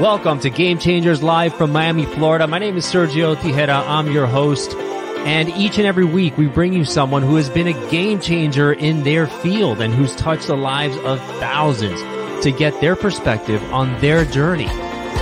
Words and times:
Welcome 0.00 0.40
to 0.40 0.50
Game 0.50 0.80
Changers 0.80 1.22
Live 1.22 1.54
from 1.54 1.70
Miami, 1.70 2.04
Florida. 2.04 2.48
My 2.48 2.58
name 2.58 2.76
is 2.76 2.84
Sergio 2.84 3.36
Tijera. 3.36 3.86
I'm 3.86 4.10
your 4.10 4.26
host. 4.26 4.74
And 4.74 5.48
each 5.50 5.78
and 5.78 5.86
every 5.86 6.04
week 6.04 6.36
we 6.36 6.48
bring 6.48 6.72
you 6.72 6.84
someone 6.84 7.22
who 7.22 7.36
has 7.36 7.48
been 7.48 7.68
a 7.68 7.90
game 7.90 8.18
changer 8.18 8.72
in 8.72 9.04
their 9.04 9.28
field 9.28 9.80
and 9.80 9.94
who's 9.94 10.16
touched 10.16 10.48
the 10.48 10.56
lives 10.56 10.96
of 10.96 11.20
thousands 11.38 12.00
to 12.42 12.50
get 12.50 12.80
their 12.80 12.96
perspective 12.96 13.62
on 13.72 13.96
their 14.00 14.24
journey, 14.24 14.66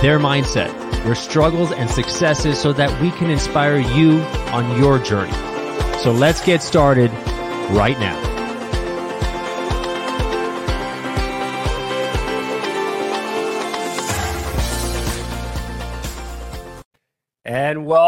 their 0.01 0.17
mindset, 0.17 0.73
their 1.03 1.13
struggles 1.13 1.71
and 1.71 1.87
successes 1.87 2.59
so 2.59 2.73
that 2.73 2.99
we 2.99 3.11
can 3.11 3.29
inspire 3.29 3.77
you 3.77 4.21
on 4.51 4.79
your 4.79 4.97
journey. 4.97 5.33
So 5.99 6.11
let's 6.11 6.43
get 6.43 6.63
started 6.63 7.11
right 7.69 7.99
now. 7.99 8.32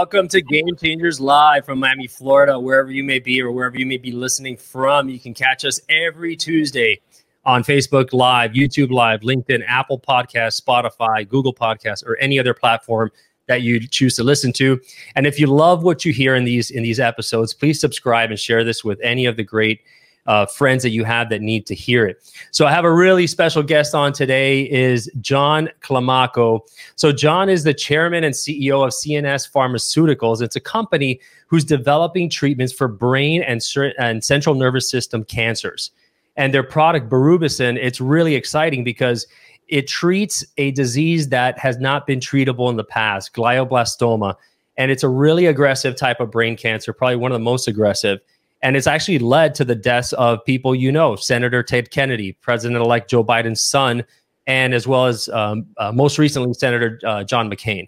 Welcome 0.06 0.28
to 0.28 0.40
Game 0.40 0.76
Changers 0.76 1.20
Live 1.20 1.66
from 1.66 1.80
Miami, 1.80 2.06
Florida, 2.06 2.60
wherever 2.60 2.92
you 2.92 3.04
may 3.04 3.18
be 3.18 3.42
or 3.42 3.52
wherever 3.52 3.76
you 3.76 3.88
may 3.88 3.98
be 3.98 4.12
listening 4.12 4.56
from. 4.56 5.10
You 5.10 5.20
can 5.20 5.34
catch 5.34 5.66
us 5.66 5.82
every 5.90 6.36
Tuesday 6.36 7.02
on 7.44 7.64
Facebook 7.64 8.14
Live, 8.14 8.52
YouTube 8.52 8.92
Live, 8.92 9.22
LinkedIn, 9.22 9.64
Apple 9.68 10.00
Podcasts, 10.00 10.62
Spotify, 10.62 11.28
Google 11.28 11.56
Podcasts, 11.56 12.06
or 12.06 12.18
any 12.18 12.38
other 12.38 12.54
platform 12.54 13.10
that 13.48 13.64
you 13.64 13.80
choose 13.88 14.16
to 14.18 14.24
listen 14.24 14.54
to. 14.54 14.80
And 15.16 15.26
if 15.26 15.40
you 15.40 15.48
love 15.48 15.82
what 15.82 16.06
you 16.06 16.14
hear 16.14 16.36
in 16.36 16.44
these 16.44 16.70
in 16.70 16.84
these 16.84 17.00
episodes, 17.00 17.56
please 17.56 17.82
subscribe 17.82 18.30
and 18.30 18.40
share 18.40 18.64
this 18.64 18.84
with 18.84 19.00
any 19.02 19.26
of 19.26 19.38
the 19.38 19.44
great 19.44 19.82
uh, 20.26 20.46
friends 20.46 20.82
that 20.84 20.90
you 20.90 21.04
have 21.04 21.30
that 21.30 21.42
need 21.42 21.66
to 21.68 21.76
hear 21.76 22.06
it. 22.08 22.32
So 22.52 22.66
I 22.66 22.72
have 22.72 22.86
a 22.86 22.94
really 22.94 23.28
special 23.28 23.62
guest 23.62 23.94
on 23.94 24.14
today 24.14 24.70
is 24.72 25.10
John 25.22 25.70
Climaco. 25.82 26.62
So 26.96 27.12
John 27.12 27.50
is 27.50 27.64
the 27.64 27.74
chairman 27.74 28.24
and 28.24 28.34
CEO 28.34 28.84
of 28.84 28.92
CNS 28.92 29.52
Pharmaceuticals. 29.52 30.42
It's 30.42 30.56
a 30.56 30.62
company 30.62 31.20
who's 31.48 31.64
developing 31.64 32.30
treatments 32.30 32.74
for 32.74 32.88
brain 32.88 33.44
and, 33.44 33.62
and 34.00 34.24
central 34.24 34.56
nervous 34.56 34.90
system 34.90 35.24
cancers. 35.24 35.92
And 36.38 36.54
their 36.54 36.64
product 36.64 37.10
Berubicin, 37.10 37.78
it's 37.80 38.02
really 38.02 38.36
exciting 38.36 38.84
because 38.84 39.26
it 39.68 39.88
treats 39.88 40.44
a 40.58 40.72
disease 40.72 41.30
that 41.30 41.58
has 41.60 41.78
not 41.78 42.06
been 42.06 42.20
treatable 42.20 42.70
in 42.70 42.76
the 42.76 42.84
past, 42.84 43.34
glioblastoma. 43.34 44.36
And 44.78 44.92
it's 44.92 45.04
a 45.04 45.10
really 45.10 45.46
aggressive 45.46 45.96
type 45.96 46.20
of 46.20 46.32
brain 46.32 46.58
cancer, 46.58 46.94
probably 46.94 47.16
one 47.16 47.32
of 47.32 47.36
the 47.36 47.44
most 47.44 47.68
aggressive. 47.68 48.20
And 48.66 48.76
it's 48.76 48.88
actually 48.88 49.20
led 49.20 49.54
to 49.56 49.64
the 49.64 49.76
deaths 49.76 50.12
of 50.14 50.44
people 50.44 50.74
you 50.74 50.92
know, 50.92 51.16
Senator 51.16 51.62
Ted 51.62 51.92
Kennedy, 51.92 52.32
President 52.32 52.82
elect 52.82 53.08
Joe 53.12 53.24
Biden's 53.24 53.62
son, 53.62 54.04
and 54.48 54.74
as 54.74 54.88
well 54.88 55.06
as 55.06 55.30
um, 55.30 55.68
uh, 55.78 55.92
most 55.92 56.18
recently, 56.18 56.52
Senator 56.56 57.00
uh, 57.06 57.24
John 57.24 57.48
McCain. 57.48 57.88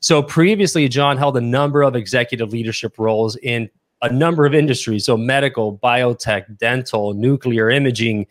So 0.00 0.22
previously, 0.22 0.86
John 0.86 1.16
held 1.16 1.38
a 1.38 1.40
number 1.40 1.82
of 1.82 1.96
executive 1.96 2.52
leadership 2.52 2.98
roles 2.98 3.36
in 3.36 3.70
a 4.02 4.12
number 4.12 4.44
of 4.44 4.54
industries. 4.54 5.06
So 5.06 5.16
medical, 5.16 5.78
biotech, 5.78 6.58
dental, 6.58 7.14
nuclear 7.14 7.70
imaging. 7.70 8.26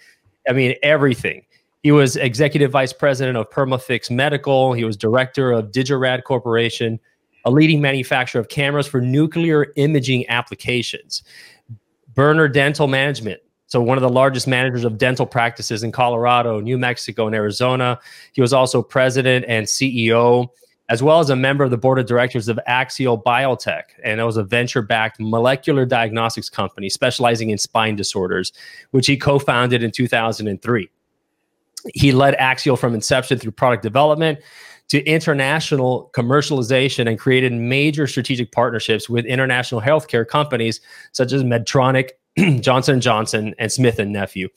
I 0.48 0.54
mean, 0.54 0.76
everything. 0.84 1.46
He 1.82 1.92
was 1.92 2.16
executive 2.16 2.70
vice 2.70 2.94
president 2.94 3.38
of 3.38 3.50
Perma-Fix 3.50 4.12
Medical. 4.12 4.74
He 4.74 4.84
was 4.84 4.98
director 4.98 5.52
of 5.52 5.72
Digirad 5.72 6.26
Corporation, 6.26 7.00
a 7.44 7.50
leading 7.50 7.82
manufacturer 7.82 8.40
of 8.40 8.50
cameras 8.50 8.86
for 8.86 9.02
nuclear 9.02 9.74
imaging 9.78 10.30
applications. 10.30 11.24
Birner 12.18 12.52
Dental 12.52 12.88
Management. 12.88 13.42
So, 13.68 13.80
one 13.80 13.98
of 13.98 14.02
the 14.02 14.10
largest 14.10 14.48
managers 14.48 14.84
of 14.84 14.98
dental 14.98 15.26
practices 15.26 15.84
in 15.84 15.92
Colorado, 15.92 16.60
New 16.60 16.78
Mexico, 16.78 17.28
and 17.28 17.36
Arizona. 17.36 18.00
He 18.34 18.42
was 18.42 18.54
also 18.54 18.82
president 18.82 19.46
and 19.48 19.68
CEO, 19.68 20.48
as 20.90 21.04
well 21.04 21.20
as 21.20 21.30
a 21.30 21.36
member 21.36 21.64
of 21.64 21.70
the 21.70 21.78
board 21.78 22.00
of 22.00 22.08
directors 22.08 22.48
of 22.48 22.60
Axial 22.66 23.22
Biotech. 23.22 23.84
And 24.04 24.20
it 24.20 24.24
was 24.24 24.38
a 24.38 24.44
venture 24.44 24.82
backed 24.82 25.20
molecular 25.20 25.86
diagnostics 25.86 26.50
company 26.50 26.90
specializing 26.90 27.52
in 27.52 27.58
spine 27.58 27.96
disorders, 27.96 28.52
which 28.92 29.06
he 29.06 29.16
co 29.16 29.38
founded 29.38 29.84
in 29.84 29.92
2003. 29.92 30.90
He 31.94 32.12
led 32.14 32.36
Axial 32.36 32.78
from 32.78 32.96
inception 32.96 33.38
through 33.38 33.52
product 33.52 33.84
development 33.84 34.40
to 34.90 35.04
international 35.06 36.10
commercialization 36.14 37.08
and 37.08 37.20
created 37.20 37.54
major 37.54 38.08
strategic 38.08 38.52
partnerships 38.52 39.10
with 39.10 39.26
international 39.26 39.82
healthcare 39.82 40.28
companies 40.28 40.80
such 41.12 41.34
as 41.34 41.44
Medtronic, 41.44 42.12
Johnson 42.62 43.02
Johnson, 43.02 43.54
and 43.60 43.72
Smith 43.72 44.00
and 44.00 44.14
Nephew. 44.14 44.48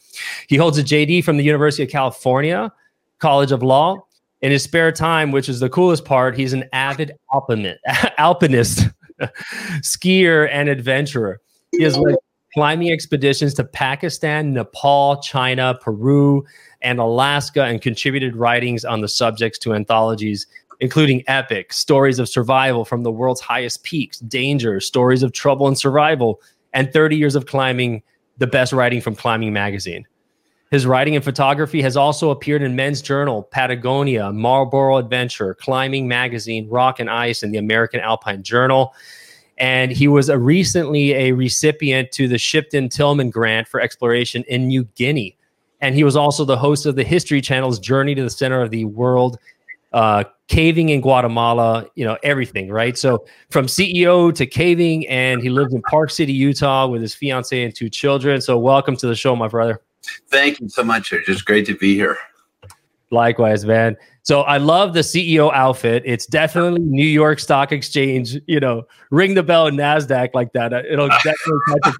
He 0.48 0.56
holds 0.56 0.78
a 0.78 0.84
JD 0.84 1.24
from 1.24 1.36
the 1.36 1.44
University 1.44 1.82
of 1.82 1.90
California 1.90 2.72
College 3.18 3.52
of 3.52 3.62
Law. 3.62 4.06
In 4.42 4.50
his 4.50 4.62
spare 4.62 4.90
time, 4.90 5.32
which 5.32 5.50
is 5.50 5.60
the 5.60 5.68
coolest 5.68 6.06
part, 6.06 6.34
he's 6.34 6.54
an 6.54 6.64
avid 6.72 7.12
alpinist, 7.30 7.78
alpinist 8.18 8.88
skier, 9.82 10.48
and 10.50 10.70
adventurer. 10.70 11.40
He 11.72 11.82
has 11.82 11.98
led 11.98 12.16
climbing 12.54 12.90
expeditions 12.90 13.54
to 13.54 13.64
Pakistan, 13.64 14.52
Nepal, 14.52 15.20
China, 15.22 15.78
Peru, 15.80 16.44
and 16.82 16.98
Alaska 16.98 17.64
and 17.64 17.80
contributed 17.80 18.34
writings 18.36 18.84
on 18.84 19.00
the 19.00 19.08
subjects 19.08 19.58
to 19.60 19.74
anthologies 19.74 20.46
including 20.80 21.22
epic 21.26 21.72
stories 21.72 22.18
of 22.18 22.28
survival 22.28 22.84
from 22.84 23.02
the 23.02 23.12
world's 23.12 23.40
highest 23.40 23.84
peaks, 23.84 24.18
danger, 24.20 24.80
stories 24.80 25.22
of 25.22 25.32
trouble 25.32 25.68
and 25.68 25.78
survival, 25.78 26.40
and 26.72 26.92
30 26.92 27.16
years 27.16 27.34
of 27.34 27.46
climbing, 27.46 28.02
the 28.38 28.46
best 28.46 28.72
writing 28.72 29.00
from 29.00 29.14
Climbing 29.14 29.52
Magazine. 29.52 30.06
His 30.70 30.86
writing 30.86 31.16
and 31.16 31.24
photography 31.24 31.82
has 31.82 31.96
also 31.96 32.30
appeared 32.30 32.62
in 32.62 32.76
Men's 32.76 33.02
Journal, 33.02 33.42
Patagonia, 33.42 34.32
Marlboro 34.32 34.96
Adventure, 34.96 35.54
Climbing 35.54 36.06
Magazine, 36.08 36.68
Rock 36.70 37.00
and 37.00 37.10
Ice, 37.10 37.42
and 37.42 37.52
the 37.52 37.58
American 37.58 38.00
Alpine 38.00 38.42
Journal. 38.42 38.94
And 39.60 39.92
he 39.92 40.08
was 40.08 40.28
a 40.28 40.38
recently 40.38 41.12
a 41.12 41.32
recipient 41.32 42.10
to 42.12 42.26
the 42.26 42.38
Shipton 42.38 42.88
Tilman 42.88 43.30
Grant 43.30 43.68
for 43.68 43.80
exploration 43.80 44.42
in 44.48 44.66
New 44.66 44.84
Guinea 44.96 45.36
and 45.80 45.94
he 45.94 46.04
was 46.04 46.16
also 46.16 46.44
the 46.44 46.56
host 46.56 46.86
of 46.86 46.96
the 46.96 47.04
History 47.04 47.40
Channel's 47.40 47.78
Journey 47.78 48.14
to 48.14 48.22
the 48.22 48.30
Center 48.30 48.60
of 48.60 48.70
the 48.70 48.84
World, 48.84 49.38
uh, 49.92 50.24
caving 50.48 50.90
in 50.90 51.00
Guatemala, 51.00 51.86
you 51.94 52.04
know, 52.04 52.18
everything, 52.22 52.70
right? 52.70 52.96
So 52.98 53.24
from 53.50 53.66
CEO 53.66 54.34
to 54.34 54.46
caving, 54.46 55.06
and 55.08 55.42
he 55.42 55.48
lives 55.48 55.74
in 55.74 55.82
Park 55.82 56.10
City, 56.10 56.32
Utah 56.32 56.86
with 56.86 57.02
his 57.02 57.14
fiance 57.14 57.62
and 57.62 57.74
two 57.74 57.88
children. 57.88 58.40
So 58.40 58.58
welcome 58.58 58.96
to 58.96 59.06
the 59.06 59.14
show, 59.14 59.34
my 59.34 59.48
brother. 59.48 59.80
Thank 60.28 60.60
you 60.60 60.68
so 60.68 60.82
much. 60.82 61.12
It's 61.12 61.26
just 61.26 61.44
great 61.44 61.66
to 61.66 61.76
be 61.76 61.94
here. 61.94 62.18
Likewise, 63.10 63.64
man. 63.64 63.96
So 64.22 64.42
I 64.42 64.58
love 64.58 64.92
the 64.94 65.00
CEO 65.00 65.52
outfit. 65.52 66.02
It's 66.04 66.26
definitely 66.26 66.80
New 66.80 67.06
York 67.06 67.40
Stock 67.40 67.72
Exchange. 67.72 68.36
You 68.46 68.60
know, 68.60 68.86
ring 69.10 69.34
the 69.34 69.42
bell 69.42 69.70
Nasdaq 69.70 70.30
like 70.34 70.52
that. 70.52 70.72
It'll 70.72 71.08
definitely 71.24 71.92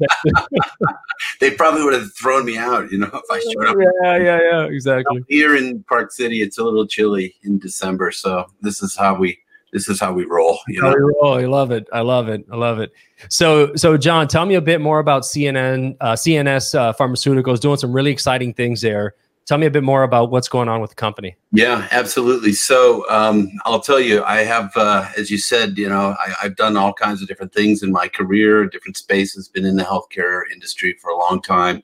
they 1.41 1.51
probably 1.51 1.83
would 1.83 1.95
have 1.95 2.13
thrown 2.15 2.45
me 2.45 2.59
out. 2.59 2.91
You 2.91 2.99
know, 2.99 3.11
if 3.13 3.23
I 3.31 3.41
showed 3.41 3.67
up. 3.67 3.77
Yeah, 4.03 4.17
yeah, 4.17 4.39
yeah. 4.43 4.65
Exactly. 4.65 5.25
Here 5.29 5.57
in 5.57 5.83
Park 5.85 6.13
City, 6.13 6.43
it's 6.43 6.59
a 6.59 6.65
little 6.65 6.87
chilly 6.87 7.35
in 7.43 7.59
December, 7.59 8.11
so 8.13 8.47
this 8.61 8.83
is 8.83 8.97
how 8.97 9.15
we 9.15 9.39
this 9.73 9.89
is 9.89 10.01
how 10.01 10.13
we 10.13 10.25
roll. 10.25 10.59
You 10.69 10.83
know, 10.83 10.95
roll. 10.95 11.35
I 11.35 11.47
love 11.47 11.71
it. 11.71 11.89
I 11.93 12.01
love 12.01 12.29
it. 12.29 12.45
I 12.51 12.57
love 12.57 12.81
it. 12.81 12.93
So, 13.29 13.75
so 13.77 13.97
John, 13.97 14.29
tell 14.29 14.47
me 14.47 14.55
a 14.55 14.61
bit 14.61 14.81
more 14.81 14.99
about 14.99 15.23
CNN, 15.23 15.97
uh, 16.01 16.13
CNS 16.15 16.75
uh, 16.75 16.93
Pharmaceuticals 16.93 17.61
doing 17.61 17.77
some 17.77 17.93
really 17.93 18.11
exciting 18.11 18.53
things 18.53 18.81
there. 18.81 19.15
Tell 19.47 19.59
me 19.59 19.67
a 19.67 19.71
bit 19.71 19.83
more 19.83 20.05
about 20.05 20.31
what's 20.31 20.49
going 20.49 20.69
on 20.69 20.81
with 20.81 20.91
the 20.91 20.97
company. 20.97 21.37
Yeah, 21.51 21.89
absolutely. 21.91 22.53
So 22.53 23.09
um, 23.11 23.51
I'll 23.65 23.81
tell 23.81 23.99
you, 23.99 24.23
I 24.23 24.45
have, 24.45 24.71
uh, 24.77 25.09
as 25.17 25.31
you 25.31 25.39
said, 25.39 25.77
you 25.77 25.89
know, 25.89 26.15
I, 26.25 26.35
have 26.43 26.57
done 26.57 26.77
all 26.77 26.93
kinds 26.93 27.21
of 27.21 27.27
different 27.27 27.53
things 27.53 27.83
in 27.83 27.91
my 27.91 28.07
career, 28.07 28.67
different 28.67 28.97
spaces, 28.97 29.49
been 29.49 29.65
in 29.65 29.77
the 29.77 29.83
healthcare 29.83 30.43
industry 30.53 30.97
for 31.01 31.11
a 31.11 31.19
long 31.19 31.43
time 31.43 31.83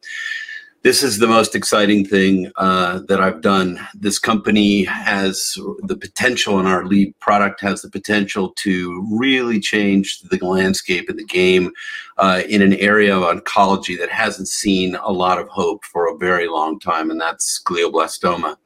this 0.86 1.02
is 1.02 1.18
the 1.18 1.26
most 1.26 1.56
exciting 1.56 2.04
thing 2.04 2.48
uh, 2.58 3.00
that 3.08 3.20
I've 3.20 3.40
done. 3.40 3.84
This 3.92 4.20
company 4.20 4.84
has 4.84 5.58
the 5.80 5.96
potential, 5.96 6.60
and 6.60 6.68
our 6.68 6.84
lead 6.86 7.18
product 7.18 7.60
has 7.62 7.82
the 7.82 7.90
potential 7.90 8.52
to 8.58 9.04
really 9.10 9.58
change 9.58 10.20
the 10.20 10.38
landscape 10.38 11.10
of 11.10 11.16
the 11.16 11.24
game 11.24 11.72
uh, 12.18 12.42
in 12.48 12.62
an 12.62 12.74
area 12.74 13.18
of 13.18 13.24
oncology 13.24 13.98
that 13.98 14.12
hasn't 14.12 14.46
seen 14.46 14.94
a 15.02 15.10
lot 15.10 15.40
of 15.40 15.48
hope 15.48 15.84
for 15.86 16.06
a 16.06 16.16
very 16.18 16.46
long 16.46 16.78
time, 16.78 17.10
and 17.10 17.20
that's 17.20 17.60
glioblastoma. 17.66 18.56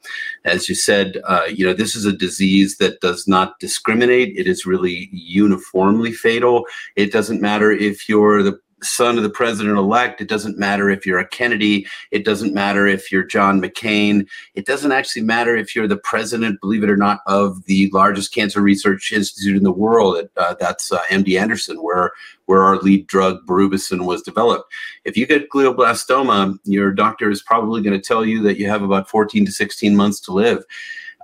As 0.44 0.68
you 0.68 0.74
said, 0.74 1.22
uh, 1.24 1.46
you 1.48 1.64
know 1.64 1.72
this 1.72 1.96
is 1.96 2.04
a 2.04 2.12
disease 2.12 2.76
that 2.76 3.00
does 3.00 3.26
not 3.26 3.58
discriminate. 3.60 4.36
It 4.36 4.46
is 4.46 4.66
really 4.66 5.08
uniformly 5.10 6.12
fatal. 6.12 6.66
It 6.96 7.12
doesn't 7.12 7.40
matter 7.40 7.72
if 7.72 8.10
you're 8.10 8.42
the 8.42 8.60
son 8.82 9.16
of 9.16 9.22
the 9.22 9.30
president 9.30 9.78
elect. 9.78 10.20
It 10.20 10.28
doesn't 10.28 10.58
matter 10.58 10.90
if 10.90 11.06
you're 11.06 11.18
a 11.18 11.26
Kennedy. 11.26 11.86
It 12.10 12.24
doesn't 12.24 12.54
matter 12.54 12.86
if 12.86 13.10
you're 13.10 13.24
John 13.24 13.60
McCain. 13.60 14.26
It 14.54 14.66
doesn't 14.66 14.92
actually 14.92 15.22
matter 15.22 15.56
if 15.56 15.74
you're 15.74 15.88
the 15.88 15.96
president, 15.96 16.60
believe 16.60 16.82
it 16.82 16.90
or 16.90 16.96
not, 16.96 17.20
of 17.26 17.64
the 17.64 17.90
largest 17.92 18.34
cancer 18.34 18.60
research 18.60 19.12
institute 19.12 19.56
in 19.56 19.62
the 19.62 19.72
world. 19.72 20.28
Uh, 20.36 20.54
that's 20.58 20.92
uh, 20.92 21.00
MD 21.10 21.40
Anderson, 21.40 21.82
where 21.82 22.12
where 22.46 22.62
our 22.62 22.78
lead 22.78 23.06
drug 23.06 23.46
Berubicin 23.46 24.06
was 24.06 24.22
developed. 24.22 24.72
If 25.04 25.16
you 25.16 25.24
get 25.24 25.50
glioblastoma, 25.50 26.58
your 26.64 26.90
doctor 26.90 27.30
is 27.30 27.42
probably 27.42 27.80
going 27.80 27.98
to 27.98 28.04
tell 28.04 28.24
you 28.24 28.42
that 28.42 28.58
you 28.58 28.68
have 28.68 28.82
about 28.82 29.08
14 29.08 29.46
to 29.46 29.52
16 29.52 29.94
months 29.94 30.18
to 30.20 30.32
live. 30.32 30.64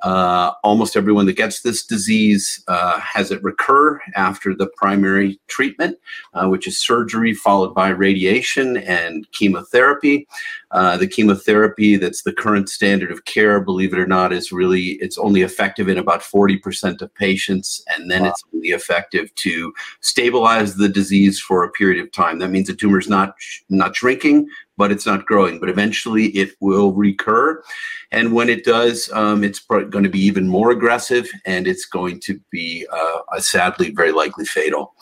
Uh, 0.03 0.53
almost 0.63 0.97
everyone 0.97 1.27
that 1.27 1.37
gets 1.37 1.63
this 1.63 1.85
disease 1.85 2.63
uh, 2.69 3.01
has 3.01 3.31
it 3.31 3.43
recur 3.43 4.01
after 4.15 4.55
the 4.55 4.67
primary 4.77 5.41
treatment, 5.47 5.99
uh, 6.35 6.47
which 6.49 6.67
is 6.67 6.79
surgery 6.79 7.33
followed 7.33 7.75
by 7.75 7.89
radiation 7.89 8.77
and 8.77 9.31
chemotherapy. 9.33 10.27
Uh, 10.73 10.97
the 10.97 11.07
chemotherapy 11.07 11.97
that's 11.97 12.23
the 12.23 12.33
current 12.33 12.69
standard 12.69 13.11
of 13.11 13.25
care, 13.25 13.61
believe 13.61 13.93
it 13.95 13.99
or 13.99 14.07
not, 14.07 14.33
is 14.33 14.53
really 14.53 14.99
it's 15.01 15.17
only 15.17 15.43
effective 15.43 15.89
in 15.89 15.97
about 15.97 16.21
40% 16.21 17.01
of 17.01 17.15
patients, 17.15 17.83
and 17.97 18.11
then 18.11 18.23
wow. 18.23 18.29
it's 18.29 18.45
only 18.55 18.69
effective 18.69 19.35
to 19.37 19.73
stabilize 20.01 20.77
the 20.77 20.89
disease 20.89 21.41
for 21.41 21.65
a 21.65 21.71
period 21.71 22.05
of 22.05 22.13
time. 22.13 22.39
That 22.39 22.51
means 22.51 22.67
the 22.67 22.75
tumor 22.75 22.99
is 22.99 23.09
not 23.09 23.35
not 23.71 23.97
shrinking, 23.97 24.49
but 24.77 24.93
it's 24.93 25.07
not 25.07 25.27
growing. 25.27 25.59
But 25.59 25.69
eventually, 25.69 26.27
it 26.29 26.51
will 26.61 26.93
recur, 26.93 27.63
and 28.11 28.33
when 28.33 28.49
it 28.49 28.65
does, 28.65 29.11
um, 29.13 29.45
it's 29.45 29.61
going 29.61 30.05
to 30.05 30.09
be 30.09 30.21
even 30.21 30.49
more 30.49 30.71
aggressive, 30.71 31.29
and 31.45 31.67
it's 31.67 31.87
going 31.87 32.21
to 32.21 32.41
be 32.51 32.87
uh, 32.93 33.41
sadly 33.41 33.91
very 33.91 34.13
likely 34.13 34.45
fatal. 34.45 34.95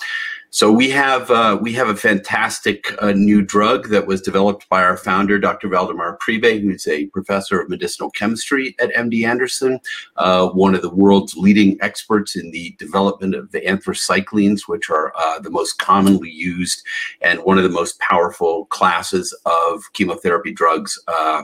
So 0.54 0.70
we 0.70 0.88
have 0.90 1.32
uh, 1.32 1.58
we 1.60 1.72
have 1.72 1.88
a 1.88 1.96
fantastic 1.96 2.94
uh, 3.02 3.10
new 3.10 3.42
drug 3.42 3.88
that 3.88 4.06
was 4.06 4.22
developed 4.22 4.68
by 4.68 4.84
our 4.84 4.96
founder, 4.96 5.36
Dr. 5.36 5.68
Waldemar 5.68 6.16
Priebe, 6.18 6.62
who's 6.62 6.86
a 6.86 7.06
professor 7.06 7.60
of 7.60 7.68
medicinal 7.68 8.08
chemistry 8.12 8.76
at 8.78 8.94
MD 8.94 9.26
Anderson, 9.26 9.80
uh, 10.16 10.46
one 10.50 10.76
of 10.76 10.82
the 10.82 10.94
world's 10.94 11.36
leading 11.36 11.76
experts 11.80 12.36
in 12.36 12.52
the 12.52 12.70
development 12.78 13.34
of 13.34 13.50
the 13.50 13.62
anthracyclines, 13.62 14.68
which 14.68 14.90
are 14.90 15.12
uh, 15.16 15.40
the 15.40 15.50
most 15.50 15.80
commonly 15.80 16.30
used 16.30 16.84
and 17.20 17.40
one 17.40 17.58
of 17.58 17.64
the 17.64 17.68
most 17.68 17.98
powerful 17.98 18.66
classes 18.66 19.36
of 19.46 19.82
chemotherapy 19.92 20.52
drugs 20.52 21.02
uh, 21.08 21.42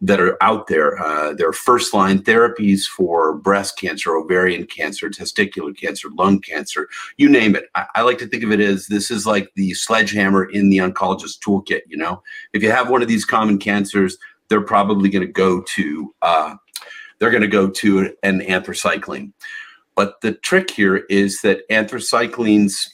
that 0.00 0.20
are 0.20 0.36
out 0.42 0.66
there. 0.66 0.98
Uh, 0.98 1.32
they're 1.32 1.52
first 1.52 1.94
line 1.94 2.18
therapies 2.18 2.86
for 2.86 3.34
breast 3.34 3.78
cancer, 3.78 4.16
ovarian 4.16 4.66
cancer, 4.66 5.08
testicular 5.08 5.76
cancer, 5.76 6.08
lung 6.16 6.40
cancer, 6.40 6.88
you 7.18 7.28
name 7.28 7.54
it. 7.54 7.66
I, 7.76 7.86
I 7.94 8.02
like 8.02 8.18
to 8.18 8.26
think 8.26 8.42
of 8.42 8.47
it 8.52 8.60
as 8.60 8.86
this 8.86 9.10
is 9.10 9.26
like 9.26 9.50
the 9.54 9.74
sledgehammer 9.74 10.44
in 10.44 10.70
the 10.70 10.78
oncologist 10.78 11.40
toolkit. 11.40 11.82
You 11.86 11.96
know, 11.96 12.22
if 12.52 12.62
you 12.62 12.70
have 12.70 12.90
one 12.90 13.02
of 13.02 13.08
these 13.08 13.24
common 13.24 13.58
cancers, 13.58 14.16
they're 14.48 14.60
probably 14.60 15.10
going 15.10 15.26
to 15.26 15.32
go 15.32 15.62
to 15.62 16.14
uh, 16.22 16.54
they're 17.18 17.30
going 17.30 17.42
to 17.42 17.48
go 17.48 17.68
to 17.68 18.14
an 18.22 18.40
anthracycline. 18.40 19.32
But 19.94 20.20
the 20.20 20.32
trick 20.32 20.70
here 20.70 20.98
is 21.08 21.40
that 21.42 21.68
anthracyclines 21.70 22.88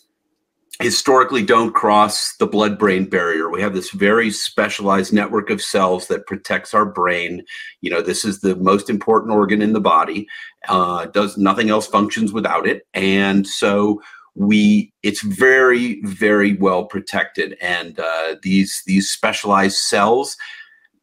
historically 0.80 1.44
don't 1.44 1.72
cross 1.72 2.34
the 2.36 2.46
blood 2.46 2.78
brain 2.78 3.04
barrier. 3.04 3.48
We 3.48 3.60
have 3.62 3.74
this 3.74 3.90
very 3.90 4.30
specialized 4.30 5.12
network 5.12 5.50
of 5.50 5.62
cells 5.62 6.08
that 6.08 6.26
protects 6.26 6.74
our 6.74 6.84
brain. 6.84 7.44
You 7.80 7.90
know, 7.90 8.02
this 8.02 8.24
is 8.24 8.40
the 8.40 8.56
most 8.56 8.90
important 8.90 9.32
organ 9.32 9.62
in 9.62 9.72
the 9.72 9.80
body. 9.80 10.26
Uh, 10.68 11.06
does 11.06 11.36
nothing 11.36 11.70
else 11.70 11.86
functions 11.86 12.32
without 12.32 12.66
it. 12.66 12.86
And 12.92 13.46
so 13.46 14.02
we 14.34 14.92
it's 15.02 15.22
very 15.22 16.00
very 16.02 16.54
well 16.54 16.84
protected. 16.84 17.56
And 17.60 17.98
uh, 17.98 18.36
these 18.42 18.82
these 18.86 19.10
specialized 19.10 19.76
cells 19.76 20.36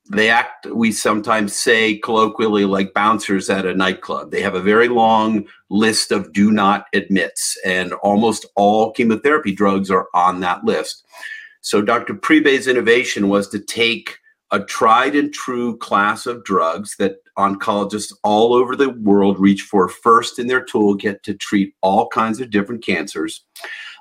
they 0.09 0.29
act 0.29 0.65
we 0.65 0.91
sometimes 0.91 1.55
say 1.55 1.97
colloquially 1.97 2.65
like 2.65 2.93
bouncers 2.93 3.49
at 3.49 3.65
a 3.65 3.73
nightclub. 3.73 4.31
They 4.31 4.41
have 4.41 4.55
a 4.55 4.61
very 4.61 4.89
long 4.89 5.47
list 5.69 6.11
of 6.11 6.33
do 6.33 6.51
not 6.51 6.85
admits 6.93 7.57
and 7.65 7.93
almost 7.93 8.45
all 8.55 8.91
chemotherapy 8.91 9.53
drugs 9.53 9.89
are 9.89 10.07
on 10.13 10.41
that 10.41 10.65
list. 10.65 11.05
So 11.61 11.81
dr 11.81 12.13
Priebe's 12.15 12.67
innovation 12.67 13.29
was 13.29 13.47
to 13.49 13.59
take 13.59 14.17
a 14.51 14.59
tried 14.59 15.15
and 15.15 15.33
true 15.33 15.77
class 15.77 16.25
of 16.25 16.43
drugs 16.43 16.97
that 16.97 17.17
oncologists 17.41 18.13
all 18.23 18.53
over 18.53 18.75
the 18.75 18.89
world 18.89 19.39
reach 19.39 19.63
for 19.63 19.87
first 19.87 20.39
in 20.39 20.47
their 20.47 20.63
toolkit 20.63 21.21
to 21.23 21.33
treat 21.33 21.73
all 21.81 22.07
kinds 22.07 22.39
of 22.39 22.49
different 22.49 22.83
cancers 22.83 23.43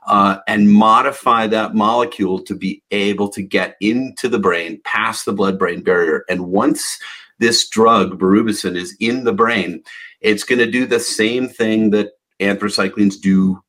uh, 0.06 0.38
and 0.46 0.72
modify 0.72 1.46
that 1.46 1.74
molecule 1.74 2.38
to 2.40 2.54
be 2.54 2.82
able 2.90 3.28
to 3.28 3.42
get 3.42 3.76
into 3.80 4.28
the 4.28 4.38
brain 4.38 4.80
past 4.84 5.24
the 5.24 5.32
blood 5.32 5.58
brain 5.58 5.82
barrier. 5.82 6.24
And 6.28 6.46
once 6.46 6.98
this 7.38 7.68
drug, 7.68 8.18
berubicin, 8.18 8.76
is 8.76 8.96
in 9.00 9.24
the 9.24 9.32
brain, 9.32 9.82
it's 10.20 10.44
going 10.44 10.58
to 10.58 10.70
do 10.70 10.86
the 10.86 11.00
same 11.00 11.48
thing 11.48 11.90
that 11.90 12.12
anthracyclines 12.40 13.20
do 13.20 13.60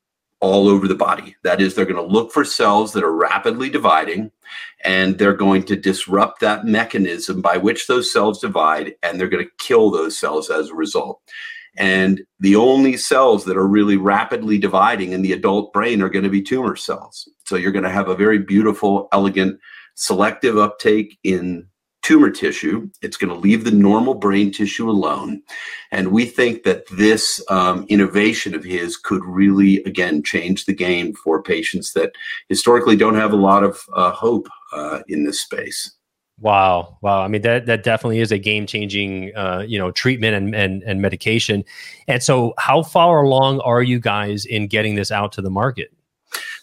all 0.42 0.68
over 0.68 0.88
the 0.88 0.96
body. 0.96 1.36
That 1.44 1.62
is, 1.62 1.76
they're 1.76 1.86
going 1.86 1.96
to 1.96 2.14
look 2.14 2.32
for 2.32 2.44
cells 2.44 2.94
that 2.94 3.04
are 3.04 3.16
rapidly 3.16 3.70
dividing 3.70 4.32
and 4.84 5.18
they're 5.18 5.34
going 5.34 5.64
to 5.64 5.76
disrupt 5.76 6.42
that 6.42 6.66
mechanism 6.66 7.42
by 7.42 7.58
which 7.58 7.88
those 7.88 8.12
cells 8.12 8.40
divide 8.40 8.96
and 9.04 9.20
they're 9.20 9.30
going 9.30 9.46
to 9.46 9.52
kill 9.66 9.92
those 9.92 10.20
cells 10.20 10.50
as 10.50 10.70
a 10.70 10.76
result. 10.76 11.22
And 11.78 12.22
the 12.40 12.56
only 12.56 12.98
cells 12.98 13.46
that 13.46 13.56
are 13.56 13.68
really 13.68 13.98
rapidly 13.98 14.58
dividing 14.58 15.14
in 15.14 15.22
the 15.22 15.32
adult 15.32 15.72
brain 15.72 16.02
are 16.02 16.10
going 16.10 16.24
to 16.24 16.30
be 16.30 16.42
tumor 16.42 16.76
cells. 16.76 17.30
So 17.46 17.56
you're 17.56 17.72
going 17.72 17.86
to 17.86 17.92
have 17.92 18.10
a 18.10 18.16
very 18.16 18.40
beautiful, 18.40 19.08
elegant, 19.14 19.60
selective 19.96 20.58
uptake 20.58 21.18
in 21.24 21.68
tumor 22.12 22.30
tissue. 22.30 22.90
It's 23.02 23.16
going 23.16 23.34
to 23.34 23.40
leave 23.40 23.64
the 23.64 23.72
normal 23.72 24.16
brain 24.16 24.52
tissue 24.52 24.90
alone. 24.90 25.42
And 25.92 26.12
we 26.12 26.26
think 26.26 26.64
that 26.64 26.86
this 26.88 27.42
um, 27.50 27.86
innovation 27.88 28.54
of 28.54 28.66
his 28.66 28.98
could 28.98 29.24
really, 29.24 29.78
again, 29.84 30.22
change 30.22 30.66
the 30.66 30.74
game 30.74 31.14
for 31.14 31.42
patients 31.42 31.94
that 31.94 32.12
historically 32.50 32.98
don't 32.98 33.16
have 33.16 33.32
a 33.32 33.38
lot 33.38 33.64
of 33.64 33.80
uh, 33.94 34.12
hope 34.12 34.50
uh, 34.74 35.04
in 35.08 35.24
this 35.24 35.40
space. 35.40 35.96
Wow, 36.38 36.98
wow! 37.02 37.22
I 37.22 37.28
mean 37.28 37.44
that 37.44 37.68
that 37.68 37.84
definitely 37.84 38.20
is 38.20 38.32
a 38.32 38.40
game 38.40 38.66
changing, 38.66 39.32
uh, 39.36 39.64
you 39.68 39.78
know, 39.78 39.92
treatment 39.92 40.36
and, 40.36 40.56
and 40.56 40.82
and 40.82 41.00
medication. 41.00 41.64
And 42.08 42.24
so, 42.24 42.56
how 42.58 42.82
far 42.82 43.22
along 43.22 43.60
are 43.60 43.84
you 43.84 44.00
guys 44.00 44.46
in 44.46 44.68
getting 44.68 44.96
this 44.96 45.12
out 45.12 45.32
to 45.34 45.44
the 45.44 45.52
market? 45.52 45.94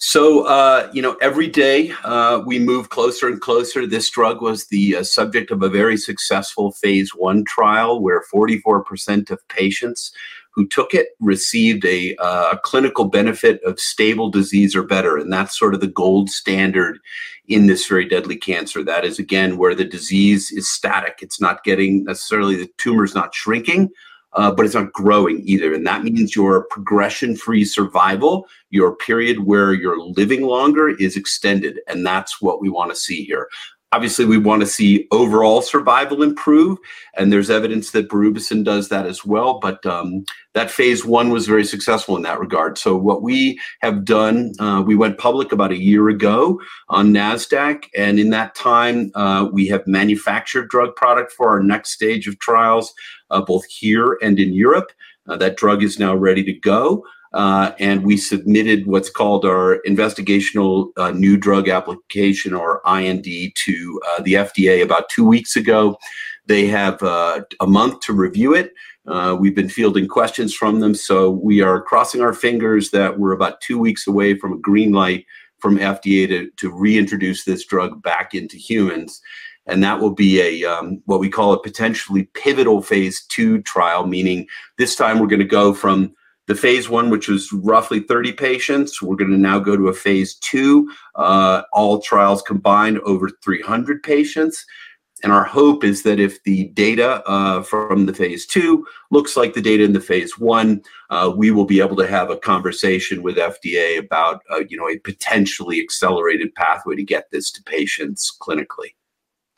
So, 0.01 0.47
uh, 0.47 0.91
you 0.93 1.03
know, 1.03 1.17
every 1.21 1.49
day 1.49 1.93
uh, 2.05 2.41
we 2.47 2.59
move 2.61 2.89
closer 2.89 3.27
and 3.27 3.41
closer. 3.41 3.87
This 3.87 4.09
drug 4.09 4.41
was 4.41 4.67
the 4.67 4.97
uh, 4.97 5.03
subject 5.03 5.51
of 5.51 5.63
a 5.63 5.69
very 5.69 5.97
successful 5.97 6.71
phase 6.73 7.11
one 7.15 7.45
trial 7.45 8.01
where 8.01 8.23
44% 8.33 9.31
of 9.31 9.47
patients 9.49 10.13
who 10.53 10.67
took 10.69 10.95
it 10.95 11.11
received 11.21 11.85
a, 11.85 12.17
uh, 12.17 12.51
a 12.53 12.59
clinical 12.59 13.07
benefit 13.07 13.63
of 13.65 13.79
stable 13.81 14.31
disease 14.31 14.75
or 14.75 14.83
better. 14.83 15.17
And 15.17 15.33
that's 15.33 15.59
sort 15.59 15.75
of 15.75 15.81
the 15.81 15.87
gold 15.87 16.31
standard 16.31 16.99
in 17.47 17.67
this 17.67 17.87
very 17.87 18.09
deadly 18.09 18.37
cancer. 18.37 18.85
That 18.85 19.05
is, 19.05 19.19
again, 19.19 19.57
where 19.57 19.75
the 19.75 19.85
disease 19.85 20.53
is 20.53 20.69
static. 20.69 21.19
It's 21.23 21.41
not 21.41 21.65
getting 21.65 22.05
necessarily 22.05 22.57
the 22.57 22.71
tumor's 22.77 23.15
not 23.15 23.35
shrinking, 23.35 23.91
uh, 24.39 24.53
but 24.53 24.65
it's 24.65 24.77
not 24.77 24.93
growing 24.93 25.43
either. 25.45 25.75
And 25.75 25.85
that 25.85 26.05
means 26.05 26.37
your 26.37 26.65
progression 26.71 27.37
free 27.37 27.65
survival, 27.65 28.47
your 28.71 28.95
period 28.95 29.41
where 29.41 29.73
you're 29.73 30.01
living 30.01 30.43
longer, 30.43 30.91
is 30.91 31.17
extended. 31.17 31.81
And 31.89 32.07
that's 32.07 32.41
what 32.41 32.61
we 32.61 32.71
want 32.71 32.93
to 32.93 32.97
see 32.97 33.25
here. 33.25 33.49
Obviously, 33.93 34.27
we 34.27 34.37
want 34.37 34.61
to 34.61 34.67
see 34.67 35.07
overall 35.13 35.63
survival 35.63 36.23
improve, 36.23 36.77
and 37.17 37.33
there's 37.33 37.49
evidence 37.49 37.91
that 37.93 38.11
berubicin 38.11 38.63
does 38.63 38.91
that 38.91 39.07
as 39.07 39.25
well. 39.25 39.61
But 39.61 39.85
um, 39.87 40.27
that 40.53 40.71
phase 40.71 41.07
one 41.07 41.31
was 41.31 41.47
very 41.47 41.65
successful 41.65 42.15
in 42.15 42.23
that 42.25 42.39
regard. 42.39 42.77
So, 42.77 42.95
what 42.97 43.23
we 43.23 43.59
have 43.81 44.05
done, 44.05 44.53
uh, 44.59 44.83
we 44.87 44.95
went 44.95 45.17
public 45.17 45.53
about 45.53 45.73
a 45.73 45.83
year 45.83 46.11
ago 46.11 46.61
on 46.91 47.15
NASDAQ, 47.15 47.85
and 47.97 48.21
in 48.21 48.29
that 48.29 48.55
time, 48.55 49.11
uh, 49.15 49.49
we 49.51 49.67
have 49.69 49.87
manufactured 49.87 50.69
drug 50.69 50.95
product 50.95 51.33
for 51.33 51.49
our 51.49 51.63
next 51.63 51.93
stage 51.93 52.29
of 52.29 52.39
trials, 52.41 52.93
uh, 53.31 53.41
both 53.41 53.65
here 53.65 54.19
and 54.21 54.39
in 54.39 54.53
Europe. 54.53 54.93
Uh, 55.29 55.37
that 55.39 55.57
drug 55.57 55.83
is 55.83 55.99
now 55.99 56.15
ready 56.15 56.45
to 56.45 56.53
go. 56.53 57.05
Uh, 57.33 57.73
and 57.79 58.05
we 58.05 58.17
submitted 58.17 58.87
what's 58.87 59.11
called 59.11 59.45
our 59.45 59.81
investigational 59.87 60.91
uh, 60.97 61.11
new 61.11 61.37
drug 61.37 61.69
application 61.69 62.55
or 62.55 62.81
IND 62.87 63.27
to 63.55 64.01
uh, 64.09 64.23
the 64.23 64.35
FDA 64.35 64.83
about 64.83 65.09
two 65.11 65.27
weeks 65.27 65.55
ago. 65.57 65.99
They 66.47 66.67
have 66.67 67.03
uh, 67.03 67.43
a 67.61 67.67
month 67.67 68.01
to 68.01 68.13
review 68.13 68.55
it. 68.55 68.73
Uh, 69.07 69.37
we've 69.39 69.55
been 69.55 69.69
fielding 69.69 70.09
questions 70.09 70.55
from 70.55 70.81
them, 70.81 70.95
so 70.95 71.31
we 71.31 71.63
are 71.63 71.81
crossing 71.81 72.21
our 72.21 72.33
fingers 72.33 72.91
that 72.91 73.19
we're 73.19 73.33
about 73.33 73.61
two 73.61 73.79
weeks 73.79 74.07
away 74.07 74.39
from 74.39 74.53
a 74.53 74.59
green 74.59 74.93
light 74.93 75.25
from 75.59 75.79
FDA 75.79 76.29
to, 76.29 76.51
to 76.57 76.71
reintroduce 76.71 77.45
this 77.45 77.65
drug 77.65 78.03
back 78.03 78.35
into 78.35 78.57
humans. 78.57 79.21
And 79.67 79.83
that 79.83 80.01
will 80.01 80.15
be 80.15 80.41
a 80.41 80.71
um, 80.71 81.03
what 81.05 81.21
we 81.21 81.29
call 81.29 81.53
a 81.53 81.63
potentially 81.63 82.25
pivotal 82.35 82.81
phase 82.81 83.25
two 83.27 83.61
trial, 83.63 84.07
meaning 84.07 84.47
this 84.79 84.97
time 84.97 85.19
we're 85.19 85.27
going 85.27 85.41
to 85.41 85.45
go 85.45 85.75
from 85.75 86.15
the 86.49 86.55
phase 86.55 86.89
one, 86.89 87.11
which 87.11 87.29
was 87.29 87.53
roughly 87.53 88.01
30 88.01 88.33
patients, 88.33 89.03
we're 89.03 89.17
going 89.17 89.31
to 89.31 89.37
now 89.37 89.59
go 89.59 89.77
to 89.77 89.89
a 89.89 89.95
phase 89.95 90.35
two, 90.37 90.91
uh, 91.15 91.63
all 91.75 92.01
trials 92.01 92.41
combined 92.43 92.99
over 93.01 93.31
300 93.45 94.03
patients. 94.03 94.65
And 95.23 95.31
our 95.31 95.45
hope 95.45 95.85
is 95.85 96.05
that 96.05 96.19
if 96.19 96.43
the 96.45 96.69
data 96.69 97.23
uh, 97.29 97.63
from 97.63 98.07
the 98.07 98.15
phase 98.15 98.47
two 98.47 98.87
looks 99.11 99.37
like 99.37 99.53
the 99.53 99.61
data 99.61 99.85
in 99.85 99.93
the 99.93 100.01
phase 100.01 100.39
one, 100.39 100.81
uh, 101.11 101.31
we 101.37 101.51
will 101.51 101.67
be 101.67 101.81
able 101.81 101.97
to 101.97 102.07
have 102.07 102.31
a 102.31 102.37
conversation 102.37 103.23
with 103.23 103.37
FDA 103.37 103.99
about, 103.99 104.41
uh, 104.51 104.61
you 104.69 104.79
know, 104.79 104.89
a 104.89 104.99
potentially 105.01 105.81
accelerated 105.81 106.55
pathway 106.55 106.97
to 106.97 107.05
get 107.05 107.31
this 107.31 107.51
to 107.53 107.63
patients 107.65 108.35
clinically. 108.41 108.95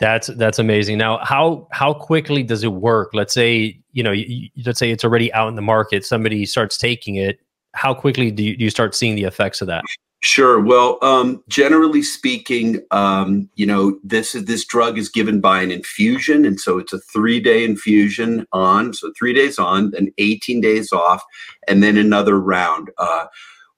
That's 0.01 0.29
that's 0.29 0.59
amazing. 0.59 0.99
Now, 0.99 1.19
how 1.23 1.69
how 1.73 1.93
quickly 1.93 2.43
does 2.43 2.65
it 2.65 2.73
work? 2.73 3.11
Let's 3.13 3.35
say 3.35 3.81
you 3.93 4.03
know, 4.03 4.13
you, 4.13 4.49
let's 4.65 4.79
say 4.79 4.91
it's 4.91 5.05
already 5.05 5.33
out 5.33 5.49
in 5.49 5.57
the 5.57 5.63
market. 5.63 6.05
Somebody 6.05 6.47
starts 6.47 6.79
taking 6.79 7.17
it. 7.17 7.41
How 7.75 7.95
quickly 7.95 8.31
do 8.31 8.43
you, 8.43 8.57
do 8.57 8.65
you 8.65 8.71
start 8.71 8.95
seeing 8.95 9.15
the 9.15 9.25
effects 9.25 9.61
of 9.61 9.67
that? 9.69 9.85
Sure. 10.23 10.61
Well, 10.61 10.99
um, 11.01 11.43
generally 11.49 12.03
speaking, 12.03 12.81
um, 12.91 13.49
you 13.55 13.65
know, 13.65 13.99
this 14.05 14.35
is 14.35 14.45
this 14.45 14.67
drug 14.67 14.99
is 14.99 15.09
given 15.09 15.41
by 15.41 15.63
an 15.63 15.71
infusion, 15.71 16.45
and 16.45 16.61
so 16.61 16.79
it's 16.79 16.93
a 16.93 16.99
three-day 16.99 17.65
infusion 17.65 18.47
on, 18.53 18.93
so 18.93 19.13
three 19.19 19.33
days 19.33 19.59
on, 19.59 19.93
then 19.93 20.13
18 20.19 20.61
days 20.61 20.93
off, 20.93 21.23
and 21.67 21.83
then 21.83 21.97
another 21.97 22.39
round. 22.39 22.91
Uh, 22.99 23.27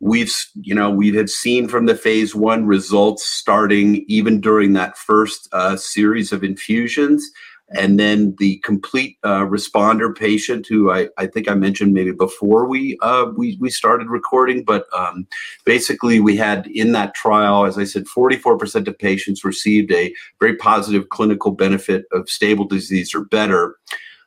we've, 0.02 0.34
you 0.60 0.74
know, 0.74 0.90
we 0.90 1.14
have 1.14 1.30
seen 1.30 1.68
from 1.68 1.86
the 1.86 1.94
phase 1.94 2.34
one 2.34 2.66
results 2.66 3.24
starting 3.24 4.04
even 4.08 4.40
during 4.40 4.72
that 4.72 4.98
first 4.98 5.48
uh, 5.52 5.76
series 5.76 6.32
of 6.32 6.42
infusions 6.42 7.30
and 7.74 7.98
then 7.98 8.34
the 8.38 8.58
complete 8.58 9.16
uh, 9.22 9.46
responder 9.46 10.14
patient 10.14 10.66
who 10.66 10.90
I, 10.90 11.08
I 11.16 11.26
think 11.26 11.48
I 11.48 11.54
mentioned 11.54 11.94
maybe 11.94 12.10
before 12.10 12.66
we 12.66 12.98
uh, 13.00 13.26
we, 13.36 13.56
we 13.60 13.70
started 13.70 14.08
recording, 14.08 14.64
but 14.64 14.86
um, 14.92 15.26
basically 15.64 16.18
we 16.20 16.36
had 16.36 16.66
in 16.66 16.92
that 16.92 17.14
trial, 17.14 17.64
as 17.64 17.78
I 17.78 17.84
said, 17.84 18.04
44% 18.04 18.88
of 18.88 18.98
patients 18.98 19.44
received 19.44 19.92
a 19.92 20.12
very 20.40 20.56
positive 20.56 21.08
clinical 21.10 21.52
benefit 21.52 22.04
of 22.12 22.28
stable 22.28 22.66
disease 22.66 23.14
or 23.14 23.24
better. 23.24 23.76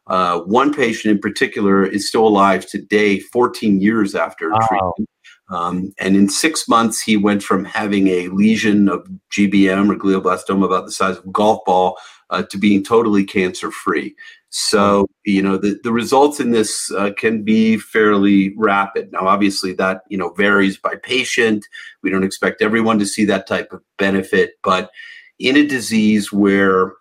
Uh, 0.08 0.40
one 0.40 0.74
patient 0.74 1.12
in 1.12 1.20
particular 1.20 1.86
is 1.86 2.08
still 2.08 2.28
alive 2.28 2.66
today, 2.66 3.20
14 3.20 3.82
years 3.82 4.16
after 4.16 4.52
wow. 4.52 4.60
treatment. 4.70 5.10
Um, 5.50 5.94
and 6.00 6.16
in 6.16 6.28
six 6.30 6.68
months, 6.68 7.02
he 7.02 7.18
went 7.18 7.44
from 7.44 7.66
having 7.66 8.08
a 8.08 8.30
lesion 8.30 8.90
of 8.90 9.08
GBM 9.32 9.92
or 9.92 9.96
glioblastoma 9.96 10.66
about 10.66 10.86
the 10.86 10.92
size 10.92 11.18
of 11.18 11.26
a 11.26 11.30
golf 11.30 11.64
ball 11.66 11.98
uh, 12.32 12.44
to 12.44 12.58
being 12.58 12.84
totally 12.84 13.24
cancer 13.24 13.72
free. 13.72 14.16
So, 14.50 15.08
you 15.26 15.42
know, 15.42 15.58
the, 15.58 15.78
the 15.84 15.92
results 15.92 16.40
in 16.40 16.52
this 16.52 16.90
uh, 16.92 17.12
can 17.18 17.44
be 17.44 17.78
fairly 17.78 18.56
rapid. 18.56 19.12
Now, 19.12 19.28
obviously, 19.28 19.74
that, 19.74 20.04
you 20.10 20.18
know, 20.18 20.30
varies 20.30 20.78
by 20.78 20.96
patient. 20.96 21.68
We 22.02 22.10
don't 22.10 22.24
expect 22.24 22.62
everyone 22.62 22.98
to 23.00 23.06
see 23.06 23.26
that 23.26 23.48
type 23.48 23.74
of 23.74 23.82
benefit. 23.98 24.54
But 24.64 24.92
in 25.40 25.58
a 25.58 25.68
disease 25.68 26.32
where, 26.32 26.94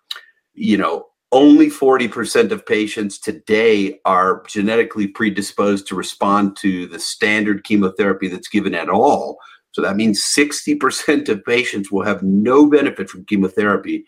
you 0.53 0.77
know, 0.77 1.07
only 1.35 1.67
40% 1.67 2.51
of 2.51 2.65
patients 2.65 3.19
today 3.19 3.99
are 4.05 4.43
genetically 4.47 5.07
predisposed 5.07 5.87
to 5.87 5.95
respond 5.95 6.55
to 6.57 6.87
the 6.87 6.99
standard 6.99 7.63
chemotherapy 7.63 8.27
that's 8.27 8.47
given 8.47 8.73
at 8.73 8.89
all. 8.89 9.37
So 9.71 9.81
that 9.81 9.97
means 9.97 10.23
60% 10.23 11.27
of 11.29 11.43
patients 11.43 11.91
will 11.91 12.03
have 12.03 12.23
no 12.23 12.69
benefit 12.69 13.09
from 13.09 13.25
chemotherapy 13.25 14.05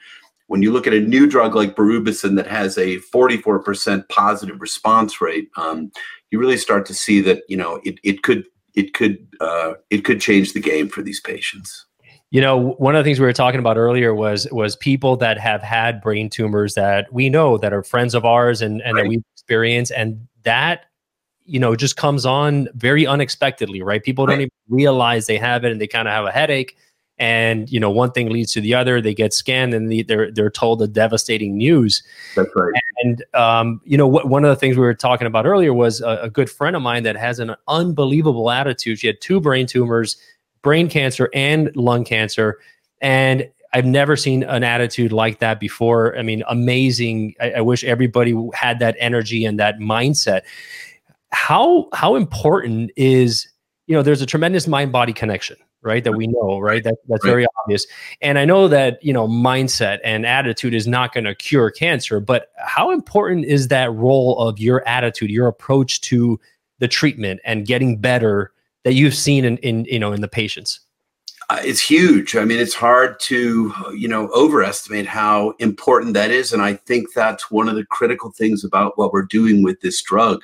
when 0.48 0.62
you 0.62 0.72
look 0.72 0.88
at 0.88 0.94
a 0.94 1.00
new 1.00 1.28
drug 1.28 1.56
like 1.56 1.76
berubicin 1.76 2.36
that 2.38 2.48
has 2.48 2.78
a 2.78 2.98
44% 3.14 4.08
positive 4.10 4.60
response 4.62 5.22
rate, 5.22 5.50
um, 5.58 5.92
you 6.32 6.40
really 6.40 6.58
start 6.58 6.86
to 6.88 6.94
see 6.94 7.22
that 7.22 7.44
you 7.48 7.58
know 7.58 7.80
it, 7.84 8.00
it 8.04 8.24
could 8.24 8.46
it 8.76 8.94
could 8.94 9.28
uh, 9.40 9.74
it 9.90 10.04
could 10.04 10.20
change 10.20 10.54
the 10.54 10.60
game 10.60 10.90
for 10.90 11.02
these 11.02 11.20
patients. 11.20 11.87
You 12.30 12.42
know, 12.42 12.58
one 12.58 12.96
of 12.96 13.00
the 13.00 13.08
things 13.08 13.20
we 13.20 13.26
were 13.26 13.34
talking 13.34 13.60
about 13.60 13.78
earlier 13.78 14.14
was 14.14 14.48
was 14.52 14.76
people 14.76 15.16
that 15.18 15.38
have 15.40 15.62
had 15.62 16.02
brain 16.02 16.30
tumors 16.30 16.74
that 16.74 17.12
we 17.12 17.30
know 17.30 17.58
that 17.58 17.74
are 17.74 17.84
friends 17.84 18.14
of 18.14 18.26
ours 18.26 18.62
and 18.62 18.82
and 18.82 18.96
right. 18.96 19.04
that 19.04 19.10
we 19.10 19.22
experience, 19.34 19.92
and 19.92 20.28
that 20.44 20.86
you 21.46 21.60
know 21.60 21.76
just 21.76 21.96
comes 21.96 22.26
on 22.26 22.68
very 22.76 23.08
unexpectedly, 23.08 23.82
right? 23.82 24.04
People 24.04 24.26
don't 24.26 24.42
even 24.42 24.52
realize 24.68 25.26
they 25.26 25.38
have 25.38 25.64
it, 25.64 25.72
and 25.72 25.80
they 25.80 25.88
kind 25.88 26.08
of 26.08 26.14
have 26.14 26.26
a 26.26 26.32
headache 26.32 26.78
and 27.20 27.72
you 27.72 27.80
know 27.80 27.90
one 27.90 28.12
thing 28.12 28.30
leads 28.30 28.54
to 28.54 28.62
the 28.62 28.74
other 28.74 29.02
they 29.02 29.14
get 29.14 29.34
scanned 29.34 29.74
and 29.74 29.92
they're 30.08 30.32
they're 30.32 30.50
told 30.50 30.80
the 30.80 30.88
devastating 30.88 31.58
news 31.58 32.04
that's 32.36 32.50
right 32.56 32.74
and 33.04 33.24
um, 33.34 33.82
you 33.86 33.98
know 33.98 34.08
what 34.08 34.28
one 34.28 34.44
of 34.44 34.50
the 34.50 34.56
things 34.56 34.76
we 34.76 34.84
were 34.84 34.94
talking 34.94 35.28
about 35.28 35.46
earlier 35.46 35.74
was 35.74 36.02
a, 36.02 36.20
a, 36.24 36.30
good 36.30 36.50
friend 36.50 36.76
of 36.76 36.82
mine 36.82 37.04
that 37.04 37.16
has 37.16 37.40
an 37.40 37.56
unbelievable 37.68 38.52
attitude 38.52 39.00
she 39.00 39.08
had 39.08 39.20
two 39.22 39.40
brain 39.40 39.66
tumors 39.66 40.18
brain 40.68 40.90
cancer 40.90 41.30
and 41.34 41.74
lung 41.78 42.04
cancer 42.04 42.58
and 43.00 43.50
I've 43.72 43.86
never 43.86 44.18
seen 44.18 44.44
an 44.44 44.66
attitude 44.66 45.14
like 45.14 45.40
that 45.40 45.62
before. 45.62 46.18
I 46.18 46.24
mean, 46.24 46.44
amazing. 46.50 47.36
I, 47.40 47.52
I 47.52 47.62
wish 47.62 47.86
everybody 47.86 48.36
had 48.54 48.80
that 48.80 48.98
energy 49.00 49.46
and 49.46 49.58
that 49.60 49.80
mindset. 49.80 50.42
How 51.30 51.88
how 51.94 52.16
important 52.16 52.92
is 52.98 53.48
you 53.86 53.96
know? 53.96 54.02
There's 54.02 54.22
a 54.22 54.26
tremendous 54.26 54.68
mind 54.68 54.92
body 54.92 55.14
connection 55.14 55.56
right 55.84 56.04
that 56.04 56.14
we 56.14 56.28
mm-hmm. 56.28 56.34
know 56.34 56.60
right 56.60 56.84
that, 56.84 56.96
that's 57.08 57.24
right. 57.24 57.30
very 57.30 57.46
obvious 57.62 57.86
and 58.24 58.40
i 58.40 58.44
know 58.44 58.68
that 58.68 58.98
you 59.04 59.14
know 59.14 59.28
mindset 59.28 60.00
and 60.04 60.26
attitude 60.26 60.74
is 60.74 60.88
not 60.88 61.14
going 61.14 61.24
to 61.24 61.36
cure 61.36 61.70
cancer 61.70 62.20
but 62.20 62.50
how 62.58 62.90
important 62.90 63.46
is 63.46 63.68
that 63.68 63.94
role 63.94 64.40
of 64.40 64.58
your 64.58 64.86
attitude 64.88 65.30
your 65.30 65.46
approach 65.46 66.02
to 66.02 66.40
the 66.80 66.88
treatment 66.88 67.40
and 67.46 67.68
getting 67.68 67.96
better 67.96 68.52
that 68.84 68.94
you've 68.94 69.16
seen 69.16 69.46
in, 69.46 69.58
in 69.58 69.86
you 69.86 70.00
know 70.00 70.12
in 70.14 70.22
the 70.22 70.28
patients? 70.28 70.80
Uh, 71.50 71.62
it's 71.64 71.82
huge. 71.82 72.36
I 72.36 72.44
mean 72.46 72.60
it's 72.60 72.76
hard 72.76 73.20
to 73.22 73.74
you 73.96 74.08
know 74.08 74.30
overestimate 74.30 75.08
how 75.08 75.54
important 75.60 76.14
that 76.14 76.32
is 76.32 76.52
and 76.54 76.62
i 76.62 76.74
think 76.74 77.08
that's 77.14 77.50
one 77.50 77.70
of 77.70 77.76
the 77.76 77.86
critical 77.86 78.32
things 78.32 78.64
about 78.64 78.98
what 78.98 79.14
we're 79.14 79.24
doing 79.24 79.64
with 79.64 79.80
this 79.82 80.02
drug. 80.02 80.44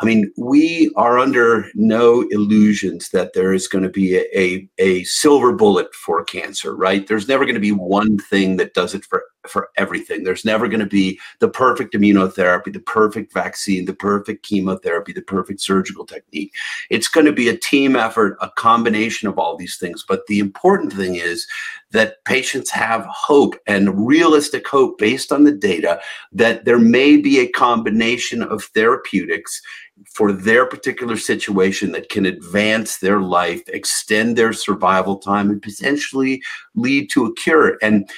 I 0.00 0.04
mean, 0.04 0.32
we 0.36 0.92
are 0.94 1.18
under 1.18 1.70
no 1.74 2.22
illusions 2.30 3.08
that 3.08 3.32
there 3.32 3.52
is 3.52 3.66
going 3.66 3.82
to 3.82 3.90
be 3.90 4.16
a, 4.16 4.38
a, 4.38 4.68
a 4.78 5.04
silver 5.04 5.52
bullet 5.52 5.92
for 5.92 6.22
cancer, 6.22 6.76
right? 6.76 7.04
There's 7.04 7.26
never 7.26 7.44
going 7.44 7.54
to 7.54 7.60
be 7.60 7.72
one 7.72 8.16
thing 8.18 8.58
that 8.58 8.74
does 8.74 8.94
it 8.94 9.04
for, 9.04 9.24
for 9.46 9.70
everything. 9.76 10.24
There's 10.24 10.44
never 10.44 10.68
going 10.68 10.80
to 10.80 10.86
be 10.86 11.18
the 11.38 11.48
perfect 11.48 11.94
immunotherapy, 11.94 12.72
the 12.72 12.80
perfect 12.80 13.32
vaccine, 13.32 13.84
the 13.84 13.94
perfect 13.94 14.44
chemotherapy, 14.44 15.12
the 15.12 15.22
perfect 15.22 15.60
surgical 15.60 16.04
technique. 16.04 16.52
It's 16.90 17.08
going 17.08 17.26
to 17.26 17.32
be 17.32 17.48
a 17.48 17.56
team 17.56 17.96
effort, 17.96 18.36
a 18.40 18.50
combination 18.50 19.28
of 19.28 19.38
all 19.38 19.56
these 19.56 19.76
things. 19.76 20.04
But 20.06 20.26
the 20.26 20.38
important 20.38 20.92
thing 20.92 21.16
is 21.16 21.46
that 21.92 22.22
patients 22.24 22.70
have 22.70 23.06
hope 23.10 23.54
and 23.66 24.06
realistic 24.06 24.66
hope 24.66 24.98
based 24.98 25.32
on 25.32 25.44
the 25.44 25.52
data 25.52 26.00
that 26.32 26.64
there 26.64 26.78
may 26.78 27.16
be 27.16 27.38
a 27.38 27.48
combination 27.48 28.42
of 28.42 28.64
therapeutics 28.64 29.62
for 30.06 30.32
their 30.32 30.66
particular 30.66 31.16
situation 31.16 31.92
that 31.92 32.08
can 32.08 32.26
advance 32.26 32.98
their 32.98 33.20
life, 33.20 33.62
extend 33.68 34.36
their 34.36 34.52
survival 34.52 35.16
time, 35.16 35.50
and 35.50 35.62
potentially 35.62 36.42
lead 36.74 37.10
to 37.10 37.26
a 37.26 37.34
cure. 37.34 37.78
And 37.82 38.08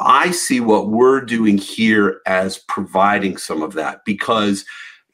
I 0.00 0.30
see 0.30 0.60
what 0.60 0.90
we're 0.90 1.20
doing 1.20 1.58
here 1.58 2.20
as 2.26 2.58
providing 2.58 3.36
some 3.36 3.62
of 3.62 3.72
that 3.74 4.04
because 4.04 4.64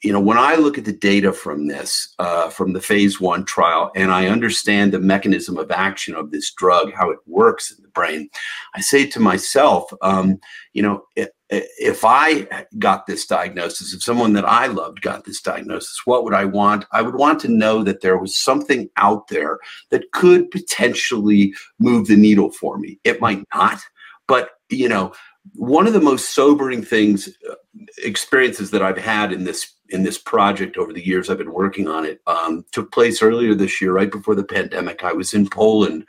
you 0.03 0.11
know, 0.13 0.19
when 0.19 0.37
I 0.37 0.55
look 0.55 0.77
at 0.77 0.85
the 0.85 0.93
data 0.93 1.33
from 1.33 1.67
this, 1.67 2.13
uh, 2.19 2.49
from 2.49 2.73
the 2.73 2.81
phase 2.81 3.19
one 3.19 3.45
trial, 3.45 3.91
and 3.95 4.11
I 4.11 4.27
understand 4.27 4.91
the 4.91 4.99
mechanism 4.99 5.57
of 5.57 5.71
action 5.71 6.15
of 6.15 6.31
this 6.31 6.51
drug, 6.53 6.93
how 6.93 7.09
it 7.09 7.19
works 7.25 7.71
in 7.71 7.81
the 7.81 7.89
brain, 7.89 8.29
I 8.75 8.81
say 8.81 9.07
to 9.07 9.19
myself, 9.19 9.91
um, 10.01 10.39
you 10.73 10.81
know, 10.81 11.03
if, 11.15 11.29
if 11.49 12.03
I 12.03 12.65
got 12.77 13.07
this 13.07 13.25
diagnosis, 13.25 13.93
if 13.93 14.03
someone 14.03 14.33
that 14.33 14.45
I 14.45 14.67
loved 14.67 15.01
got 15.01 15.23
this 15.23 15.41
diagnosis, 15.41 16.01
what 16.05 16.23
would 16.23 16.33
I 16.33 16.45
want? 16.45 16.85
I 16.91 17.01
would 17.01 17.15
want 17.15 17.39
to 17.41 17.47
know 17.47 17.83
that 17.83 18.01
there 18.01 18.17
was 18.17 18.37
something 18.37 18.89
out 18.97 19.29
there 19.29 19.59
that 19.89 20.11
could 20.11 20.51
potentially 20.51 21.53
move 21.79 22.07
the 22.07 22.17
needle 22.17 22.51
for 22.51 22.77
me. 22.77 22.99
It 23.03 23.21
might 23.21 23.43
not, 23.53 23.79
but, 24.27 24.49
you 24.69 24.89
know, 24.89 25.13
one 25.53 25.87
of 25.87 25.93
the 25.93 26.01
most 26.01 26.33
sobering 26.33 26.83
things 26.83 27.29
uh, 27.49 27.55
experiences 28.03 28.71
that 28.71 28.81
I've 28.81 28.97
had 28.97 29.31
in 29.31 29.43
this 29.43 29.73
in 29.89 30.03
this 30.03 30.17
project 30.17 30.77
over 30.77 30.91
the 30.91 31.05
years 31.05 31.29
I've 31.29 31.37
been 31.37 31.53
working 31.53 31.87
on 31.87 32.05
it 32.05 32.21
um, 32.27 32.65
took 32.71 32.91
place 32.91 33.21
earlier 33.21 33.55
this 33.55 33.81
year, 33.81 33.93
right 33.93 34.11
before 34.11 34.35
the 34.35 34.43
pandemic. 34.43 35.03
I 35.03 35.13
was 35.13 35.33
in 35.33 35.47
Poland, 35.47 36.05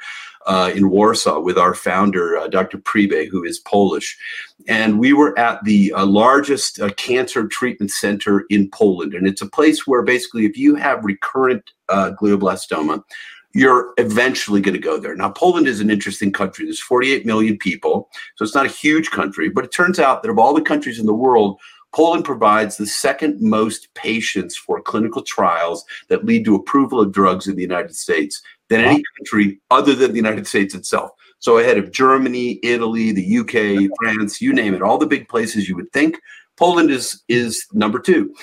uh, 0.46 0.72
in 0.74 0.90
Warsaw, 0.90 1.40
with 1.40 1.56
our 1.56 1.74
founder, 1.74 2.36
uh, 2.36 2.48
Dr. 2.48 2.78
Priebe, 2.78 3.28
who 3.28 3.44
is 3.44 3.60
Polish, 3.60 4.18
and 4.66 4.98
we 4.98 5.12
were 5.12 5.38
at 5.38 5.62
the 5.64 5.92
uh, 5.92 6.06
largest 6.06 6.80
uh, 6.80 6.90
cancer 6.94 7.46
treatment 7.46 7.90
center 7.90 8.44
in 8.50 8.68
Poland, 8.70 9.14
and 9.14 9.26
it's 9.26 9.42
a 9.42 9.48
place 9.48 9.86
where 9.86 10.02
basically, 10.02 10.44
if 10.44 10.56
you 10.56 10.74
have 10.74 11.04
recurrent 11.04 11.70
uh, 11.88 12.12
glioblastoma, 12.20 13.02
you're 13.54 13.92
eventually 13.96 14.60
going 14.60 14.74
to 14.74 14.80
go 14.80 14.98
there. 14.98 15.14
Now, 15.14 15.30
Poland 15.30 15.66
is 15.66 15.80
an 15.80 15.90
interesting 15.90 16.32
country. 16.32 16.64
There's 16.64 16.80
48 16.80 17.24
million 17.26 17.56
people, 17.56 18.10
so 18.36 18.44
it's 18.44 18.54
not 18.54 18.66
a 18.66 18.70
huge 18.70 19.10
country, 19.10 19.48
but 19.48 19.64
it 19.64 19.72
turns 19.72 19.98
out 19.98 20.22
that 20.22 20.30
of 20.30 20.38
all 20.38 20.54
the 20.54 20.62
countries 20.62 20.98
in 20.98 21.06
the 21.06 21.14
world, 21.14 21.58
Poland 21.94 22.24
provides 22.24 22.76
the 22.76 22.86
second 22.86 23.40
most 23.40 23.92
patients 23.94 24.56
for 24.56 24.80
clinical 24.80 25.22
trials 25.22 25.84
that 26.08 26.24
lead 26.24 26.44
to 26.44 26.54
approval 26.54 27.00
of 27.00 27.12
drugs 27.12 27.46
in 27.46 27.56
the 27.56 27.62
United 27.62 27.96
States 27.96 28.42
than 28.68 28.80
any 28.80 29.02
country 29.16 29.58
other 29.70 29.94
than 29.94 30.10
the 30.10 30.18
United 30.18 30.46
States 30.46 30.74
itself. 30.74 31.10
So 31.38 31.58
ahead 31.58 31.78
of 31.78 31.90
Germany, 31.90 32.60
Italy, 32.62 33.12
the 33.12 33.38
UK, 33.38 33.90
France, 33.98 34.40
you 34.40 34.52
name 34.52 34.74
it, 34.74 34.82
all 34.82 34.98
the 34.98 35.06
big 35.06 35.28
places 35.28 35.68
you 35.68 35.76
would 35.76 35.90
think, 35.92 36.20
Poland 36.56 36.90
is 36.90 37.22
is 37.28 37.64
number 37.72 38.00
2. 38.00 38.34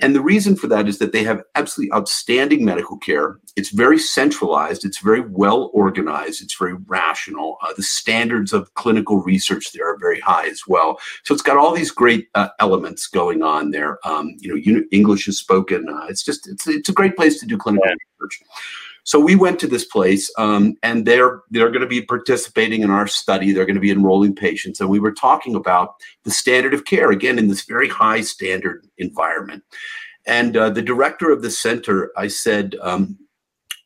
And 0.00 0.14
the 0.14 0.20
reason 0.20 0.56
for 0.56 0.66
that 0.68 0.88
is 0.88 0.98
that 0.98 1.12
they 1.12 1.22
have 1.24 1.42
absolutely 1.54 1.92
outstanding 1.94 2.64
medical 2.64 2.96
care. 2.96 3.38
It's 3.56 3.70
very 3.70 3.98
centralized, 3.98 4.84
it's 4.84 5.00
very 5.00 5.20
well 5.20 5.70
organized, 5.74 6.42
it's 6.42 6.56
very 6.56 6.74
rational. 6.86 7.58
Uh, 7.62 7.72
the 7.76 7.82
standards 7.82 8.52
of 8.52 8.72
clinical 8.74 9.22
research 9.22 9.72
there 9.72 9.92
are 9.92 9.98
very 9.98 10.20
high 10.20 10.46
as 10.46 10.62
well. 10.66 10.98
So 11.24 11.34
it's 11.34 11.42
got 11.42 11.56
all 11.56 11.72
these 11.74 11.90
great 11.90 12.28
uh, 12.34 12.48
elements 12.60 13.06
going 13.06 13.42
on 13.42 13.70
there. 13.70 13.98
Um, 14.06 14.36
you 14.38 14.54
know, 14.54 14.82
English 14.90 15.28
is 15.28 15.38
spoken. 15.38 15.88
Uh, 15.88 16.06
it's 16.08 16.22
just 16.22 16.48
it's 16.48 16.66
it's 16.66 16.88
a 16.88 16.94
great 16.94 17.16
place 17.16 17.38
to 17.40 17.46
do 17.46 17.58
clinical 17.58 17.86
yeah. 17.86 17.94
research. 18.20 18.42
So 19.04 19.18
we 19.18 19.36
went 19.36 19.58
to 19.60 19.66
this 19.66 19.84
place, 19.84 20.30
um, 20.38 20.76
and 20.82 21.06
they're 21.06 21.40
they're 21.50 21.70
going 21.70 21.80
to 21.80 21.86
be 21.86 22.02
participating 22.02 22.82
in 22.82 22.90
our 22.90 23.06
study. 23.06 23.52
They're 23.52 23.66
going 23.66 23.74
to 23.74 23.80
be 23.80 23.90
enrolling 23.90 24.34
patients, 24.34 24.80
and 24.80 24.90
we 24.90 25.00
were 25.00 25.12
talking 25.12 25.54
about 25.54 25.94
the 26.24 26.30
standard 26.30 26.74
of 26.74 26.84
care 26.84 27.10
again 27.10 27.38
in 27.38 27.48
this 27.48 27.64
very 27.64 27.88
high 27.88 28.20
standard 28.20 28.86
environment. 28.98 29.64
And 30.26 30.56
uh, 30.56 30.70
the 30.70 30.82
director 30.82 31.30
of 31.30 31.42
the 31.42 31.50
center, 31.50 32.12
I 32.16 32.28
said. 32.28 32.76
Um, 32.80 33.18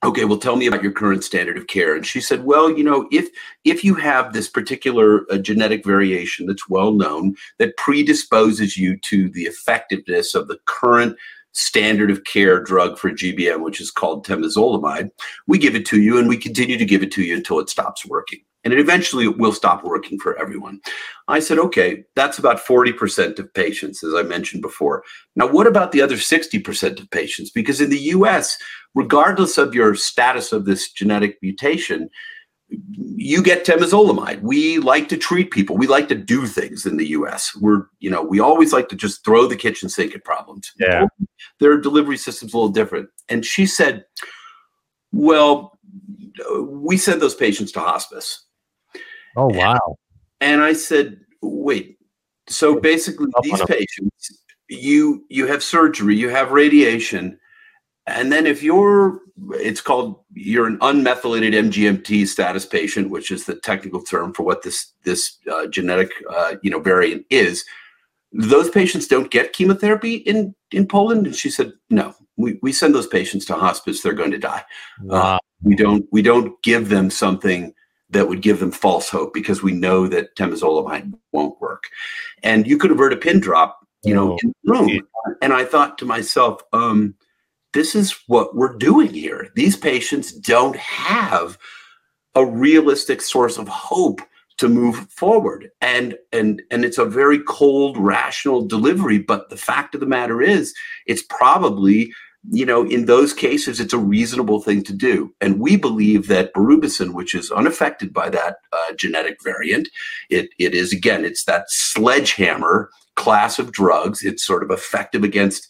okay 0.05 0.27
well 0.27 0.39
tell 0.39 0.57
me 0.57 0.67
about 0.67 0.83
your 0.83 0.93
current 0.93 1.25
standard 1.25 1.57
of 1.57 1.67
care 1.67 1.97
and 1.97 2.05
she 2.05 2.21
said 2.21 2.45
well 2.45 2.71
you 2.71 2.85
know 2.85 3.09
if 3.11 3.29
if 3.65 3.83
you 3.83 3.95
have 3.95 4.33
this 4.33 4.49
particular 4.49 5.25
uh, 5.33 5.39
genetic 5.39 5.85
variation 5.85 6.47
that's 6.47 6.69
well 6.69 6.93
known 6.93 7.35
that 7.59 7.77
predisposes 7.79 8.77
you 8.77 8.99
to 8.99 9.31
the 9.31 9.45
effectiveness 9.45 10.35
of 10.35 10.47
the 10.49 10.59
current 10.67 11.17
standard 11.55 12.11
of 12.11 12.25
care 12.25 12.61
drug 12.61 12.99
for 12.99 13.11
GBM, 13.11 13.63
which 13.63 13.81
is 13.81 13.91
called 13.91 14.27
temozolomide. 14.27 15.11
We 15.47 15.59
give 15.59 15.75
it 15.75 15.87
to 15.87 16.01
you 16.01 16.19
and 16.19 16.29
we 16.29 16.37
continue 16.37 16.77
to 16.77 16.85
give 16.85 17.03
it 17.03 17.13
to 17.13 17.23
you 17.23 17.35
until 17.35 17.61
it 17.61 17.71
stops 17.71 18.05
working. 18.05 18.41
And 18.65 18.73
it 18.73 18.81
eventually 18.81 19.29
will 19.29 19.53
stop 19.53 19.85
working 19.85 20.19
for 20.19 20.39
everyone. 20.41 20.81
I 21.29 21.39
said, 21.39 21.59
okay, 21.59 22.05
that's 22.17 22.39
about 22.39 22.65
40% 22.65 23.39
of 23.39 23.53
patients, 23.53 24.03
as 24.03 24.15
I 24.15 24.23
mentioned 24.23 24.63
before. 24.63 25.05
Now, 25.37 25.47
what 25.47 25.67
about 25.67 25.93
the 25.93 26.01
other 26.01 26.17
60% 26.17 27.01
of 27.01 27.11
patients? 27.11 27.51
Because 27.51 27.83
in 27.83 27.91
the 27.91 27.99
US, 27.99 28.57
regardless 28.95 29.59
of 29.59 29.75
your 29.75 29.95
status 29.95 30.51
of 30.51 30.65
this 30.65 30.91
genetic 30.91 31.37
mutation, 31.43 32.09
you 32.69 33.43
get 33.43 33.65
temozolomide. 33.65 34.41
We 34.43 34.79
like 34.79 35.09
to 35.09 35.17
treat 35.17 35.51
people. 35.51 35.77
We 35.77 35.87
like 35.87 36.09
to 36.09 36.15
do 36.15 36.47
things 36.47 36.87
in 36.87 36.97
the 36.97 37.09
U.S. 37.09 37.57
We're, 37.57 37.87
you 38.01 38.11
know, 38.11 38.23
we 38.23 38.41
always 38.41 38.73
like 38.73 38.89
to 38.89 38.97
just 38.97 39.25
throw 39.25 39.47
the 39.47 39.57
kitchen 39.57 39.89
sink 39.89 40.15
at 40.15 40.25
problems. 40.25 40.73
Yeah, 40.79 41.07
their 41.61 41.79
delivery 41.79 42.17
system's 42.17 42.55
a 42.55 42.57
little 42.57 42.73
different. 42.73 43.09
And 43.29 43.45
she 43.45 43.67
said, 43.67 44.05
"Well, 45.13 45.79
we 46.61 46.97
send 46.97 47.23
those 47.23 47.35
patients 47.35 47.73
to 47.73 47.81
hospice." 47.81 48.45
Oh 49.37 49.49
wow! 49.49 49.97
And, 50.41 50.55
and 50.55 50.63
I 50.63 50.73
said, 50.73 51.21
"Wait, 51.43 51.99
so 52.49 52.81
basically, 52.81 53.27
these 53.43 53.63
patients, 53.63 54.43
you 54.69 55.25
you 55.29 55.47
have 55.47 55.63
surgery, 55.63 56.17
you 56.17 56.29
have 56.29 56.51
radiation." 56.51 57.39
And 58.07 58.31
then 58.31 58.47
if 58.47 58.63
you're, 58.63 59.21
it's 59.53 59.81
called, 59.81 60.21
you're 60.35 60.67
an 60.67 60.79
unmethylated 60.79 61.55
MGMT 61.55 62.27
status 62.27 62.67
patient, 62.67 63.11
which 63.11 63.31
is 63.31 63.45
the 63.45 63.55
technical 63.55 64.03
term 64.03 64.35
for 64.35 64.43
what 64.43 64.63
this 64.63 64.93
this 65.05 65.39
uh, 65.51 65.67
genetic, 65.67 66.11
uh, 66.31 66.57
you 66.63 66.71
know, 66.71 66.81
variant 66.81 67.25
is. 67.31 67.65
Those 68.33 68.69
patients 68.69 69.07
don't 69.07 69.31
get 69.31 69.53
chemotherapy 69.53 70.17
in 70.17 70.55
in 70.71 70.87
Poland. 70.87 71.27
And 71.27 71.35
she 71.35 71.51
said, 71.51 71.73
no, 71.89 72.15
we, 72.37 72.59
we 72.63 72.73
send 72.73 72.95
those 72.95 73.07
patients 73.07 73.47
to 73.47 73.55
hospice. 73.55 74.03
They're 74.03 74.13
going 74.13 74.33
to 74.33 74.39
die. 74.39 74.65
Wow. 75.03 75.37
Uh, 75.37 75.39
we 75.63 75.75
don't 75.75 76.07
we 76.13 76.21
don't 76.21 76.61
give 76.63 76.89
them 76.89 77.11
something 77.11 77.73
that 78.11 78.29
would 78.29 78.43
give 78.43 78.61
them 78.61 78.71
false 78.71 79.09
hope 79.09 79.33
because 79.33 79.63
we 79.63 79.73
know 79.73 80.07
that 80.07 80.37
temozolomide 80.37 81.13
won't 81.33 81.61
work. 81.61 81.85
And 82.43 82.67
you 82.67 82.79
could 82.79 82.91
avert 82.91 83.13
a 83.13 83.17
pin 83.17 83.41
drop, 83.41 83.81
you 84.05 84.15
know, 84.15 84.33
oh. 84.33 84.39
in 84.43 84.55
the 84.63 84.73
room. 84.73 85.01
And 85.43 85.53
I 85.53 85.65
thought 85.65 85.99
to 85.99 86.05
myself, 86.05 86.63
um, 86.73 87.15
this 87.75 87.95
is 87.95 88.13
what 88.27 88.57
we're 88.57 88.77
doing 88.77 89.13
here. 89.13 89.49
These 89.55 89.77
patients 89.77 90.33
don't 90.33 90.77
have 90.77 91.59
a 92.35 92.45
realistic 92.45 93.21
source 93.21 93.59
of 93.59 93.69
hope 93.69 94.21
to 94.57 94.69
move 94.69 95.09
forward. 95.11 95.71
And 95.81 96.17
and 96.33 96.63
and 96.71 96.85
it's 96.85 96.99
a 96.99 97.05
very 97.05 97.41
cold 97.41 97.99
rational 97.99 98.65
delivery 98.65 99.19
but 99.19 99.51
the 99.51 99.57
fact 99.57 99.95
of 99.95 100.01
the 100.01 100.07
matter 100.07 100.41
is 100.41 100.73
it's 101.07 101.23
probably 101.23 102.13
you 102.51 102.65
know 102.65 102.87
in 102.87 103.07
those 103.07 103.33
cases 103.33 103.81
it's 103.81 103.93
a 103.93 103.99
reasonable 103.99 104.61
thing 104.61 104.83
to 104.85 104.93
do. 104.93 105.35
And 105.41 105.59
we 105.59 105.77
believe 105.77 106.29
that 106.29 106.55
berubicin 106.55 107.15
which 107.15 107.35
is 107.35 107.51
unaffected 107.51 108.13
by 108.13 108.31
that 108.31 108.57
uh, 108.73 108.93
genetic 108.97 109.39
variant 109.43 109.89
it 110.31 110.51
it 110.59 110.75
is 110.75 110.93
again 110.93 111.25
it's 111.25 111.45
that 111.45 111.65
sledgehammer 111.69 112.91
class 113.17 113.59
of 113.59 113.73
drugs. 113.73 114.23
It's 114.23 114.45
sort 114.45 114.63
of 114.63 114.71
effective 114.71 115.25
against 115.25 115.69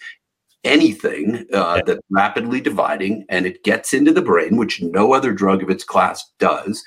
anything 0.64 1.46
uh, 1.52 1.82
that's 1.86 2.00
rapidly 2.10 2.60
dividing 2.60 3.24
and 3.28 3.46
it 3.46 3.62
gets 3.64 3.92
into 3.92 4.12
the 4.12 4.22
brain, 4.22 4.56
which 4.56 4.82
no 4.82 5.12
other 5.12 5.32
drug 5.32 5.62
of 5.62 5.70
its 5.70 5.84
class 5.84 6.24
does, 6.38 6.82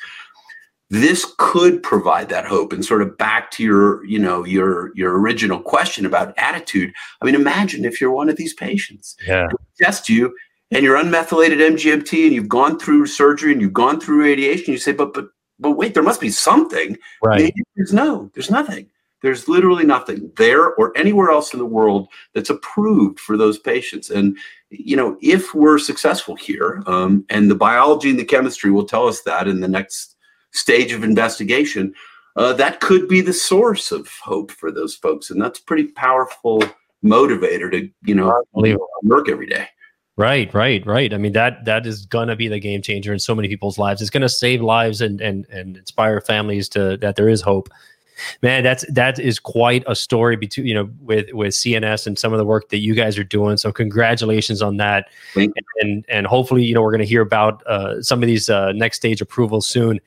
this 0.89 1.33
could 1.37 1.83
provide 1.83 2.29
that 2.29 2.45
hope. 2.45 2.71
And 2.73 2.83
sort 2.83 3.01
of 3.01 3.17
back 3.17 3.51
to 3.51 3.63
your, 3.63 4.05
you 4.05 4.19
know, 4.19 4.45
your 4.45 4.91
your 4.95 5.19
original 5.19 5.59
question 5.59 6.05
about 6.05 6.33
attitude. 6.37 6.93
I 7.21 7.25
mean, 7.25 7.35
imagine 7.35 7.85
if 7.85 7.99
you're 7.99 8.11
one 8.11 8.29
of 8.29 8.37
these 8.37 8.53
patients. 8.53 9.15
Yeah. 9.27 9.47
Test 9.79 10.09
you 10.09 10.35
and 10.71 10.83
you're 10.83 10.97
unmethylated 10.97 11.59
MGMT 11.59 12.25
and 12.25 12.33
you've 12.33 12.49
gone 12.49 12.79
through 12.79 13.05
surgery 13.07 13.51
and 13.51 13.61
you've 13.61 13.73
gone 13.73 13.99
through 13.99 14.21
radiation. 14.23 14.73
You 14.73 14.79
say, 14.79 14.93
but 14.93 15.13
but 15.13 15.27
but 15.59 15.71
wait, 15.71 15.93
there 15.93 16.03
must 16.03 16.21
be 16.21 16.29
something. 16.29 16.97
Right. 17.23 17.41
Maybe 17.41 17.63
there's 17.75 17.93
no, 17.93 18.29
there's 18.33 18.51
nothing. 18.51 18.89
There's 19.21 19.47
literally 19.47 19.85
nothing 19.85 20.31
there 20.37 20.73
or 20.75 20.95
anywhere 20.97 21.31
else 21.31 21.53
in 21.53 21.59
the 21.59 21.65
world 21.65 22.07
that's 22.33 22.49
approved 22.49 23.19
for 23.19 23.35
those 23.35 23.57
patients. 23.57 24.09
And, 24.09 24.37
you 24.69 24.95
know, 24.95 25.17
if 25.21 25.53
we're 25.55 25.79
successful 25.79 26.35
here, 26.35 26.83
um, 26.85 27.25
and 27.29 27.49
the 27.49 27.55
biology 27.55 28.09
and 28.09 28.19
the 28.19 28.25
chemistry 28.25 28.71
will 28.71 28.85
tell 28.85 29.07
us 29.07 29.21
that 29.21 29.47
in 29.47 29.61
the 29.61 29.67
next 29.67 30.15
stage 30.51 30.91
of 30.91 31.03
investigation, 31.03 31.93
uh, 32.35 32.53
that 32.53 32.79
could 32.79 33.07
be 33.07 33.21
the 33.21 33.33
source 33.33 33.91
of 33.91 34.07
hope 34.23 34.51
for 34.51 34.71
those 34.71 34.95
folks. 34.95 35.31
And 35.31 35.41
that's 35.41 35.59
pretty 35.59 35.85
powerful 35.85 36.61
motivator 37.03 37.71
to, 37.71 37.89
you 38.03 38.15
know, 38.15 38.43
work 39.03 39.29
every 39.29 39.47
day. 39.47 39.67
Right, 40.17 40.51
right, 40.51 40.83
right. 40.83 41.13
I 41.13 41.17
mean 41.17 41.33
that 41.33 41.65
that 41.65 41.85
is 41.85 42.07
gonna 42.07 42.35
be 42.35 42.47
the 42.47 42.59
game 42.59 42.81
changer 42.81 43.13
in 43.13 43.19
so 43.19 43.35
many 43.35 43.47
people's 43.47 43.77
lives. 43.77 44.01
It's 44.01 44.09
gonna 44.09 44.27
save 44.27 44.63
lives 44.63 44.99
and 44.99 45.21
and 45.21 45.45
and 45.51 45.77
inspire 45.77 46.21
families 46.21 46.67
to 46.69 46.97
that 46.97 47.17
there 47.17 47.29
is 47.29 47.41
hope 47.41 47.69
Man, 48.41 48.63
that's 48.63 48.85
that 48.91 49.19
is 49.19 49.39
quite 49.39 49.83
a 49.87 49.95
story 49.95 50.35
between 50.35 50.65
you 50.65 50.73
know 50.73 50.89
with 51.01 51.31
with 51.33 51.49
CNS 51.53 52.07
and 52.07 52.17
some 52.17 52.33
of 52.33 52.39
the 52.39 52.45
work 52.45 52.69
that 52.69 52.79
you 52.79 52.95
guys 52.95 53.17
are 53.17 53.23
doing. 53.23 53.57
So 53.57 53.71
congratulations 53.71 54.61
on 54.61 54.77
that, 54.77 55.09
and, 55.35 55.53
and, 55.81 56.05
and 56.09 56.27
hopefully 56.27 56.63
you 56.63 56.73
know 56.73 56.81
we're 56.81 56.91
going 56.91 56.99
to 56.99 57.05
hear 57.05 57.21
about 57.21 57.65
uh, 57.67 58.01
some 58.01 58.21
of 58.23 58.27
these 58.27 58.49
uh, 58.49 58.71
next 58.73 58.97
stage 58.97 59.21
approvals 59.21 59.67
soon. 59.67 59.99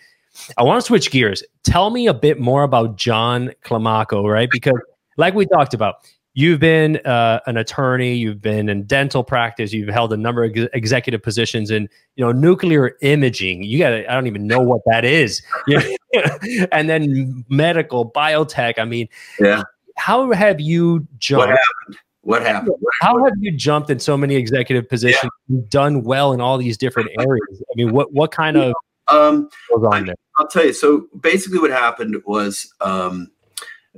I 0.56 0.62
want 0.62 0.80
to 0.80 0.86
switch 0.86 1.10
gears. 1.10 1.42
Tell 1.64 1.90
me 1.90 2.06
a 2.06 2.14
bit 2.14 2.38
more 2.38 2.62
about 2.62 2.96
John 2.96 3.52
Climaco, 3.64 4.30
right? 4.30 4.48
Because 4.50 4.80
like 5.16 5.34
we 5.34 5.46
talked 5.46 5.74
about, 5.74 5.96
You've 6.34 6.60
been 6.60 6.98
uh, 6.98 7.40
an 7.46 7.56
attorney. 7.56 8.14
You've 8.14 8.40
been 8.40 8.68
in 8.68 8.84
dental 8.84 9.24
practice. 9.24 9.72
You've 9.72 9.88
held 9.88 10.12
a 10.12 10.16
number 10.16 10.44
of 10.44 10.52
ex- 10.56 10.70
executive 10.74 11.22
positions 11.22 11.70
in, 11.72 11.88
you 12.14 12.24
know, 12.24 12.30
nuclear 12.30 12.96
imaging. 13.02 13.64
You 13.64 13.78
got 13.80 13.92
I 13.92 14.02
don't 14.02 14.28
even 14.28 14.46
know 14.46 14.60
what 14.60 14.80
that 14.86 15.04
is. 15.04 15.42
and 16.72 16.88
then 16.88 17.44
medical, 17.48 18.10
biotech. 18.10 18.78
I 18.78 18.84
mean, 18.84 19.08
yeah. 19.40 19.62
How 19.96 20.30
have 20.32 20.60
you 20.60 21.06
jumped? 21.18 21.48
What 21.48 21.48
happened? 21.48 21.98
What 22.22 22.42
happened? 22.42 22.76
What 22.78 22.92
how 23.00 23.24
have 23.24 23.34
you 23.40 23.56
jumped 23.56 23.90
in 23.90 23.98
so 23.98 24.16
many 24.16 24.36
executive 24.36 24.88
positions? 24.88 25.30
Yeah. 25.48 25.56
You've 25.56 25.68
done 25.68 26.04
well 26.04 26.32
in 26.32 26.40
all 26.40 26.58
these 26.58 26.78
different 26.78 27.10
areas. 27.18 27.62
I 27.70 27.74
mean, 27.74 27.92
what 27.92 28.12
what 28.12 28.30
kind 28.30 28.56
of 28.56 28.72
um, 29.08 29.48
goes 29.68 29.84
on 29.84 29.94
I, 29.94 30.02
there? 30.04 30.14
I'll 30.38 30.46
tell 30.46 30.64
you. 30.64 30.72
So 30.72 31.08
basically, 31.20 31.58
what 31.58 31.70
happened 31.70 32.22
was. 32.24 32.72
Um, 32.80 33.32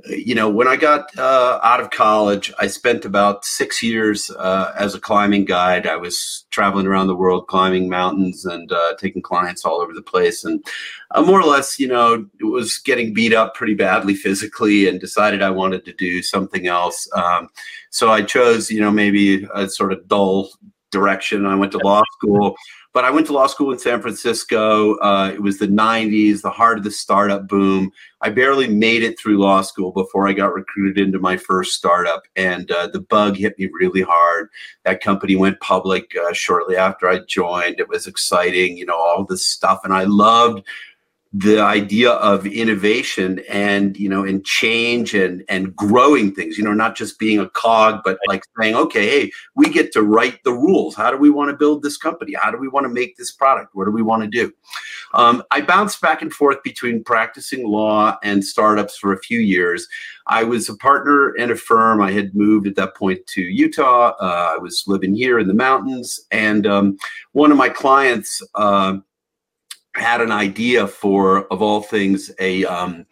you 0.09 0.35
know, 0.35 0.49
when 0.49 0.67
I 0.67 0.75
got 0.75 1.17
uh, 1.17 1.59
out 1.63 1.79
of 1.79 1.89
college, 1.89 2.51
I 2.59 2.67
spent 2.67 3.05
about 3.05 3.45
six 3.45 3.81
years 3.81 4.29
uh, 4.31 4.73
as 4.77 4.93
a 4.93 4.99
climbing 4.99 5.45
guide. 5.45 5.87
I 5.87 5.95
was 5.95 6.45
traveling 6.49 6.87
around 6.87 7.07
the 7.07 7.15
world 7.15 7.47
climbing 7.47 7.89
mountains 7.89 8.45
and 8.45 8.71
uh, 8.71 8.95
taking 8.99 9.21
clients 9.21 9.63
all 9.63 9.79
over 9.79 9.93
the 9.93 10.01
place. 10.01 10.43
And 10.43 10.63
uh, 11.11 11.21
more 11.21 11.39
or 11.39 11.45
less, 11.45 11.79
you 11.79 11.87
know, 11.87 12.25
it 12.39 12.43
was 12.43 12.79
getting 12.79 13.13
beat 13.13 13.33
up 13.33 13.55
pretty 13.55 13.75
badly 13.75 14.15
physically 14.23 14.87
and 14.87 14.99
decided 14.99 15.41
I 15.41 15.51
wanted 15.51 15.85
to 15.85 15.93
do 15.93 16.21
something 16.21 16.67
else. 16.67 17.07
Um, 17.13 17.49
so 17.89 18.11
I 18.11 18.23
chose, 18.23 18.69
you 18.69 18.81
know, 18.81 18.91
maybe 18.91 19.47
a 19.55 19.69
sort 19.69 19.93
of 19.93 20.07
dull 20.07 20.49
direction. 20.91 21.45
I 21.45 21.55
went 21.55 21.71
to 21.73 21.79
law 21.79 22.03
school. 22.17 22.55
But 22.93 23.05
I 23.05 23.09
went 23.09 23.25
to 23.27 23.33
law 23.33 23.47
school 23.47 23.71
in 23.71 23.79
San 23.79 24.01
Francisco. 24.01 24.95
Uh, 24.97 25.31
it 25.33 25.41
was 25.41 25.57
the 25.57 25.67
90s, 25.67 26.41
the 26.41 26.51
heart 26.51 26.77
of 26.77 26.83
the 26.83 26.91
startup 26.91 27.47
boom. 27.47 27.91
I 28.21 28.29
barely 28.29 28.67
made 28.67 29.01
it 29.01 29.19
through 29.19 29.39
law 29.39 29.61
school 29.63 29.91
before 29.91 30.27
I 30.27 30.33
got 30.33 30.53
recruited 30.53 31.03
into 31.03 31.19
my 31.19 31.35
first 31.35 31.73
startup. 31.73 32.21
And 32.35 32.69
uh, 32.69 32.87
the 32.87 33.01
bug 33.01 33.35
hit 33.35 33.57
me 33.57 33.67
really 33.73 34.03
hard. 34.03 34.49
That 34.85 35.01
company 35.01 35.35
went 35.35 35.59
public 35.59 36.15
uh, 36.15 36.33
shortly 36.33 36.77
after 36.77 37.09
I 37.09 37.21
joined. 37.27 37.79
It 37.79 37.89
was 37.89 38.05
exciting, 38.05 38.77
you 38.77 38.85
know, 38.85 38.97
all 38.97 39.25
this 39.25 39.45
stuff. 39.45 39.81
And 39.83 39.93
I 39.93 40.03
loved 40.03 40.63
the 41.33 41.59
idea 41.59 42.11
of 42.11 42.45
innovation 42.45 43.41
and 43.49 43.97
you 43.97 44.07
know 44.07 44.23
and 44.23 44.45
change 44.45 45.15
and 45.15 45.43
and 45.49 45.75
growing 45.75 46.33
things 46.33 46.57
you 46.57 46.63
know 46.63 46.73
not 46.73 46.95
just 46.95 47.17
being 47.17 47.39
a 47.39 47.49
cog 47.49 48.01
but 48.05 48.19
like 48.27 48.43
saying 48.59 48.75
okay 48.75 49.07
hey 49.07 49.31
we 49.55 49.69
get 49.69 49.91
to 49.93 50.01
write 50.01 50.43
the 50.43 50.51
rules. 50.51 50.95
How 50.95 51.11
do 51.11 51.17
we 51.17 51.29
want 51.29 51.49
to 51.51 51.57
build 51.57 51.83
this 51.83 51.97
company? 51.97 52.33
How 52.33 52.51
do 52.51 52.57
we 52.57 52.67
want 52.67 52.85
to 52.85 52.89
make 52.89 53.17
this 53.17 53.31
product? 53.31 53.69
What 53.73 53.85
do 53.85 53.91
we 53.91 54.01
want 54.01 54.23
to 54.23 54.29
do? 54.29 54.51
Um, 55.13 55.43
i 55.51 55.61
bounced 55.61 56.01
back 56.01 56.21
and 56.21 56.33
forth 56.33 56.57
between 56.63 57.03
practicing 57.03 57.67
law 57.67 58.17
and 58.23 58.43
startups 58.43 58.97
for 58.97 59.13
a 59.13 59.19
few 59.19 59.39
years. 59.39 59.87
I 60.27 60.43
was 60.43 60.69
a 60.69 60.75
partner 60.77 61.35
in 61.35 61.51
a 61.51 61.55
firm. 61.55 62.01
I 62.01 62.11
had 62.11 62.33
moved 62.35 62.67
at 62.67 62.75
that 62.75 62.95
point 62.95 63.25
to 63.27 63.41
utah. 63.41 64.13
Uh, 64.19 64.53
i 64.55 64.57
was 64.57 64.83
living 64.87 65.13
here 65.13 65.39
in 65.39 65.47
the 65.47 65.53
mountains. 65.53 66.19
And 66.31 66.65
um, 66.65 66.97
one 67.33 67.51
of 67.51 67.57
my 67.57 67.69
clients 67.69 68.41
uh, 68.55 68.97
had 69.95 70.21
an 70.21 70.31
idea 70.31 70.87
for, 70.87 71.45
of 71.51 71.61
all 71.61 71.81
things, 71.81 72.31
a 72.39 72.65
um, 72.65 73.05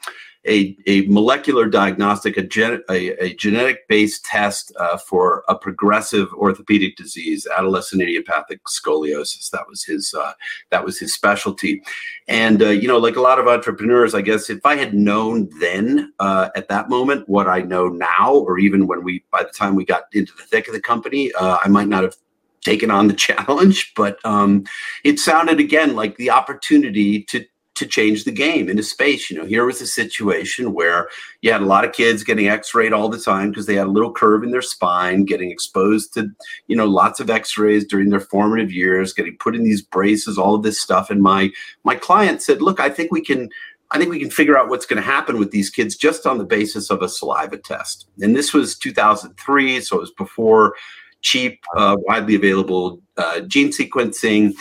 a, 0.47 0.75
a 0.87 1.01
molecular 1.07 1.67
diagnostic, 1.67 2.35
a, 2.35 2.41
gen, 2.41 2.81
a, 2.89 3.09
a 3.23 3.35
genetic 3.35 3.87
based 3.87 4.25
test 4.25 4.73
uh, 4.79 4.97
for 4.97 5.43
a 5.47 5.55
progressive 5.55 6.33
orthopedic 6.33 6.95
disease, 6.95 7.47
adolescent 7.55 8.01
idiopathic 8.01 8.59
scoliosis. 8.65 9.51
That 9.51 9.67
was 9.69 9.83
his 9.83 10.13
uh, 10.17 10.33
that 10.71 10.83
was 10.83 10.97
his 10.99 11.13
specialty. 11.13 11.83
And 12.27 12.61
uh, 12.61 12.69
you 12.69 12.87
know, 12.87 12.97
like 12.97 13.17
a 13.17 13.21
lot 13.21 13.39
of 13.39 13.47
entrepreneurs, 13.47 14.15
I 14.15 14.21
guess 14.21 14.49
if 14.49 14.65
I 14.65 14.75
had 14.75 14.95
known 14.95 15.49
then 15.59 16.11
uh, 16.19 16.49
at 16.55 16.69
that 16.69 16.89
moment 16.89 17.29
what 17.29 17.47
I 17.47 17.61
know 17.61 17.87
now, 17.87 18.33
or 18.33 18.57
even 18.57 18.87
when 18.87 19.03
we 19.03 19.23
by 19.31 19.43
the 19.43 19.49
time 19.49 19.75
we 19.75 19.85
got 19.85 20.03
into 20.13 20.33
the 20.35 20.43
thick 20.43 20.67
of 20.67 20.73
the 20.73 20.81
company, 20.81 21.31
uh, 21.33 21.59
I 21.63 21.67
might 21.67 21.87
not 21.87 22.03
have 22.03 22.15
taken 22.63 22.91
on 22.91 23.07
the 23.07 23.13
challenge, 23.27 23.93
but 23.95 24.19
um, 24.25 24.63
it 25.03 25.19
sounded 25.19 25.59
again 25.59 25.95
like 25.95 26.17
the 26.17 26.29
opportunity 26.29 27.23
to 27.23 27.45
to 27.81 27.87
change 27.87 28.25
the 28.25 28.31
game 28.31 28.69
into 28.69 28.83
space. 28.83 29.29
You 29.29 29.37
know, 29.37 29.45
here 29.45 29.65
was 29.65 29.81
a 29.81 29.87
situation 29.87 30.73
where 30.73 31.09
you 31.41 31.51
had 31.51 31.61
a 31.61 31.65
lot 31.65 31.83
of 31.83 31.93
kids 31.93 32.23
getting 32.23 32.47
X-rayed 32.47 32.93
all 32.93 33.09
the 33.09 33.17
time 33.17 33.49
because 33.49 33.65
they 33.65 33.75
had 33.75 33.87
a 33.87 33.91
little 33.91 34.13
curve 34.13 34.43
in 34.43 34.51
their 34.51 34.61
spine, 34.61 35.25
getting 35.25 35.49
exposed 35.49 36.13
to 36.13 36.29
you 36.67 36.75
know 36.75 36.85
lots 36.85 37.19
of 37.19 37.29
X-rays 37.29 37.85
during 37.85 38.09
their 38.09 38.19
formative 38.19 38.71
years, 38.71 39.13
getting 39.13 39.35
put 39.37 39.55
in 39.55 39.63
these 39.63 39.81
braces, 39.81 40.37
all 40.37 40.53
of 40.53 40.63
this 40.63 40.79
stuff. 40.79 41.09
And 41.09 41.21
my 41.21 41.49
my 41.83 41.95
client 41.95 42.41
said, 42.41 42.61
"Look, 42.61 42.79
I 42.79 42.89
think 42.89 43.11
we 43.11 43.21
can." 43.21 43.49
I 43.93 43.97
think 43.97 44.09
we 44.09 44.21
can 44.21 44.29
figure 44.29 44.57
out 44.57 44.69
what's 44.69 44.85
going 44.85 45.01
to 45.01 45.05
happen 45.05 45.37
with 45.37 45.51
these 45.51 45.69
kids 45.69 45.97
just 45.97 46.25
on 46.25 46.37
the 46.37 46.45
basis 46.45 46.89
of 46.89 47.01
a 47.01 47.09
saliva 47.09 47.57
test. 47.57 48.07
And 48.21 48.37
this 48.37 48.53
was 48.53 48.77
2003, 48.77 49.81
so 49.81 49.97
it 49.97 49.99
was 49.99 50.11
before 50.11 50.75
cheap, 51.21 51.63
uh, 51.75 51.95
widely 51.99 52.35
available 52.35 53.01
uh, 53.17 53.41
gene 53.41 53.69
sequencing. 53.69 54.53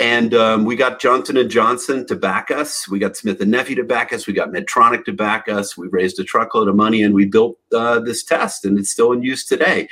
And 0.00 0.32
um, 0.34 0.64
we 0.64 0.76
got 0.76 1.00
Johnson 1.00 1.36
and 1.36 1.50
Johnson 1.50 2.06
to 2.06 2.14
back 2.14 2.50
us. 2.50 2.88
We 2.88 3.00
got 3.00 3.16
Smith 3.16 3.40
and 3.40 3.50
Nephew 3.50 3.74
to 3.76 3.84
back 3.84 4.12
us. 4.12 4.26
We 4.26 4.32
got 4.32 4.50
Medtronic 4.50 5.04
to 5.06 5.12
back 5.12 5.48
us. 5.48 5.76
We 5.76 5.88
raised 5.88 6.20
a 6.20 6.24
truckload 6.24 6.68
of 6.68 6.76
money 6.76 7.02
and 7.02 7.14
we 7.14 7.26
built 7.26 7.58
uh, 7.74 7.98
this 7.98 8.22
test, 8.22 8.64
and 8.64 8.78
it's 8.78 8.90
still 8.90 9.12
in 9.12 9.22
use 9.22 9.44
today. 9.44 9.88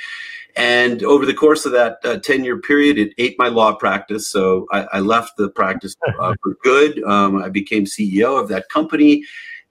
And 0.55 1.03
over 1.03 1.25
the 1.25 1.35
course 1.35 1.65
of 1.65 1.71
that 1.73 1.99
uh, 2.03 2.17
10 2.17 2.43
year 2.43 2.59
period, 2.59 2.97
it 2.97 3.13
ate 3.17 3.37
my 3.37 3.47
law 3.47 3.75
practice. 3.75 4.27
So 4.27 4.65
I, 4.71 4.87
I 4.93 4.99
left 5.01 5.37
the 5.37 5.49
practice 5.49 5.95
uh, 6.19 6.33
for 6.41 6.57
good. 6.63 7.03
Um, 7.03 7.43
I 7.43 7.49
became 7.49 7.85
CEO 7.85 8.41
of 8.41 8.47
that 8.47 8.67
company. 8.69 9.23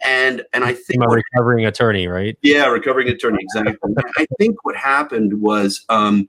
And 0.05 0.45
and 0.53 0.65
I 0.65 0.75
think 0.75 1.03
a 1.03 1.09
recovering 1.09 1.65
attorney, 1.65 2.07
right? 2.07 2.37
Yeah, 2.43 2.67
recovering 2.67 3.09
attorney, 3.09 3.39
exactly. 3.41 3.95
I 4.17 4.27
think 4.39 4.65
what 4.65 4.77
happened 4.77 5.41
was, 5.41 5.85
um, 5.89 6.29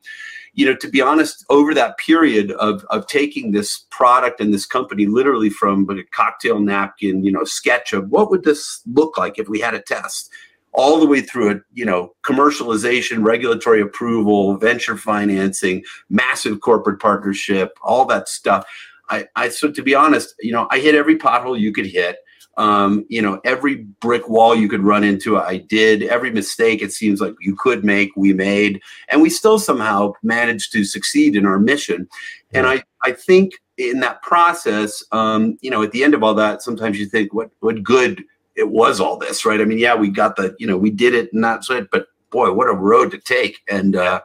you 0.54 0.66
know, 0.66 0.76
to 0.76 0.90
be 0.90 1.02
honest, 1.02 1.46
over 1.50 1.74
that 1.74 1.98
period 1.98 2.52
of 2.52 2.86
of 2.86 3.08
taking 3.08 3.52
this 3.52 3.86
product 3.90 4.40
and 4.40 4.54
this 4.54 4.66
company 4.66 5.06
literally 5.06 5.50
from 5.50 5.88
a 5.90 6.04
cocktail 6.16 6.60
napkin, 6.60 7.26
you 7.26 7.32
know, 7.32 7.44
sketch 7.44 7.92
of 7.92 8.10
what 8.10 8.32
would 8.32 8.44
this 8.44 8.82
look 8.94 9.18
like 9.18 9.38
if 9.38 9.50
we 9.50 9.60
had 9.60 9.74
a 9.74 9.82
test, 9.82 10.32
all 10.72 11.00
the 11.00 11.08
way 11.08 11.20
through 11.20 11.50
it, 11.50 11.62
you 11.74 11.84
know, 11.84 12.14
commercialization, 12.24 13.26
regulatory 13.26 13.82
approval, 13.82 14.56
venture 14.58 14.96
financing, 14.96 15.84
massive 16.10 16.62
corporate 16.62 17.02
partnership, 17.02 17.78
all 17.82 18.06
that 18.06 18.30
stuff. 18.30 18.66
I, 19.10 19.28
I 19.36 19.50
so 19.50 19.72
to 19.72 19.82
be 19.82 19.96
honest, 19.96 20.36
you 20.40 20.52
know, 20.52 20.68
I 20.72 20.80
hit 20.80 20.96
every 20.96 21.18
pothole 21.18 21.60
you 21.60 21.74
could 21.74 21.88
hit. 21.88 22.18
Um, 22.58 23.06
you 23.08 23.22
know, 23.22 23.40
every 23.44 23.76
brick 24.02 24.28
wall 24.28 24.56
you 24.56 24.68
could 24.68 24.82
run 24.82 25.04
into, 25.04 25.38
I 25.38 25.58
did. 25.58 26.04
Every 26.04 26.32
mistake 26.32 26.82
it 26.82 26.92
seems 26.92 27.22
like 27.22 27.36
you 27.40 27.56
could 27.56 27.86
make, 27.86 28.10
we 28.16 28.34
made, 28.34 28.82
and 29.10 29.22
we 29.22 29.30
still 29.30 29.60
somehow 29.60 30.14
managed 30.24 30.72
to 30.74 30.84
succeed 30.84 31.36
in 31.36 31.46
our 31.46 31.60
mission. 31.60 32.08
And 32.54 32.66
I, 32.66 32.84
I 33.04 33.12
think 33.12 33.54
in 33.78 34.00
that 34.00 34.24
process, 34.24 35.04
um, 35.12 35.58
you 35.62 35.70
know, 35.70 35.84
at 35.84 35.92
the 35.92 36.04
end 36.04 36.16
of 36.16 36.24
all 36.24 36.34
that, 36.34 36.64
sometimes 36.64 37.00
you 37.00 37.06
think, 37.06 37.34
what, 37.34 37.52
what 37.60 37.84
good 37.84 38.24
it 38.56 38.70
was 38.70 39.00
all 39.00 39.18
this, 39.18 39.46
right? 39.46 39.62
I 39.62 39.66
mean, 39.66 39.78
yeah, 39.78 39.94
we 39.94 40.10
got 40.10 40.36
the, 40.36 40.56
you 40.58 40.66
know, 40.66 40.78
we 40.78 40.90
did 40.90 41.14
it 41.14 41.32
and 41.32 41.44
that's 41.44 41.70
it, 41.70 41.90
but 41.92 42.08
boy, 42.32 42.52
what 42.52 42.70
a 42.70 42.74
road 42.74 43.12
to 43.12 43.20
take. 43.20 43.60
And 43.70 43.96
uh, 43.96 44.22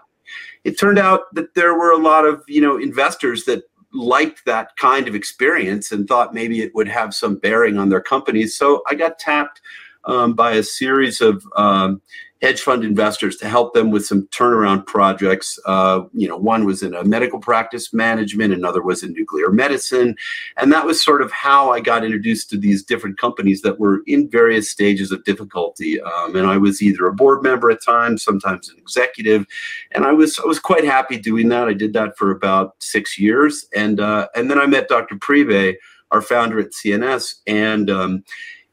it 0.65 0.79
turned 0.79 0.99
out 0.99 1.35
that 1.35 1.55
there 1.55 1.75
were 1.75 1.93
a 1.93 1.99
lot 1.99 2.25
of, 2.25 2.43
you 2.49 2.63
know, 2.63 2.79
investors 2.79 3.45
that 3.45 3.65
liked 3.93 4.45
that 4.47 4.77
kind 4.77 5.09
of 5.09 5.15
experience 5.15 5.93
and 5.93 6.09
thought 6.09 6.35
maybe 6.35 6.61
it 6.61 6.75
would 6.75 6.89
have 6.89 7.15
some 7.15 7.37
bearing 7.37 7.79
on 7.79 7.89
their 7.89 8.01
companies. 8.01 8.57
So 8.57 8.83
I 8.89 8.95
got 8.95 9.19
tapped 9.19 9.61
um, 10.05 10.35
by 10.35 10.53
a 10.53 10.63
series 10.63 11.21
of 11.21 11.45
um, 11.57 12.01
hedge 12.43 12.61
fund 12.61 12.83
investors 12.83 13.37
to 13.37 13.49
help 13.49 13.73
them 13.73 13.91
with 13.93 14.05
some 14.05 14.27
turnaround 14.29 14.85
projects. 14.85 15.61
Uh, 15.65 16.03
you 16.13 16.27
know, 16.27 16.37
one 16.37 16.65
was 16.65 16.83
in 16.83 16.93
a 16.93 17.05
medical 17.05 17.39
practice 17.39 17.95
management, 17.95 18.53
another 18.53 18.83
was 18.83 19.05
in 19.05 19.13
nuclear 19.13 19.51
medicine, 19.51 20.17
and 20.57 20.73
that 20.73 20.85
was 20.85 21.03
sort 21.03 21.23
of 21.23 21.31
how 21.31 21.71
I 21.71 21.79
got 21.81 22.05
introduced 22.05 22.51
to 22.51 22.59
these 22.59 22.83
different 22.83 23.17
companies 23.17 23.63
that 23.63 23.79
were 23.79 24.03
in 24.07 24.29
various 24.29 24.69
stages 24.69 25.13
of 25.13 25.23
difficulty. 25.23 26.01
Um, 26.01 26.35
and 26.35 26.49
I 26.49 26.57
was 26.59 26.83
either 26.83 27.07
a 27.07 27.15
board 27.15 27.45
member 27.45 27.71
at 27.71 27.83
times, 27.83 28.25
sometimes 28.25 28.69
an 28.69 28.77
executive, 28.79 29.47
and 29.93 30.05
I 30.05 30.13
was 30.13 30.39
I 30.41 30.47
was 30.47 30.59
quite 30.59 30.85
happy 30.85 31.19
doing 31.19 31.49
that. 31.51 31.69
I 31.69 31.75
did 31.75 31.93
that 31.93 32.19
for 32.19 32.33
about 32.33 32.75
six 32.81 33.19
years, 33.19 33.67
and 33.75 34.01
uh, 34.01 34.27
and 34.35 34.51
then 34.51 34.59
I 34.59 34.67
met 34.67 34.89
Dr. 34.89 35.15
Priebe, 35.15 35.77
our 36.11 36.21
founder 36.21 36.59
at 36.59 36.73
CNS, 36.73 37.37
and 37.47 37.89
um, 37.89 38.25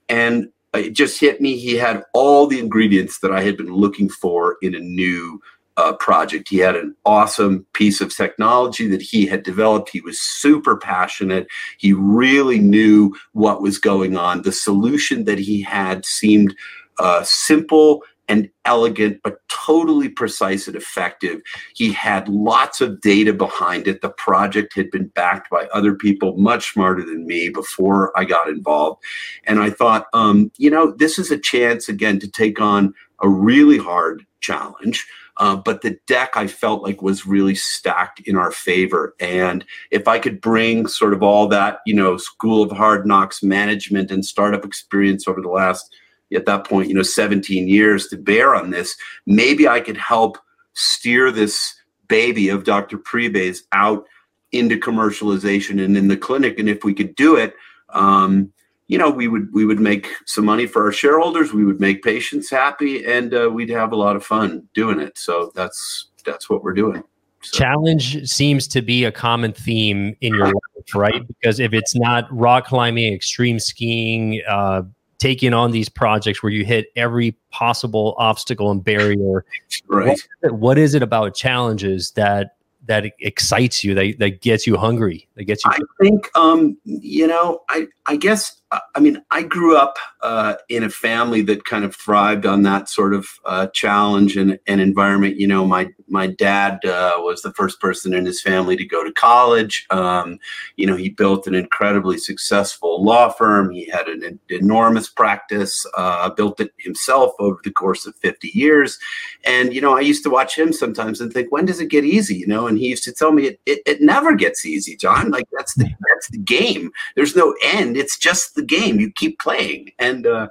and 0.09 0.49
it 0.73 0.91
just 0.91 1.19
hit 1.19 1.41
me. 1.41 1.57
He 1.57 1.75
had 1.75 2.03
all 2.13 2.47
the 2.47 2.59
ingredients 2.59 3.19
that 3.19 3.31
I 3.31 3.41
had 3.41 3.57
been 3.57 3.73
looking 3.73 4.09
for 4.09 4.57
in 4.61 4.75
a 4.75 4.79
new 4.79 5.41
uh, 5.77 5.93
project. 5.93 6.49
He 6.49 6.57
had 6.57 6.75
an 6.75 6.95
awesome 7.05 7.65
piece 7.73 8.01
of 8.01 8.15
technology 8.15 8.87
that 8.87 9.01
he 9.01 9.25
had 9.25 9.43
developed. 9.43 9.89
He 9.89 10.01
was 10.01 10.19
super 10.19 10.75
passionate. 10.75 11.47
He 11.77 11.93
really 11.93 12.59
knew 12.59 13.15
what 13.31 13.61
was 13.61 13.77
going 13.77 14.17
on. 14.17 14.41
The 14.41 14.51
solution 14.51 15.23
that 15.23 15.39
he 15.39 15.61
had 15.61 16.05
seemed 16.05 16.55
uh, 16.99 17.23
simple 17.23 18.03
and 18.29 18.49
elegant, 18.63 19.19
but 19.23 19.39
totally 19.49 20.07
precise 20.07 20.67
and 20.67 20.75
effective. 20.75 21.41
He 21.73 21.91
had 21.91 22.29
lots 22.29 22.79
of 22.79 23.01
data 23.01 23.33
behind 23.33 23.87
it. 23.87 24.01
The 24.01 24.09
project 24.09 24.75
had 24.75 24.91
been 24.91 25.07
backed 25.07 25.49
by 25.49 25.67
other 25.73 25.95
people 25.95 26.37
much 26.37 26.73
smarter 26.73 27.03
than 27.03 27.27
me 27.27 27.49
before 27.49 28.17
I 28.17 28.23
got 28.23 28.47
involved. 28.47 29.03
And 29.45 29.59
I 29.59 29.71
thought, 29.71 30.05
um, 30.13 30.51
you 30.57 30.69
know, 30.69 30.91
this 30.91 31.17
is 31.17 31.31
a 31.31 31.37
chance 31.37 31.89
again 31.89 32.19
to 32.19 32.31
take 32.31 32.61
on 32.61 32.93
a 33.21 33.27
really 33.27 33.79
hard 33.79 34.25
challenge. 34.39 35.05
Uh, 35.37 35.55
but 35.55 35.81
the 35.81 35.97
deck 36.05 36.31
I 36.35 36.47
felt 36.47 36.83
like 36.83 37.01
was 37.01 37.25
really 37.25 37.55
stacked 37.55 38.19
in 38.21 38.35
our 38.35 38.51
favor. 38.51 39.15
And 39.19 39.65
if 39.89 40.07
I 40.07 40.19
could 40.19 40.41
bring 40.41 40.85
sort 40.85 41.13
of 41.13 41.23
all 41.23 41.47
that, 41.47 41.79
you 41.85 41.93
know, 41.93 42.17
school 42.17 42.61
of 42.61 42.71
hard 42.71 43.07
knocks 43.07 43.41
management 43.41 44.11
and 44.11 44.23
startup 44.23 44.65
experience 44.65 45.27
over 45.27 45.41
the 45.41 45.49
last 45.49 45.95
at 46.33 46.45
that 46.45 46.65
point, 46.65 46.89
you 46.89 46.93
know, 46.93 47.01
17 47.01 47.67
years 47.67 48.07
to 48.07 48.17
bear 48.17 48.55
on 48.55 48.69
this, 48.69 48.95
maybe 49.25 49.67
I 49.67 49.79
could 49.79 49.97
help 49.97 50.37
steer 50.73 51.31
this 51.31 51.75
baby 52.07 52.49
of 52.49 52.63
Dr. 52.63 52.97
Priebe's 52.97 53.63
out 53.71 54.05
into 54.51 54.77
commercialization 54.77 55.83
and 55.83 55.95
in 55.95 56.07
the 56.07 56.17
clinic. 56.17 56.59
And 56.59 56.69
if 56.69 56.83
we 56.83 56.93
could 56.93 57.15
do 57.15 57.35
it, 57.35 57.53
um, 57.89 58.51
you 58.87 58.97
know, 58.97 59.09
we 59.09 59.27
would 59.27 59.53
we 59.53 59.65
would 59.65 59.79
make 59.79 60.07
some 60.25 60.45
money 60.45 60.65
for 60.65 60.83
our 60.83 60.91
shareholders. 60.91 61.53
We 61.53 61.63
would 61.63 61.79
make 61.79 62.03
patients 62.03 62.49
happy, 62.49 63.05
and 63.05 63.33
uh, 63.35 63.49
we'd 63.53 63.69
have 63.69 63.91
a 63.91 63.95
lot 63.95 64.15
of 64.15 64.25
fun 64.25 64.67
doing 64.73 64.99
it. 64.99 65.15
So 65.17 65.51
that's 65.53 66.07
that's 66.25 66.49
what 66.49 66.63
we're 66.63 66.73
doing. 66.73 67.03
So. 67.41 67.57
Challenge 67.57 68.27
seems 68.27 68.67
to 68.69 68.81
be 68.81 69.05
a 69.05 69.11
common 69.11 69.53
theme 69.53 70.15
in 70.21 70.33
your 70.33 70.47
life, 70.47 70.95
right? 70.95 71.25
Because 71.25 71.59
if 71.59 71.71
it's 71.71 71.95
not 71.95 72.25
rock 72.35 72.65
climbing, 72.65 73.13
extreme 73.13 73.59
skiing, 73.59 74.41
uh, 74.49 74.81
taking 75.19 75.53
on 75.53 75.71
these 75.71 75.89
projects 75.89 76.41
where 76.41 76.51
you 76.51 76.65
hit 76.65 76.87
every 76.95 77.35
possible 77.51 78.15
obstacle 78.17 78.71
and 78.71 78.83
barrier. 78.83 79.45
Right. 79.87 80.19
What, 80.41 80.51
what 80.53 80.77
is 80.77 80.95
it 80.95 81.03
about 81.03 81.35
challenges 81.35 82.11
that 82.11 82.55
that 82.85 83.05
excites 83.19 83.83
you, 83.83 83.93
that, 83.93 84.15
that 84.17 84.41
gets 84.41 84.65
you 84.65 84.75
hungry, 84.75 85.27
that 85.35 85.43
gets 85.43 85.63
you? 85.63 85.71
I 85.71 85.79
think, 86.01 86.27
um, 86.35 86.75
you 86.85 87.27
know, 87.27 87.61
I, 87.69 87.87
I 88.07 88.15
guess 88.15 88.58
I 88.71 88.99
mean, 88.99 89.23
I 89.31 89.41
grew 89.41 89.75
up 89.75 89.97
uh, 90.21 90.55
in 90.67 90.83
a 90.83 90.89
family 90.89 91.41
that 91.43 91.65
kind 91.65 91.83
of 91.83 91.95
thrived 91.95 92.45
on 92.45 92.61
that 92.63 92.87
sort 92.87 93.15
of 93.15 93.27
uh, 93.45 93.67
challenge 93.67 94.37
and, 94.37 94.59
and, 94.67 94.79
environment. 94.79 95.37
You 95.37 95.47
know, 95.47 95.65
my 95.65 95.89
my 96.07 96.27
dad 96.27 96.85
uh, 96.85 97.13
was 97.17 97.41
the 97.41 97.53
first 97.53 97.79
person 97.79 98.13
in 98.13 98.27
his 98.27 98.41
family 98.41 98.77
to 98.77 98.85
go 98.85 99.03
to 99.03 99.11
college. 99.13 99.87
Um, 99.89 100.37
you 100.75 100.85
know, 100.85 100.95
he 100.95 101.09
built 101.09 101.47
an 101.47 101.55
incredibly 101.55 102.19
successful 102.19 103.03
law 103.03 103.29
firm. 103.29 103.71
He 103.71 103.89
had 103.89 104.07
an, 104.07 104.23
an 104.23 104.39
enormous 104.49 105.09
practice. 105.09 105.83
Uh, 105.97 106.29
built 106.29 106.59
it 106.59 106.71
himself 106.77 107.31
over 107.39 107.59
the 107.63 107.71
course 107.71 108.05
of 108.05 108.15
fifty 108.17 108.51
years. 108.53 108.99
And 109.45 109.73
you 109.73 109.81
know, 109.81 109.97
I 109.97 110.01
used 110.01 110.23
to 110.23 110.29
watch 110.29 110.55
him 110.55 110.73
sometimes 110.73 111.21
and 111.21 111.33
think, 111.33 111.51
when 111.51 111.65
does 111.65 111.79
it 111.79 111.87
get 111.87 112.05
easy? 112.05 112.35
You 112.35 112.47
know, 112.47 112.67
and 112.67 112.77
he 112.77 112.89
used 112.89 113.03
to 113.05 113.13
tell 113.13 113.31
me, 113.31 113.47
it 113.47 113.59
it, 113.65 113.81
it 113.87 114.01
never 114.01 114.35
gets 114.35 114.63
easy, 114.63 114.95
John. 114.95 115.31
Like 115.31 115.47
that's 115.53 115.73
the 115.73 115.85
that's 115.85 116.29
the 116.29 116.37
game. 116.37 116.91
There's 117.15 117.35
no 117.35 117.55
end. 117.63 117.97
It's 117.97 118.17
just 118.17 118.58
the 118.59 118.65
game. 118.65 118.99
You 118.99 119.11
keep 119.11 119.39
playing, 119.39 119.91
and 119.97 120.27
uh, 120.27 120.47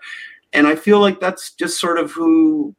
and 0.53 0.67
I 0.67 0.75
feel 0.75 1.01
like 1.01 1.21
that's 1.21 1.53
just 1.53 1.81
sort 1.81 1.99
of 1.99 2.11
who 2.11 2.75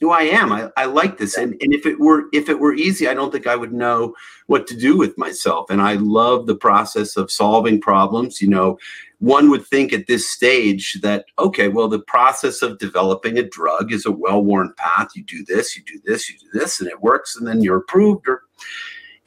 who 0.00 0.10
I 0.10 0.22
am. 0.22 0.50
I, 0.52 0.70
I 0.76 0.86
like 0.86 1.18
this, 1.18 1.36
and 1.36 1.52
and 1.60 1.74
if 1.74 1.84
it 1.86 2.00
were 2.00 2.24
if 2.32 2.48
it 2.48 2.58
were 2.58 2.74
easy, 2.74 3.06
I 3.06 3.14
don't 3.14 3.30
think 3.30 3.46
I 3.46 3.56
would 3.56 3.72
know 3.72 4.14
what 4.46 4.66
to 4.68 4.76
do 4.76 4.96
with 4.96 5.16
myself. 5.18 5.70
And 5.70 5.82
I 5.82 5.94
love 5.94 6.46
the 6.46 6.56
process 6.56 7.16
of 7.16 7.30
solving 7.30 7.80
problems. 7.80 8.40
You 8.40 8.48
know, 8.48 8.78
one 9.18 9.50
would 9.50 9.66
think 9.66 9.92
at 9.92 10.06
this 10.06 10.28
stage 10.28 10.98
that 11.02 11.26
okay, 11.38 11.68
well, 11.68 11.88
the 11.88 12.00
process 12.00 12.62
of 12.62 12.78
developing 12.78 13.38
a 13.38 13.42
drug 13.42 13.92
is 13.92 14.06
a 14.06 14.12
well-worn 14.12 14.72
path. 14.76 15.10
You 15.14 15.22
do 15.24 15.44
this, 15.46 15.76
you 15.76 15.82
do 15.84 16.00
this, 16.04 16.30
you 16.30 16.36
do 16.38 16.58
this, 16.58 16.80
and 16.80 16.88
it 16.88 17.02
works, 17.02 17.36
and 17.36 17.46
then 17.46 17.62
you're 17.62 17.78
approved 17.78 18.26
or 18.26 18.42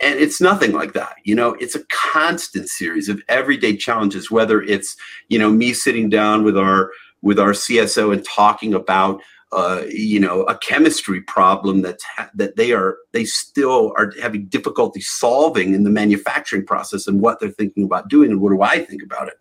and 0.04 0.20
it's 0.20 0.42
nothing 0.42 0.72
like 0.72 0.94
that 0.94 1.16
you 1.24 1.36
know? 1.36 1.54
It's 1.60 1.76
a 1.76 1.86
constant 1.86 2.70
series 2.70 3.10
of 3.10 3.22
everyday 3.30 3.76
challenges 3.78 4.30
whether 4.30 4.62
it's 4.62 4.96
you 5.30 5.39
know 5.39 5.50
me 5.50 5.74
sitting 5.74 6.10
down 6.10 6.44
with 6.44 6.58
our 6.58 6.92
with 7.22 7.39
our 7.39 7.52
cso 7.52 8.13
and 8.13 8.24
talking 8.26 8.74
about 8.74 9.22
uh, 9.54 9.84
you 9.88 10.20
know 10.20 10.44
a 10.44 10.58
chemistry 10.58 11.22
problem 11.22 11.84
that 11.84 12.00
ha- 12.16 12.30
that 12.34 12.56
they 12.56 12.72
are 12.72 12.98
they 13.12 13.24
still 13.24 13.94
are 13.98 14.12
having 14.22 14.46
difficulty 14.46 15.00
solving 15.00 15.76
in 15.76 15.84
the 15.84 15.89
manufacturing 15.89 16.66
process 16.66 17.08
and 17.08 17.22
what 17.22 17.39
they're 17.39 17.50
thinking 17.50 17.84
about 17.84 18.10
doing 18.10 18.32
and 18.32 18.42
what 18.42 18.50
do 18.52 18.62
i 18.62 18.84
think 18.84 19.04
about 19.04 19.28
it. 19.28 19.36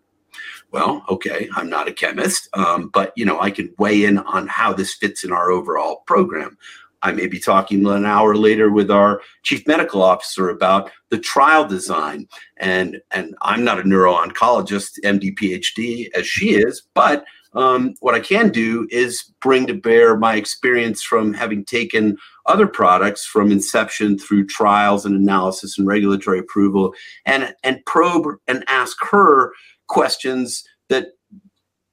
Well 0.71 1.03
okay 1.09 1.49
i'm 1.55 1.69
not 1.69 1.87
a 1.87 1.93
chemist 1.93 2.47
um, 2.53 2.89
but 2.93 3.11
you 3.15 3.25
know 3.25 3.39
i 3.39 3.49
can 3.49 3.73
weigh 3.79 4.05
in 4.05 4.19
on 4.19 4.47
how 4.47 4.71
this 4.71 4.93
fits 4.93 5.23
in 5.23 5.31
our 5.31 5.49
overall 5.49 6.03
program 6.05 6.57
I 7.03 7.11
may 7.11 7.27
be 7.27 7.39
talking 7.39 7.85
an 7.85 8.05
hour 8.05 8.35
later 8.35 8.71
with 8.71 8.89
our 8.89 9.21
chief 9.43 9.67
medical 9.67 10.01
officer 10.01 10.49
about 10.49 10.89
the 11.09 11.19
trial 11.19 11.65
design. 11.65 12.27
And, 12.57 13.01
and 13.11 13.35
I'm 13.41 13.63
not 13.63 13.79
a 13.79 13.87
neuro-oncologist, 13.87 14.99
MD, 15.03 15.37
PhD, 15.37 16.09
as 16.15 16.25
she 16.25 16.55
is, 16.55 16.81
but 16.95 17.25
um, 17.55 17.93
what 17.99 18.15
I 18.15 18.19
can 18.19 18.49
do 18.49 18.87
is 18.89 19.31
bring 19.39 19.67
to 19.67 19.75
bear 19.75 20.17
my 20.17 20.35
experience 20.35 21.03
from 21.03 21.33
having 21.33 21.65
taken 21.65 22.17
other 22.47 22.65
products 22.65 23.25
from 23.25 23.51
inception 23.51 24.17
through 24.17 24.47
trials 24.47 25.05
and 25.05 25.15
analysis 25.15 25.77
and 25.77 25.87
regulatory 25.87 26.39
approval 26.39 26.93
and, 27.25 27.53
and 27.63 27.85
probe 27.85 28.27
and 28.47 28.63
ask 28.67 28.97
her 29.11 29.51
questions 29.87 30.63
that 30.89 31.09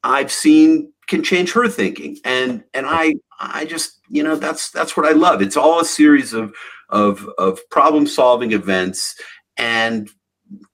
I've 0.03 0.33
seen 0.33 0.93
can 1.11 1.23
change 1.25 1.53
her 1.53 1.69
thinking. 1.69 2.17
And 2.25 2.63
and 2.73 2.87
I 2.87 3.17
I 3.41 3.67
just 3.67 4.01
you 4.09 4.23
know 4.23 4.37
that's 4.37 4.71
that's 4.71 4.97
what 4.97 5.07
I 5.07 5.13
love. 5.13 5.43
It's 5.43 5.57
all 5.57 5.81
a 5.81 5.85
series 5.85 6.33
of 6.33 6.55
of 6.89 7.29
of 7.37 7.61
problem 7.71 8.07
solving 8.07 8.53
events 8.53 9.21
and 9.59 10.09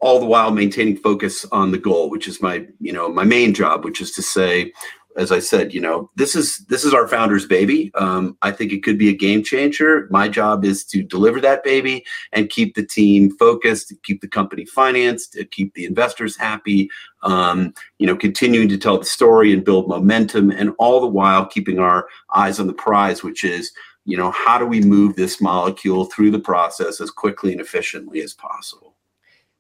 all 0.01 0.20
the 0.20 0.27
while 0.27 0.51
maintaining 0.53 0.99
focus 0.99 1.44
on 1.53 1.70
the 1.70 1.79
goal, 1.79 2.11
which 2.11 2.29
is 2.29 2.40
my 2.40 2.66
you 2.79 2.92
know 2.92 3.09
my 3.09 3.25
main 3.25 3.55
job, 3.55 3.85
which 3.85 4.01
is 4.01 4.12
to 4.12 4.22
say 4.22 4.72
as 5.17 5.33
I 5.33 5.39
said, 5.39 5.73
you 5.73 5.81
know, 5.81 6.11
this 6.17 6.37
is 6.37 6.59
this 6.69 6.85
is 6.85 6.93
our 6.93 7.09
founder's 7.09 7.47
baby. 7.47 7.91
Um, 7.95 8.37
I 8.43 8.53
think 8.53 8.73
it 8.73 8.83
could 8.83 8.99
be 8.99 9.09
a 9.09 9.17
game 9.17 9.43
changer. 9.43 10.07
My 10.11 10.29
job 10.29 10.65
is 10.65 10.85
to 10.87 11.03
deliver 11.03 11.41
that 11.41 11.65
baby 11.65 12.05
and 12.33 12.51
keep 12.51 12.75
the 12.75 12.85
team 12.85 13.37
focused, 13.39 13.93
keep 14.03 14.21
the 14.21 14.29
company 14.29 14.67
financed, 14.67 15.37
keep 15.51 15.75
the 15.75 15.87
investors 15.87 16.37
happy. 16.37 16.91
Um, 17.23 17.73
you 17.99 18.07
know, 18.07 18.17
continuing 18.17 18.69
to 18.69 18.79
tell 18.79 18.99
the 18.99 19.05
story 19.05 19.53
and 19.53 19.65
build 19.65 19.89
momentum, 19.89 20.51
and 20.51 20.73
all 20.79 21.01
the 21.01 21.07
while 21.07 21.47
keeping 21.47 21.79
our 21.79 22.07
eyes 22.35 22.61
on 22.61 22.67
the 22.67 22.75
prize, 22.75 23.23
which 23.23 23.43
is, 23.43 23.73
you 24.05 24.17
know, 24.17 24.31
how 24.31 24.59
do 24.59 24.67
we 24.67 24.81
move 24.81 25.17
this 25.17 25.41
molecule 25.41 26.05
through 26.05 26.31
the 26.31 26.39
process 26.39 27.01
as 27.01 27.11
quickly 27.11 27.53
and 27.53 27.61
efficiently 27.61 28.21
as 28.21 28.35
possible. 28.35 28.96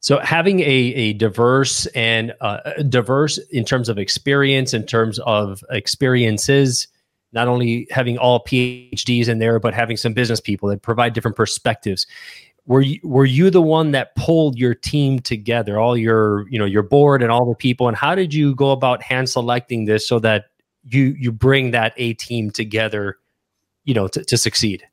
So 0.06 0.20
having 0.20 0.60
a, 0.60 0.62
a 0.62 1.12
diverse 1.14 1.86
and 1.86 2.32
uh, 2.40 2.58
diverse 2.88 3.38
in 3.50 3.64
terms 3.64 3.88
of 3.88 3.98
experience, 3.98 4.72
in 4.72 4.86
terms 4.86 5.18
of 5.18 5.64
experiences, 5.68 6.86
not 7.32 7.48
only 7.48 7.88
having 7.90 8.16
all 8.16 8.44
PhDs 8.44 9.26
in 9.26 9.40
there, 9.40 9.58
but 9.58 9.74
having 9.74 9.96
some 9.96 10.12
business 10.12 10.40
people 10.40 10.68
that 10.68 10.80
provide 10.80 11.12
different 11.12 11.36
perspectives. 11.36 12.06
Were 12.66 12.82
you, 12.82 13.00
were 13.02 13.24
you 13.24 13.50
the 13.50 13.60
one 13.60 13.90
that 13.90 14.14
pulled 14.14 14.56
your 14.56 14.76
team 14.76 15.18
together, 15.18 15.76
all 15.76 15.96
your 15.96 16.48
you 16.50 16.58
know 16.60 16.66
your 16.66 16.84
board 16.84 17.20
and 17.20 17.32
all 17.32 17.44
the 17.44 17.56
people, 17.56 17.88
and 17.88 17.96
how 17.96 18.14
did 18.14 18.32
you 18.32 18.54
go 18.54 18.70
about 18.70 19.02
hand 19.02 19.28
selecting 19.28 19.86
this 19.86 20.06
so 20.06 20.20
that 20.20 20.44
you 20.84 21.16
you 21.18 21.32
bring 21.32 21.72
that 21.72 21.94
a 21.96 22.14
team 22.14 22.52
together, 22.52 23.16
you 23.82 23.94
know, 23.94 24.06
to, 24.06 24.22
to 24.22 24.38
succeed? 24.38 24.84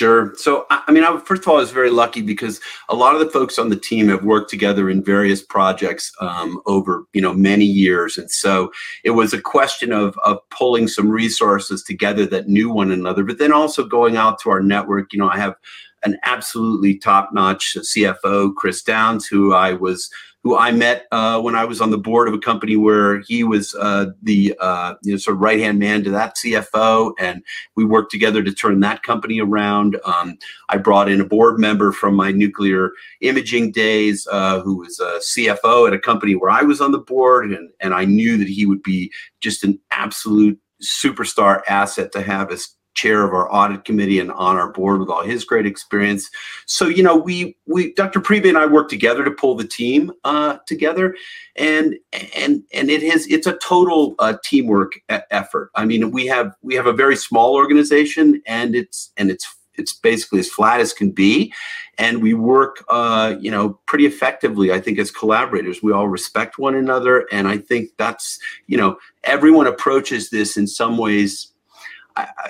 Sure. 0.00 0.32
So, 0.38 0.64
I 0.70 0.90
mean, 0.92 1.04
I, 1.04 1.14
first 1.18 1.42
of 1.42 1.48
all, 1.48 1.58
I 1.58 1.60
was 1.60 1.72
very 1.72 1.90
lucky 1.90 2.22
because 2.22 2.58
a 2.88 2.94
lot 2.94 3.12
of 3.12 3.20
the 3.20 3.28
folks 3.28 3.58
on 3.58 3.68
the 3.68 3.76
team 3.76 4.08
have 4.08 4.24
worked 4.24 4.48
together 4.48 4.88
in 4.88 5.04
various 5.04 5.42
projects 5.42 6.10
um, 6.22 6.58
over, 6.64 7.04
you 7.12 7.20
know, 7.20 7.34
many 7.34 7.66
years, 7.66 8.16
and 8.16 8.30
so 8.30 8.72
it 9.04 9.10
was 9.10 9.34
a 9.34 9.42
question 9.42 9.92
of 9.92 10.16
of 10.24 10.38
pulling 10.48 10.88
some 10.88 11.10
resources 11.10 11.82
together 11.82 12.24
that 12.24 12.48
knew 12.48 12.70
one 12.70 12.90
another, 12.90 13.22
but 13.22 13.36
then 13.36 13.52
also 13.52 13.84
going 13.84 14.16
out 14.16 14.38
to 14.38 14.48
our 14.48 14.62
network. 14.62 15.12
You 15.12 15.18
know, 15.18 15.28
I 15.28 15.36
have 15.36 15.54
an 16.02 16.18
absolutely 16.24 16.96
top 16.96 17.30
notch 17.32 17.76
CFO, 17.78 18.54
Chris 18.54 18.82
Downs, 18.82 19.26
who 19.26 19.52
I 19.52 19.72
was 19.72 20.10
who 20.42 20.56
I 20.56 20.70
met 20.72 21.06
uh, 21.12 21.40
when 21.40 21.54
I 21.54 21.64
was 21.64 21.80
on 21.80 21.90
the 21.90 21.98
board 21.98 22.26
of 22.26 22.34
a 22.34 22.38
company 22.38 22.76
where 22.76 23.20
he 23.20 23.44
was 23.44 23.74
uh, 23.74 24.06
the 24.22 24.56
uh, 24.58 24.94
you 25.02 25.12
know, 25.12 25.18
sort 25.18 25.36
of 25.36 25.42
right 25.42 25.58
hand 25.58 25.78
man 25.78 26.02
to 26.04 26.10
that 26.10 26.36
CFO, 26.36 27.12
and 27.18 27.42
we 27.76 27.84
worked 27.84 28.10
together 28.10 28.42
to 28.42 28.52
turn 28.52 28.80
that 28.80 29.02
company 29.02 29.40
around. 29.40 29.98
Um, 30.04 30.38
I 30.70 30.78
brought 30.78 31.10
in 31.10 31.20
a 31.20 31.26
board 31.26 31.58
member 31.58 31.92
from 31.92 32.14
my 32.14 32.32
nuclear 32.32 32.92
imaging 33.20 33.72
days, 33.72 34.26
uh, 34.32 34.60
who 34.60 34.78
was 34.78 34.98
a 34.98 35.18
CFO 35.18 35.86
at 35.86 35.94
a 35.94 35.98
company 35.98 36.34
where 36.34 36.50
I 36.50 36.62
was 36.62 36.80
on 36.80 36.92
the 36.92 36.98
board, 36.98 37.52
and 37.52 37.68
and 37.80 37.92
I 37.92 38.06
knew 38.06 38.38
that 38.38 38.48
he 38.48 38.64
would 38.64 38.82
be 38.82 39.12
just 39.40 39.62
an 39.62 39.78
absolute 39.90 40.58
superstar 40.82 41.60
asset 41.68 42.12
to 42.12 42.22
have 42.22 42.50
as 42.50 42.68
chair 43.00 43.24
of 43.24 43.32
our 43.32 43.52
audit 43.52 43.84
committee 43.84 44.20
and 44.20 44.30
on 44.32 44.56
our 44.56 44.70
board 44.72 45.00
with 45.00 45.08
all 45.08 45.22
his 45.22 45.44
great 45.44 45.66
experience. 45.66 46.30
So, 46.66 46.86
you 46.86 47.02
know, 47.02 47.16
we 47.16 47.56
we 47.66 47.94
Dr. 47.94 48.20
Priebe 48.20 48.48
and 48.48 48.58
I 48.58 48.66
work 48.66 48.88
together 48.88 49.24
to 49.24 49.30
pull 49.30 49.54
the 49.54 49.66
team 49.66 50.12
uh, 50.24 50.58
together, 50.66 51.16
and 51.56 51.96
and 52.36 52.62
and 52.72 52.90
it 52.90 53.02
has 53.02 53.26
it's 53.26 53.46
a 53.46 53.56
total 53.58 54.14
uh, 54.18 54.34
teamwork 54.44 54.96
e- 55.10 55.18
effort. 55.30 55.70
I 55.74 55.84
mean, 55.84 56.10
we 56.10 56.26
have 56.26 56.54
we 56.62 56.74
have 56.74 56.86
a 56.86 56.92
very 56.92 57.16
small 57.16 57.54
organization, 57.54 58.42
and 58.46 58.74
it's 58.74 59.12
and 59.16 59.30
it's 59.30 59.46
it's 59.74 59.94
basically 59.94 60.40
as 60.40 60.48
flat 60.48 60.80
as 60.80 60.92
can 60.92 61.10
be 61.10 61.52
and 61.96 62.22
we 62.22 62.34
work 62.34 62.84
uh, 62.88 63.34
you 63.40 63.50
know 63.50 63.78
pretty 63.86 64.04
effectively 64.06 64.72
i 64.72 64.80
think 64.80 64.98
as 64.98 65.10
collaborators 65.10 65.82
we 65.82 65.92
all 65.92 66.08
respect 66.08 66.58
one 66.58 66.74
another 66.74 67.26
and 67.32 67.48
i 67.48 67.56
think 67.56 67.90
that's 67.96 68.38
you 68.66 68.76
know 68.76 68.96
everyone 69.24 69.66
approaches 69.66 70.30
this 70.30 70.56
in 70.56 70.66
some 70.66 70.98
ways 70.98 71.52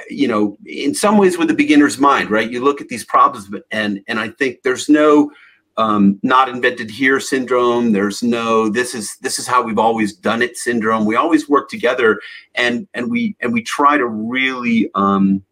you 0.09 0.29
know, 0.29 0.57
in 0.67 0.95
some 0.95 1.19
ways 1.19 1.39
with 1.39 1.51
a 1.51 1.55
beginner's 1.55 1.99
mind, 1.99 2.31
right? 2.31 2.51
You 2.51 2.63
look 2.63 2.81
at 2.81 2.89
these 2.89 3.05
problems, 3.05 3.49
and 3.71 4.01
and 4.09 4.19
I 4.19 4.29
think 4.29 4.63
there's 4.63 4.89
no 4.89 5.31
um, 5.77 6.19
not 6.23 6.49
invented 6.49 6.91
here 6.91 7.21
syndrome. 7.21 7.93
There's 7.93 8.23
no 8.23 8.69
this 8.69 8.95
is 8.95 9.17
this 9.23 9.39
is 9.39 9.47
how 9.47 9.63
we've 9.63 9.79
always 9.79 10.15
done 10.15 10.43
it 10.43 10.57
syndrome. 10.57 11.05
We 11.05 11.17
always 11.17 11.49
work 11.49 11.69
together, 11.69 12.21
and 12.55 12.87
and 12.95 13.11
we 13.11 13.37
and 13.41 13.53
we 13.53 13.63
try 13.63 13.97
to 13.97 14.07
really. 14.07 14.91
Um, 14.95 15.43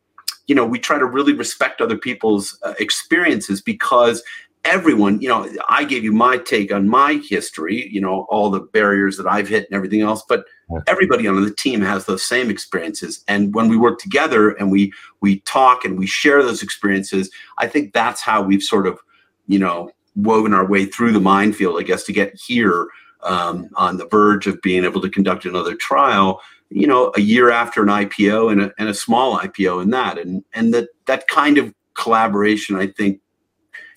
you 0.47 0.55
know, 0.55 0.65
we 0.65 0.79
try 0.79 0.99
to 0.99 1.05
really 1.05 1.35
respect 1.35 1.83
other 1.83 1.99
people's 1.99 2.59
uh, 2.63 2.73
experiences 2.79 3.61
because 3.61 4.23
everyone, 4.65 5.21
you 5.21 5.29
know, 5.29 5.49
I 5.69 5.85
gave 5.85 6.05
you 6.05 6.13
my 6.13 6.37
take 6.39 6.73
on 6.73 6.89
my 6.89 7.21
history, 7.29 7.89
you 7.91 8.01
know, 8.01 8.27
all 8.29 8.51
the 8.51 8.61
barriers 8.61 9.17
that 9.17 9.27
I've 9.27 9.49
hit 9.49 9.67
and 9.67 9.77
everything 9.77 10.01
else, 10.03 10.23
but 10.29 10.45
everybody 10.87 11.27
on 11.27 11.43
the 11.43 11.55
team 11.55 11.81
has 11.81 12.05
those 12.05 12.27
same 12.27 12.51
experiences. 12.51 13.25
And 13.29 13.55
when 13.55 13.69
we 13.69 13.77
work 13.77 13.99
together 13.99 14.51
and 14.51 14.71
we 14.71 14.93
we 15.21 15.41
talk 15.41 15.85
and 15.85 15.99
we 15.99 16.07
share 16.07 16.43
those 16.43 16.63
experiences 16.63 17.31
i 17.59 17.67
think 17.67 17.93
that's 17.93 18.21
how 18.21 18.43
we've 18.43 18.63
sort 18.63 18.87
of 18.87 18.99
you 19.47 19.59
know 19.59 19.91
woven 20.17 20.55
our 20.55 20.67
way 20.67 20.85
through 20.85 21.13
the 21.13 21.21
minefield 21.21 21.79
i 21.79 21.83
guess 21.83 22.05
to 22.05 22.13
get 22.13 22.35
here 22.47 22.89
um, 23.25 23.69
on 23.75 23.97
the 23.97 24.07
verge 24.07 24.47
of 24.47 24.61
being 24.63 24.85
able 24.85 25.01
to 25.01 25.11
conduct 25.11 25.45
another 25.45 25.75
trial 25.75 26.41
you 26.71 26.87
know 26.87 27.13
a 27.17 27.21
year 27.21 27.51
after 27.51 27.83
an 27.83 27.89
ipo 27.89 28.53
and 28.53 28.63
a, 28.63 28.73
and 28.79 28.89
a 28.89 28.95
small 28.95 29.39
ipo 29.39 29.83
in 29.83 29.91
that. 29.91 30.19
And 30.19 30.45
and 30.53 30.73
that 30.75 30.89
that 31.07 31.27
kind 31.29 31.59
of 31.59 31.75
collaboration 31.95 32.77
i 32.77 32.87
think 32.87 33.21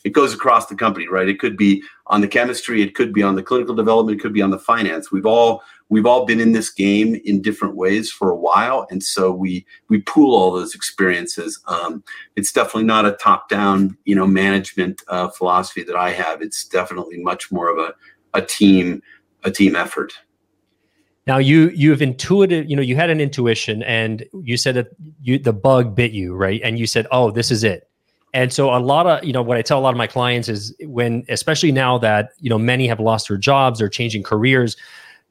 it 0.03 0.11
goes 0.11 0.33
across 0.33 0.67
the 0.67 0.75
company 0.75 1.07
right 1.07 1.29
it 1.29 1.39
could 1.39 1.57
be 1.57 1.83
on 2.07 2.21
the 2.21 2.27
chemistry 2.27 2.81
it 2.81 2.95
could 2.95 3.13
be 3.13 3.23
on 3.23 3.35
the 3.35 3.43
clinical 3.43 3.75
development 3.75 4.19
it 4.19 4.21
could 4.21 4.33
be 4.33 4.41
on 4.41 4.51
the 4.51 4.59
finance 4.59 5.11
we've 5.11 5.25
all 5.25 5.63
we've 5.91 6.05
all 6.05 6.25
been 6.25 6.39
in 6.39 6.53
this 6.53 6.69
game 6.69 7.19
in 7.25 7.41
different 7.41 7.75
ways 7.75 8.09
for 8.09 8.31
a 8.31 8.35
while, 8.35 8.87
and 8.89 9.03
so 9.03 9.31
we 9.31 9.63
we 9.89 10.01
pool 10.01 10.35
all 10.35 10.51
those 10.51 10.73
experiences. 10.73 11.61
Um, 11.67 12.03
it's 12.35 12.51
definitely 12.51 12.85
not 12.85 13.05
a 13.05 13.11
top 13.11 13.49
down 13.49 13.95
you 14.05 14.15
know 14.15 14.25
management 14.25 15.03
uh, 15.09 15.27
philosophy 15.27 15.83
that 15.83 15.95
I 15.95 16.09
have. 16.11 16.41
It's 16.41 16.65
definitely 16.65 17.21
much 17.21 17.51
more 17.51 17.69
of 17.69 17.77
a 17.77 17.93
a 18.33 18.41
team 18.41 19.03
a 19.43 19.51
team 19.51 19.75
effort. 19.75 20.13
Now 21.27 21.37
you 21.37 21.69
you've 21.75 22.01
intuited, 22.01 22.67
you 22.67 22.75
know, 22.75 22.81
you 22.81 22.95
had 22.95 23.11
an 23.11 23.21
intuition 23.21 23.83
and 23.83 24.25
you 24.41 24.57
said 24.57 24.75
that 24.75 24.87
you 25.21 25.37
the 25.37 25.53
bug 25.53 25.93
bit 25.93 26.13
you, 26.13 26.33
right? 26.33 26.59
And 26.63 26.79
you 26.79 26.87
said, 26.87 27.05
"Oh, 27.11 27.29
this 27.29 27.51
is 27.51 27.63
it." 27.63 27.90
And 28.33 28.53
so 28.53 28.73
a 28.75 28.79
lot 28.79 29.07
of, 29.07 29.23
you 29.23 29.33
know, 29.33 29.41
what 29.41 29.57
I 29.57 29.61
tell 29.61 29.79
a 29.79 29.81
lot 29.81 29.91
of 29.91 29.97
my 29.97 30.07
clients 30.07 30.47
is 30.47 30.73
when 30.81 31.25
especially 31.27 31.71
now 31.71 31.97
that, 31.97 32.31
you 32.39 32.49
know, 32.49 32.57
many 32.57 32.87
have 32.87 32.99
lost 32.99 33.27
their 33.27 33.37
jobs 33.37 33.81
or 33.81 33.89
changing 33.89 34.23
careers, 34.23 34.77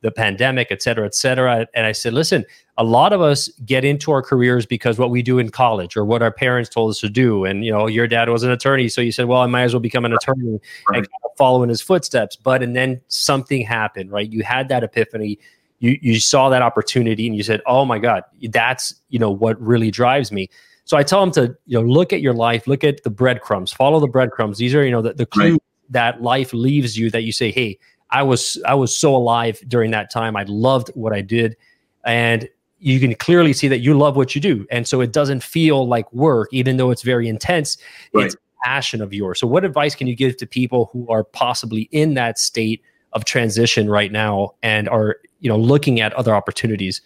the 0.02 0.10
pandemic, 0.10 0.68
et 0.70 0.82
cetera, 0.82 1.06
et 1.06 1.14
cetera. 1.14 1.66
And 1.74 1.86
I 1.86 1.92
said, 1.92 2.12
listen, 2.12 2.44
a 2.76 2.84
lot 2.84 3.12
of 3.12 3.20
us 3.20 3.48
get 3.64 3.84
into 3.84 4.10
our 4.12 4.22
careers 4.22 4.66
because 4.66 4.98
what 4.98 5.10
we 5.10 5.22
do 5.22 5.38
in 5.38 5.50
college 5.50 5.96
or 5.96 6.04
what 6.04 6.22
our 6.22 6.30
parents 6.30 6.68
told 6.68 6.90
us 6.90 7.00
to 7.00 7.08
do. 7.08 7.44
And, 7.44 7.64
you 7.64 7.72
know, 7.72 7.86
your 7.86 8.06
dad 8.06 8.28
was 8.28 8.42
an 8.42 8.50
attorney. 8.50 8.88
So 8.88 9.00
you 9.00 9.12
said, 9.12 9.26
well, 9.26 9.40
I 9.40 9.46
might 9.46 9.62
as 9.62 9.74
well 9.74 9.80
become 9.80 10.04
an 10.04 10.12
attorney 10.12 10.60
right. 10.88 10.98
and 10.98 11.06
kind 11.06 11.22
of 11.24 11.30
follow 11.36 11.62
in 11.62 11.68
his 11.68 11.80
footsteps. 11.80 12.36
But, 12.36 12.62
and 12.62 12.76
then 12.76 13.00
something 13.08 13.62
happened, 13.62 14.10
right? 14.10 14.30
You 14.30 14.42
had 14.42 14.68
that 14.68 14.84
epiphany 14.84 15.38
you 15.80 15.98
you 16.00 16.20
saw 16.20 16.48
that 16.50 16.62
opportunity 16.62 17.26
and 17.26 17.34
you 17.34 17.42
said, 17.42 17.60
"Oh 17.66 17.84
my 17.84 17.98
God, 17.98 18.22
that's 18.50 18.94
you 19.08 19.18
know 19.18 19.30
what 19.30 19.60
really 19.60 19.90
drives 19.90 20.30
me." 20.30 20.48
So 20.84 20.96
I 20.96 21.02
tell 21.02 21.20
them 21.20 21.30
to 21.32 21.56
you 21.66 21.78
know 21.78 21.86
look 21.86 22.12
at 22.12 22.20
your 22.20 22.34
life, 22.34 22.66
look 22.66 22.84
at 22.84 23.02
the 23.02 23.10
breadcrumbs, 23.10 23.72
follow 23.72 24.00
the 24.00 24.08
breadcrumbs. 24.08 24.58
These 24.58 24.74
are 24.74 24.84
you 24.84 24.90
know 24.90 25.02
the, 25.02 25.14
the 25.14 25.26
clue 25.26 25.52
right. 25.52 25.62
that 25.90 26.22
life 26.22 26.52
leaves 26.52 26.98
you 26.98 27.10
that 27.10 27.22
you 27.22 27.32
say, 27.32 27.50
"Hey, 27.50 27.78
I 28.10 28.22
was 28.22 28.60
I 28.66 28.74
was 28.74 28.96
so 28.96 29.14
alive 29.14 29.60
during 29.68 29.90
that 29.92 30.10
time. 30.10 30.36
I 30.36 30.44
loved 30.44 30.88
what 30.94 31.12
I 31.12 31.20
did," 31.20 31.56
and 32.04 32.48
you 32.78 32.98
can 32.98 33.14
clearly 33.14 33.52
see 33.52 33.68
that 33.68 33.80
you 33.80 33.96
love 33.96 34.16
what 34.16 34.34
you 34.34 34.40
do, 34.40 34.66
and 34.70 34.86
so 34.88 35.00
it 35.00 35.12
doesn't 35.12 35.42
feel 35.42 35.86
like 35.86 36.12
work, 36.12 36.48
even 36.52 36.76
though 36.76 36.90
it's 36.90 37.02
very 37.02 37.28
intense. 37.28 37.76
Right. 38.12 38.26
It's 38.26 38.36
passion 38.62 39.00
of 39.00 39.12
yours. 39.12 39.40
So, 39.40 39.46
what 39.46 39.64
advice 39.64 39.94
can 39.94 40.06
you 40.06 40.14
give 40.14 40.36
to 40.38 40.46
people 40.46 40.90
who 40.92 41.08
are 41.08 41.24
possibly 41.24 41.82
in 41.92 42.14
that 42.14 42.38
state 42.38 42.82
of 43.12 43.24
transition 43.24 43.88
right 43.88 44.12
now 44.12 44.54
and 44.62 44.88
are 44.88 45.16
you 45.40 45.48
know 45.48 45.58
looking 45.58 46.00
at 46.00 46.12
other 46.14 46.34
opportunities 46.34 47.00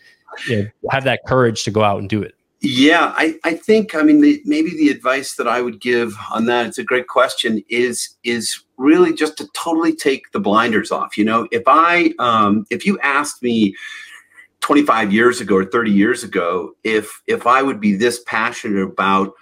you 0.49 0.65
know, 0.65 0.91
have 0.91 1.05
that 1.05 1.21
courage 1.27 1.65
to 1.65 1.71
go 1.71 1.83
out 1.83 1.99
and 1.99 2.09
do 2.09 2.23
it 2.23 2.35
yeah 2.65 3.13
i, 3.17 3.35
I 3.45 3.55
think 3.55 3.95
i 3.95 4.03
mean 4.03 4.21
the, 4.21 4.41
maybe 4.45 4.71
the 4.71 4.89
advice 4.89 5.37
that 5.37 5.47
i 5.47 5.61
would 5.61 5.81
give 5.81 6.17
on 6.31 6.47
that 6.47 6.67
it's 6.67 6.79
a 6.79 6.85
great 6.85 7.09
question 7.09 7.63
is 7.69 8.17
is 8.25 8.61
really 8.77 9.15
just 9.15 9.37
to 9.39 9.49
totally 9.55 9.95
take 9.95 10.33
the 10.33 10.41
blinders 10.41 10.91
off 10.91 11.17
you 11.17 11.25
know? 11.25 11.47
If 11.53 11.63
i 11.67 12.13
um, 12.19 12.67
if 12.71 12.87
you 12.87 12.99
asked 13.01 13.43
me 13.43 13.75
25 14.61 15.13
years 15.13 15.41
ago 15.41 15.57
or 15.57 15.65
30 15.65 15.91
years 15.91 16.25
ago 16.25 16.73
if 16.85 17.23
if 17.27 17.47
i 17.47 17.63
would 17.63 17.81
be 17.81 17.95
this 17.95 18.23
passionate 18.27 18.83
about 18.83 19.35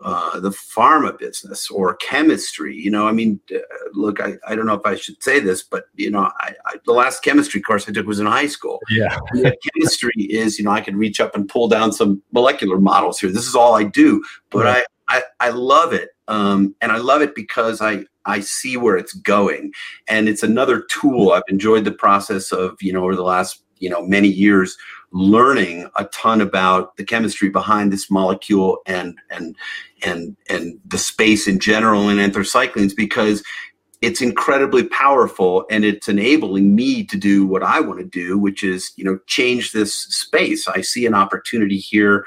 uh, 0.00 0.38
the 0.40 0.50
pharma 0.50 1.18
business 1.18 1.70
or 1.70 1.96
chemistry. 1.96 2.76
You 2.76 2.90
know, 2.90 3.08
I 3.08 3.12
mean, 3.12 3.40
uh, 3.54 3.58
look, 3.92 4.20
I, 4.20 4.34
I 4.46 4.54
don't 4.54 4.66
know 4.66 4.74
if 4.74 4.86
I 4.86 4.94
should 4.94 5.22
say 5.22 5.40
this, 5.40 5.62
but 5.62 5.84
you 5.94 6.10
know, 6.10 6.30
I, 6.40 6.54
I, 6.66 6.74
the 6.84 6.92
last 6.92 7.22
chemistry 7.22 7.60
course 7.60 7.88
I 7.88 7.92
took 7.92 8.06
was 8.06 8.20
in 8.20 8.26
high 8.26 8.46
school. 8.46 8.80
Yeah, 8.90 9.16
chemistry 9.74 10.14
is 10.16 10.58
you 10.58 10.64
know 10.64 10.70
I 10.70 10.80
can 10.80 10.96
reach 10.96 11.20
up 11.20 11.34
and 11.34 11.48
pull 11.48 11.68
down 11.68 11.92
some 11.92 12.22
molecular 12.32 12.78
models 12.78 13.18
here. 13.18 13.30
This 13.30 13.46
is 13.46 13.54
all 13.54 13.74
I 13.74 13.84
do, 13.84 14.22
but 14.50 14.66
I, 14.66 14.84
I 15.08 15.22
I 15.40 15.48
love 15.50 15.92
it, 15.92 16.10
um, 16.28 16.74
and 16.80 16.92
I 16.92 16.98
love 16.98 17.22
it 17.22 17.34
because 17.34 17.80
I 17.80 18.04
I 18.24 18.40
see 18.40 18.76
where 18.76 18.96
it's 18.96 19.14
going, 19.14 19.72
and 20.06 20.28
it's 20.28 20.42
another 20.42 20.82
tool. 20.82 21.32
I've 21.32 21.42
enjoyed 21.48 21.84
the 21.84 21.92
process 21.92 22.52
of 22.52 22.80
you 22.80 22.92
know 22.92 23.02
over 23.02 23.16
the 23.16 23.22
last 23.22 23.62
you 23.78 23.90
know 23.90 24.06
many 24.06 24.28
years 24.28 24.76
learning 25.10 25.88
a 25.96 26.04
ton 26.06 26.40
about 26.40 26.96
the 26.96 27.04
chemistry 27.04 27.48
behind 27.48 27.92
this 27.92 28.10
molecule 28.10 28.78
and 28.86 29.16
and 29.30 29.56
and 30.02 30.36
and 30.50 30.78
the 30.86 30.98
space 30.98 31.48
in 31.48 31.58
general 31.58 32.08
in 32.08 32.18
anthracyclines 32.18 32.94
because 32.94 33.42
it's 34.00 34.20
incredibly 34.20 34.84
powerful 34.84 35.66
and 35.70 35.84
it's 35.84 36.08
enabling 36.08 36.74
me 36.74 37.04
to 37.04 37.16
do 37.16 37.44
what 37.44 37.64
I 37.64 37.80
want 37.80 37.98
to 37.98 38.04
do, 38.04 38.38
which 38.38 38.62
is, 38.62 38.92
you 38.96 39.02
know, 39.02 39.18
change 39.26 39.72
this 39.72 39.92
space. 39.92 40.68
I 40.68 40.82
see 40.82 41.04
an 41.04 41.14
opportunity 41.14 41.78
here 41.78 42.24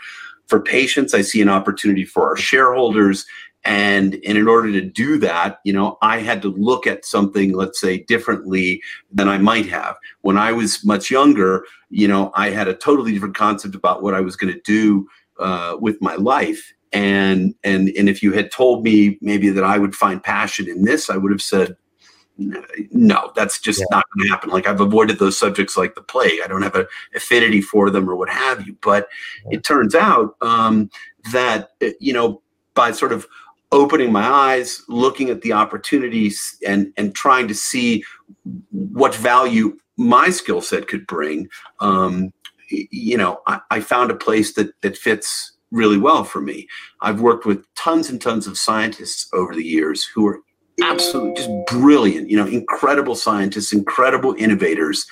for 0.48 0.60
patients. 0.60 1.14
I 1.14 1.22
see 1.22 1.42
an 1.42 1.48
opportunity 1.48 2.04
for 2.04 2.28
our 2.28 2.36
shareholders. 2.36 3.26
And, 3.64 4.16
and 4.26 4.38
in 4.38 4.48
order 4.48 4.72
to 4.72 4.82
do 4.82 5.18
that, 5.20 5.60
you 5.64 5.74
know, 5.74 5.98
I 6.02 6.20
had 6.20 6.42
to 6.42 6.50
look 6.50 6.88
at 6.88 7.06
something, 7.06 7.54
let's 7.54 7.80
say, 7.80 8.00
differently 8.00 8.82
than 9.12 9.30
I 9.30 9.38
might 9.38 9.68
have. 9.68 9.98
When 10.22 10.38
I 10.38 10.52
was 10.52 10.84
much 10.84 11.12
younger, 11.12 11.66
you 11.90 12.08
know, 12.08 12.32
I 12.34 12.50
had 12.50 12.68
a 12.68 12.74
totally 12.74 13.12
different 13.12 13.36
concept 13.36 13.76
about 13.76 14.02
what 14.02 14.16
I 14.16 14.22
was 14.22 14.36
going 14.36 14.54
to 14.54 14.62
do 14.62 15.08
uh, 15.40 15.78
with 15.80 16.02
my 16.02 16.16
life 16.16 16.74
and 16.94 17.56
and 17.64 17.90
and 17.98 18.10
if 18.10 18.22
you 18.22 18.34
had 18.34 18.52
told 18.52 18.84
me 18.84 19.18
maybe 19.22 19.50
that 19.50 19.64
I 19.64 19.78
would 19.78 19.96
find 19.96 20.22
passion 20.22 20.68
in 20.68 20.84
this, 20.84 21.10
I 21.10 21.18
would 21.18 21.32
have 21.32 21.42
said, 21.42 21.76
no, 22.38 23.32
that's 23.36 23.60
just 23.60 23.80
yeah. 23.80 23.86
not 23.92 24.06
going 24.14 24.28
to 24.28 24.32
happen. 24.32 24.50
Like 24.50 24.68
I've 24.68 24.82
avoided 24.82 25.20
those 25.20 25.38
subjects 25.38 25.78
like 25.78 25.96
the 25.96 26.02
plague. 26.02 26.42
I 26.44 26.48
don't 26.48 26.62
have 26.62 26.76
an 26.76 26.88
affinity 27.16 27.62
for 27.62 27.90
them 27.90 28.10
or 28.10 28.16
what 28.16 28.30
have 28.30 28.66
you. 28.66 28.76
But 28.82 29.08
yeah. 29.46 29.58
it 29.58 29.64
turns 29.64 29.96
out 29.96 30.36
um, 30.42 30.90
that 31.32 31.72
uh, 31.82 31.90
you 32.00 32.14
know 32.14 32.42
by 32.74 32.92
sort 32.92 33.12
of 33.12 33.28
opening 33.72 34.12
my 34.12 34.26
eyes, 34.26 34.82
looking 34.88 35.30
at 35.30 35.42
the 35.42 35.54
opportunities, 35.54 36.58
and 36.68 36.94
and 36.98 37.16
trying 37.16 37.48
to 37.48 37.56
see 37.56 38.04
what 38.70 39.16
value 39.16 39.78
my 39.98 40.30
skill 40.30 40.62
set 40.62 40.88
could 40.88 41.06
bring. 41.08 41.48
Um, 41.80 42.34
you 42.70 43.18
know, 43.18 43.42
I, 43.48 43.60
I 43.70 43.80
found 43.82 44.12
a 44.12 44.16
place 44.16 44.54
that 44.54 44.74
that 44.82 44.98
fits 44.98 45.54
really 45.72 45.98
well 45.98 46.24
for 46.24 46.42
me. 46.42 46.68
I've 47.02 47.22
worked 47.22 47.46
with 47.46 47.66
tons 47.76 48.10
and 48.10 48.22
tons 48.22 48.46
of 48.48 48.58
scientists 48.58 49.30
over 49.34 49.56
the 49.56 49.64
years 49.64 50.04
who 50.04 50.28
are 50.28 50.40
absolutely 50.84 51.36
just 51.36 51.50
brilliant, 51.68 52.30
you 52.30 52.38
know, 52.38 52.48
incredible 52.48 53.16
scientists, 53.16 53.72
incredible 53.72 54.36
innovators, 54.38 55.06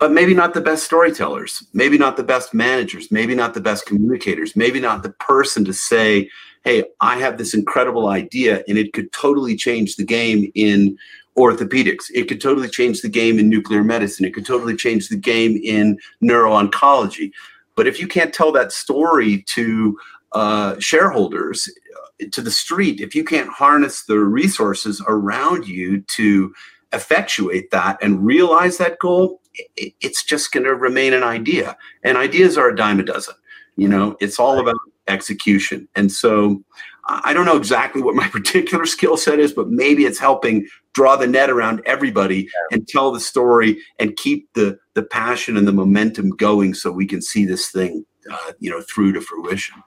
but 0.00 0.10
maybe 0.10 0.32
not 0.32 0.54
the 0.54 0.62
best 0.62 0.84
storytellers, 0.84 1.62
maybe 1.74 1.98
not 1.98 2.16
the 2.16 2.24
best 2.24 2.54
managers, 2.54 3.12
maybe 3.12 3.34
not 3.34 3.52
the 3.52 3.60
best 3.60 3.84
communicators, 3.84 4.56
maybe 4.56 4.80
not 4.80 5.02
the 5.02 5.10
person 5.10 5.62
to 5.66 5.74
say, 5.74 6.28
hey, 6.64 6.84
I 7.02 7.18
have 7.18 7.36
this 7.36 7.52
incredible 7.52 8.08
idea 8.08 8.64
and 8.66 8.78
it 8.78 8.94
could 8.94 9.12
totally 9.12 9.56
change 9.56 9.96
the 9.96 10.04
game 10.04 10.50
in 10.54 10.96
orthopedics. 11.36 12.10
It 12.14 12.28
could 12.28 12.40
totally 12.40 12.68
change 12.68 13.02
the 13.02 13.10
game 13.10 13.38
in 13.38 13.50
nuclear 13.50 13.84
medicine. 13.84 14.24
It 14.24 14.32
could 14.32 14.46
totally 14.46 14.74
change 14.74 15.08
the 15.08 15.16
game 15.16 15.60
in 15.62 15.98
neuro-oncology. 16.22 17.30
But 17.76 17.86
if 17.86 18.00
you 18.00 18.08
can't 18.08 18.32
tell 18.32 18.52
that 18.52 18.72
story 18.72 19.42
to 19.48 19.98
uh, 20.32 20.76
shareholders, 20.78 21.68
uh, 21.68 22.26
to 22.32 22.40
the 22.40 22.50
street, 22.50 23.00
if 23.00 23.14
you 23.14 23.22
can't 23.22 23.50
harness 23.50 24.04
the 24.04 24.18
resources 24.18 25.02
around 25.06 25.68
you 25.68 26.00
to 26.02 26.54
effectuate 26.92 27.70
that 27.70 27.98
and 28.02 28.24
realize 28.24 28.78
that 28.78 28.98
goal, 28.98 29.39
it, 29.54 29.94
it's 30.00 30.24
just 30.24 30.52
going 30.52 30.64
to 30.64 30.74
remain 30.74 31.12
an 31.12 31.22
idea. 31.22 31.76
And 32.02 32.16
ideas 32.16 32.56
are 32.58 32.68
a 32.68 32.76
dime 32.76 33.00
a 33.00 33.04
dozen. 33.04 33.34
You 33.76 33.88
know, 33.88 34.16
it's 34.20 34.38
all 34.38 34.58
about 34.58 34.76
execution. 35.08 35.88
And 35.94 36.12
so 36.12 36.62
I 37.08 37.32
don't 37.32 37.46
know 37.46 37.56
exactly 37.56 38.02
what 38.02 38.14
my 38.14 38.28
particular 38.32 38.86
skill 38.86 39.16
set 39.16 39.38
is, 39.38 39.52
but 39.52 39.68
maybe 39.68 40.04
it's 40.04 40.18
helping 40.18 40.66
draw 40.92 41.16
the 41.16 41.26
net 41.26 41.50
around 41.50 41.82
everybody 41.86 42.48
and 42.70 42.86
tell 42.86 43.12
the 43.12 43.20
story 43.20 43.78
and 43.98 44.16
keep 44.16 44.52
the 44.54 44.78
the 44.94 45.02
passion 45.02 45.56
and 45.56 45.66
the 45.66 45.72
momentum 45.72 46.30
going 46.30 46.74
so 46.74 46.90
we 46.90 47.06
can 47.06 47.22
see 47.22 47.44
this 47.44 47.70
thing 47.70 48.04
uh, 48.30 48.52
you 48.58 48.70
know 48.70 48.82
through 48.82 49.12
to 49.12 49.20
fruition. 49.20 49.82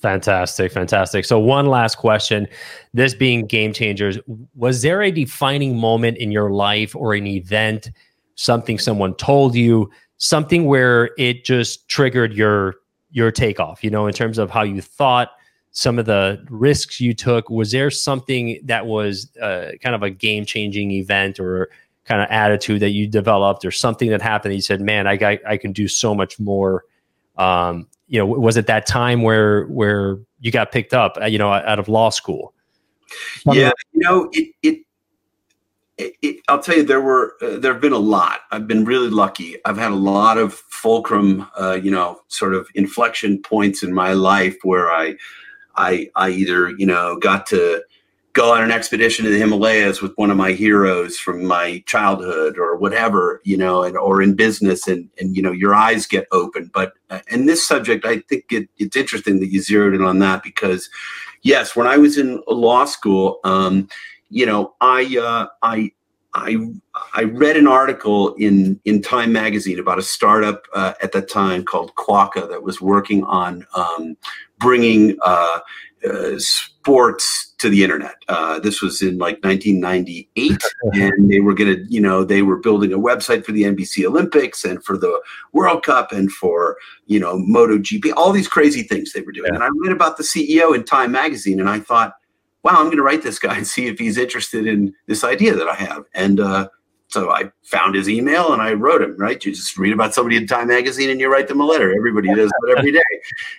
Fantastic, 0.00 0.72
fantastic. 0.72 1.24
So 1.24 1.38
one 1.38 1.66
last 1.66 1.96
question, 1.96 2.46
this 2.92 3.14
being 3.14 3.46
game 3.46 3.72
changers, 3.72 4.18
was 4.54 4.82
there 4.82 5.02
a 5.02 5.10
defining 5.10 5.78
moment 5.78 6.18
in 6.18 6.30
your 6.30 6.50
life 6.50 6.94
or 6.94 7.14
an 7.14 7.26
event, 7.26 7.90
something 8.36 8.78
someone 8.78 9.14
told 9.14 9.54
you, 9.54 9.90
something 10.18 10.64
where 10.64 11.10
it 11.18 11.44
just 11.44 11.88
triggered 11.88 12.32
your 12.32 12.76
your 13.10 13.30
takeoff, 13.30 13.82
you 13.82 13.90
know, 13.90 14.06
in 14.06 14.12
terms 14.12 14.38
of 14.38 14.50
how 14.50 14.62
you 14.62 14.80
thought, 14.80 15.30
some 15.70 15.98
of 15.98 16.06
the 16.06 16.44
risks 16.48 17.00
you 17.00 17.12
took. 17.12 17.50
Was 17.50 17.70
there 17.70 17.90
something 17.90 18.60
that 18.64 18.86
was 18.86 19.30
uh, 19.36 19.72
kind 19.82 19.94
of 19.94 20.02
a 20.02 20.10
game 20.10 20.44
changing 20.44 20.90
event 20.92 21.38
or 21.38 21.70
kind 22.06 22.22
of 22.22 22.28
attitude 22.30 22.80
that 22.80 22.90
you 22.90 23.06
developed 23.06 23.64
or 23.64 23.70
something 23.70 24.08
that 24.10 24.22
happened 24.22 24.52
that 24.52 24.56
you 24.56 24.62
said, 24.62 24.80
man, 24.80 25.06
I, 25.06 25.18
I, 25.20 25.38
I 25.46 25.56
can 25.56 25.72
do 25.72 25.88
so 25.88 26.14
much 26.14 26.38
more. 26.38 26.84
Um, 27.36 27.88
you 28.06 28.18
know, 28.18 28.26
was 28.26 28.56
it 28.56 28.68
that 28.68 28.86
time 28.86 29.22
where, 29.22 29.66
where 29.66 30.18
you 30.40 30.50
got 30.52 30.72
picked 30.72 30.94
up, 30.94 31.18
uh, 31.20 31.26
you 31.26 31.38
know, 31.38 31.52
out 31.52 31.78
of 31.78 31.88
law 31.88 32.10
school? 32.10 32.54
Yeah. 33.44 33.72
You 33.92 34.00
know, 34.00 34.30
it, 34.32 34.54
it, 34.62 34.85
it, 35.98 36.14
it, 36.20 36.36
I'll 36.48 36.62
tell 36.62 36.76
you, 36.76 36.82
there 36.82 37.00
were 37.00 37.36
uh, 37.40 37.56
there 37.58 37.72
have 37.72 37.80
been 37.80 37.92
a 37.92 37.98
lot. 37.98 38.40
I've 38.50 38.66
been 38.66 38.84
really 38.84 39.08
lucky. 39.08 39.56
I've 39.64 39.78
had 39.78 39.92
a 39.92 39.96
lot 39.96 40.36
of 40.36 40.54
fulcrum, 40.54 41.48
uh, 41.58 41.78
you 41.82 41.90
know, 41.90 42.20
sort 42.28 42.54
of 42.54 42.68
inflection 42.74 43.40
points 43.40 43.82
in 43.82 43.92
my 43.94 44.12
life 44.12 44.56
where 44.62 44.90
I 44.90 45.16
I 45.76 46.10
I 46.14 46.30
either 46.30 46.70
you 46.70 46.86
know 46.86 47.16
got 47.16 47.46
to 47.46 47.82
go 48.36 48.52
on 48.52 48.62
an 48.62 48.70
expedition 48.70 49.24
to 49.24 49.30
the 49.30 49.38
Himalayas 49.38 50.02
with 50.02 50.12
one 50.16 50.30
of 50.30 50.36
my 50.36 50.52
heroes 50.52 51.18
from 51.18 51.46
my 51.46 51.82
childhood 51.86 52.58
or 52.58 52.76
whatever, 52.76 53.40
you 53.44 53.56
know, 53.56 53.82
and 53.82 53.96
or 53.96 54.20
in 54.20 54.34
business 54.34 54.86
and 54.86 55.08
and 55.18 55.34
you 55.34 55.42
know 55.42 55.52
your 55.52 55.74
eyes 55.74 56.06
get 56.06 56.28
open. 56.30 56.70
But 56.74 56.92
uh, 57.08 57.20
in 57.30 57.46
this 57.46 57.66
subject, 57.66 58.04
I 58.04 58.18
think 58.18 58.52
it, 58.52 58.68
it's 58.76 58.96
interesting 58.96 59.40
that 59.40 59.50
you 59.50 59.62
zeroed 59.62 59.94
in 59.94 60.02
on 60.02 60.18
that 60.18 60.42
because, 60.42 60.90
yes, 61.40 61.74
when 61.74 61.86
I 61.86 61.96
was 61.96 62.18
in 62.18 62.42
law 62.46 62.84
school, 62.84 63.40
um, 63.44 63.88
you 64.28 64.46
know, 64.46 64.74
I 64.80 65.16
uh, 65.16 65.46
I 65.62 65.92
I 66.34 66.56
I 67.14 67.24
read 67.24 67.56
an 67.56 67.66
article 67.66 68.34
in 68.34 68.80
in 68.84 69.02
Time 69.02 69.32
magazine 69.32 69.78
about 69.78 69.98
a 69.98 70.02
startup 70.02 70.64
uh, 70.74 70.94
at 71.02 71.12
that 71.12 71.28
time 71.28 71.64
called 71.64 71.94
Quokka 71.94 72.48
that 72.48 72.62
was 72.62 72.80
working 72.80 73.24
on 73.24 73.66
um, 73.74 74.16
bringing 74.58 75.16
uh, 75.24 75.60
uh, 76.08 76.38
sports 76.38 77.54
to 77.58 77.70
the 77.70 77.82
internet. 77.82 78.16
Uh, 78.28 78.60
this 78.60 78.82
was 78.82 79.00
in 79.02 79.18
like 79.18 79.42
1998, 79.42 80.62
and 80.92 81.30
they 81.30 81.40
were 81.40 81.54
to, 81.54 81.84
you 81.88 82.00
know, 82.00 82.22
they 82.22 82.42
were 82.42 82.58
building 82.58 82.92
a 82.92 82.98
website 82.98 83.44
for 83.44 83.52
the 83.52 83.62
NBC 83.62 84.04
Olympics 84.04 84.64
and 84.64 84.84
for 84.84 84.96
the 84.96 85.20
World 85.52 85.82
Cup 85.82 86.12
and 86.12 86.30
for, 86.30 86.76
you 87.06 87.18
know, 87.18 87.38
MotoGP, 87.38 88.12
all 88.16 88.30
these 88.30 88.46
crazy 88.46 88.82
things 88.82 89.12
they 89.12 89.22
were 89.22 89.32
doing. 89.32 89.48
Yeah. 89.48 89.54
And 89.54 89.64
I 89.64 89.68
read 89.78 89.92
about 89.92 90.16
the 90.16 90.22
CEO 90.22 90.74
in 90.74 90.84
Time 90.84 91.12
magazine, 91.12 91.60
and 91.60 91.68
I 91.68 91.80
thought, 91.80 92.14
wow, 92.66 92.80
I'm 92.80 92.86
going 92.86 92.96
to 92.96 93.04
write 93.04 93.22
this 93.22 93.38
guy 93.38 93.56
and 93.56 93.64
see 93.64 93.86
if 93.86 93.96
he's 93.96 94.18
interested 94.18 94.66
in 94.66 94.92
this 95.06 95.22
idea 95.22 95.54
that 95.54 95.68
I 95.68 95.76
have. 95.76 96.04
And 96.14 96.40
uh, 96.40 96.68
so 97.06 97.30
I 97.30 97.52
found 97.62 97.94
his 97.94 98.08
email 98.08 98.52
and 98.52 98.60
I 98.60 98.72
wrote 98.72 99.02
him, 99.02 99.16
right? 99.16 99.42
You 99.44 99.52
just 99.52 99.78
read 99.78 99.92
about 99.92 100.14
somebody 100.14 100.36
in 100.36 100.48
Time 100.48 100.66
magazine 100.66 101.08
and 101.08 101.20
you 101.20 101.30
write 101.30 101.46
them 101.46 101.60
a 101.60 101.64
letter. 101.64 101.94
Everybody 101.96 102.34
does 102.34 102.50
that 102.50 102.74
every 102.76 102.90
day. 102.90 103.02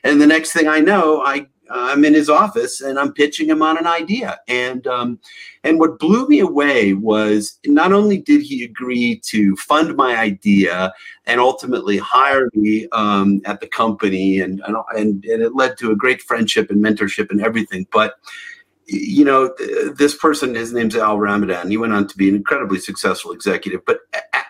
And 0.04 0.20
the 0.20 0.28
next 0.28 0.52
thing 0.52 0.68
I 0.68 0.82
know, 0.82 1.22
I 1.22 1.48
I'm 1.70 2.06
in 2.06 2.14
his 2.14 2.30
office 2.30 2.82
and 2.82 3.00
I'm 3.00 3.14
pitching 3.14 3.50
him 3.50 3.62
on 3.62 3.78
an 3.78 3.88
idea. 3.88 4.40
And 4.50 4.86
um, 4.88 5.20
and 5.64 5.80
what 5.80 6.00
blew 6.00 6.28
me 6.28 6.40
away 6.40 6.94
was 6.94 7.60
not 7.66 7.94
only 7.94 8.18
did 8.18 8.42
he 8.42 8.66
agree 8.66 9.20
to 9.26 9.56
fund 9.56 9.96
my 9.96 10.18
idea 10.18 10.94
and 11.26 11.40
ultimately 11.40 11.98
hire 11.98 12.50
me 12.54 12.88
um, 12.92 13.42
at 13.46 13.62
the 13.62 13.68
company, 13.68 14.40
and, 14.40 14.62
and 14.68 14.76
and 14.96 15.24
and 15.26 15.42
it 15.42 15.56
led 15.56 15.78
to 15.78 15.92
a 15.92 15.96
great 15.96 16.22
friendship 16.22 16.70
and 16.70 16.84
mentorship 16.84 17.32
and 17.32 17.42
everything, 17.42 17.88
but 17.92 18.16
you 18.88 19.26
know, 19.26 19.54
this 19.98 20.16
person, 20.16 20.56
his 20.56 20.72
name's 20.72 20.96
Al 20.96 21.20
Ramadan. 21.20 21.70
He 21.70 21.76
went 21.78 21.94
on 21.94 22.08
to 22.08 22.18
be 22.18 22.30
an 22.30 22.36
incredibly 22.36 22.80
successful 22.80 23.34
executive, 23.34 23.82
but 23.86 24.00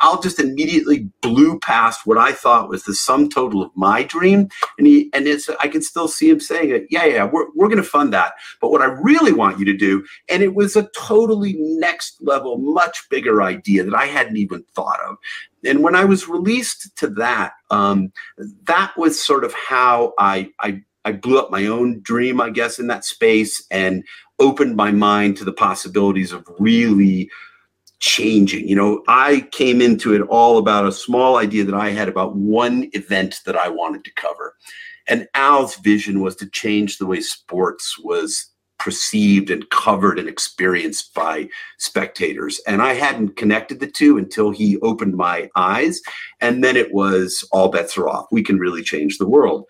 Al 0.01 0.21
just 0.21 0.39
immediately 0.39 1.09
blew 1.21 1.59
past 1.59 2.05
what 2.05 2.19
I 2.19 2.33
thought 2.33 2.69
was 2.69 2.83
the 2.83 2.93
sum 2.93 3.29
total 3.29 3.63
of 3.63 3.71
my 3.75 4.03
dream. 4.03 4.47
And 4.77 4.85
he, 4.85 5.09
and 5.13 5.27
it's, 5.27 5.49
I 5.59 5.67
can 5.67 5.81
still 5.81 6.07
see 6.07 6.29
him 6.29 6.39
saying 6.39 6.69
it. 6.69 6.85
Yeah, 6.91 7.05
yeah, 7.05 7.23
we're, 7.23 7.47
we're 7.55 7.67
going 7.67 7.77
to 7.77 7.83
fund 7.83 8.13
that. 8.13 8.33
But 8.61 8.71
what 8.71 8.81
I 8.81 8.85
really 8.85 9.33
want 9.33 9.57
you 9.57 9.65
to 9.65 9.75
do, 9.75 10.05
and 10.29 10.43
it 10.43 10.53
was 10.53 10.75
a 10.75 10.87
totally 10.95 11.55
next 11.57 12.21
level, 12.21 12.59
much 12.59 13.09
bigger 13.09 13.41
idea 13.41 13.83
that 13.83 13.95
I 13.95 14.05
hadn't 14.05 14.37
even 14.37 14.63
thought 14.75 14.99
of. 15.01 15.17
And 15.65 15.81
when 15.81 15.95
I 15.95 16.05
was 16.05 16.27
released 16.27 16.95
to 16.97 17.07
that, 17.07 17.53
um, 17.71 18.11
that 18.65 18.93
was 18.97 19.19
sort 19.19 19.43
of 19.43 19.53
how 19.53 20.13
I, 20.19 20.51
I 20.59 20.83
I 21.07 21.13
blew 21.13 21.39
up 21.39 21.49
my 21.49 21.67
own 21.67 22.01
dream, 22.01 22.41
I 22.41 22.49
guess, 22.49 22.79
in 22.79 22.87
that 22.87 23.05
space 23.05 23.65
and 23.71 24.03
opened 24.39 24.75
my 24.75 24.91
mind 24.91 25.37
to 25.37 25.45
the 25.45 25.53
possibilities 25.53 26.31
of 26.31 26.47
really 26.59 27.29
changing. 27.99 28.67
You 28.67 28.75
know, 28.75 29.03
I 29.07 29.47
came 29.51 29.81
into 29.81 30.13
it 30.13 30.21
all 30.21 30.57
about 30.57 30.85
a 30.85 30.91
small 30.91 31.37
idea 31.37 31.63
that 31.63 31.75
I 31.75 31.89
had 31.89 32.07
about 32.07 32.35
one 32.35 32.89
event 32.93 33.41
that 33.45 33.55
I 33.55 33.69
wanted 33.69 34.03
to 34.05 34.13
cover. 34.13 34.55
And 35.07 35.27
Al's 35.33 35.75
vision 35.77 36.21
was 36.21 36.35
to 36.37 36.49
change 36.49 36.97
the 36.97 37.05
way 37.05 37.21
sports 37.21 37.97
was 37.99 38.51
perceived 38.79 39.49
and 39.49 39.69
covered 39.71 40.19
and 40.19 40.29
experienced 40.29 41.13
by 41.13 41.49
spectators. 41.79 42.59
And 42.67 42.81
I 42.81 42.93
hadn't 42.93 43.35
connected 43.35 43.79
the 43.79 43.89
two 43.89 44.17
until 44.17 44.51
he 44.51 44.77
opened 44.81 45.15
my 45.15 45.49
eyes. 45.55 45.99
And 46.41 46.63
then 46.63 46.77
it 46.77 46.93
was 46.93 47.47
all 47.51 47.69
bets 47.69 47.97
are 47.97 48.07
off. 48.07 48.27
We 48.31 48.43
can 48.43 48.59
really 48.59 48.83
change 48.83 49.17
the 49.17 49.27
world. 49.27 49.65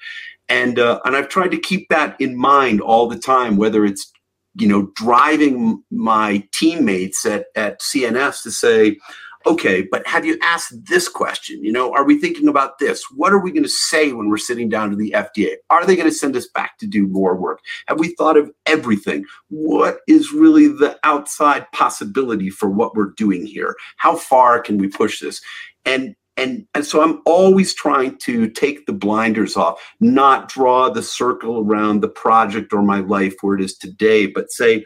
And 0.50 0.80
uh, 0.80 1.00
and 1.04 1.16
I've 1.16 1.30
tried 1.30 1.52
to 1.52 1.60
keep 1.60 1.90
that 1.90 2.20
in 2.20 2.38
mind 2.38 2.80
all 2.82 3.08
the 3.08 3.20
time, 3.20 3.58
whether 3.58 3.86
it's 3.86 4.12
you 4.60 4.68
know, 4.68 4.92
driving 4.96 5.84
my 5.92 6.44
teammates 6.52 7.26
at, 7.26 7.48
at 7.56 7.80
CNS 7.82 8.44
to 8.44 8.52
say, 8.52 8.98
okay, 9.46 9.88
but 9.90 10.06
have 10.06 10.26
you 10.26 10.38
asked 10.44 10.74
this 10.86 11.08
question? 11.08 11.64
You 11.64 11.72
know, 11.72 11.94
are 11.94 12.04
we 12.04 12.20
thinking 12.20 12.48
about 12.48 12.80
this? 12.80 13.04
What 13.16 13.32
are 13.32 13.40
we 13.40 13.52
going 13.52 13.64
to 13.64 13.70
say 13.70 14.12
when 14.12 14.30
we're 14.30 14.38
sitting 14.38 14.68
down 14.68 14.90
to 14.90 14.96
the 14.96 15.12
FDA? 15.12 15.56
Are 15.70 15.86
they 15.86 15.96
going 15.96 16.10
to 16.10 16.16
send 16.16 16.36
us 16.36 16.48
back 16.48 16.78
to 16.80 16.88
do 16.88 17.08
more 17.08 17.36
work? 17.36 17.62
Have 17.88 18.00
we 18.00 18.14
thought 18.16 18.36
of 18.36 18.52
everything? 18.66 19.26
What 19.50 20.00
is 20.08 20.34
really 20.34 20.68
the 20.68 21.00
outside 21.04 21.72
possibility 21.72 22.50
for 22.50 22.70
what 22.70 22.96
we're 22.96 23.14
doing 23.16 23.46
here? 23.46 23.76
How 23.98 24.16
far 24.16 24.60
can 24.60 24.78
we 24.78 24.90
push 24.90 25.22
this? 25.22 25.42
And 25.86 26.16
and 26.38 26.66
and 26.74 26.86
so 26.86 27.02
i'm 27.02 27.22
always 27.26 27.74
trying 27.74 28.18
to 28.18 28.50
take 28.50 28.86
the 28.86 28.94
blinders 28.94 29.58
off 29.58 29.82
not 30.00 30.50
draw 30.50 30.90
the 30.90 31.04
circle 31.04 31.60
around 31.60 32.02
the 32.02 32.08
project 32.08 32.72
or 32.72 32.82
my 32.82 33.00
life 33.00 33.36
where 33.42 33.56
it 33.56 33.62
is 33.62 33.78
today 33.78 34.26
but 34.28 34.52
say 34.52 34.86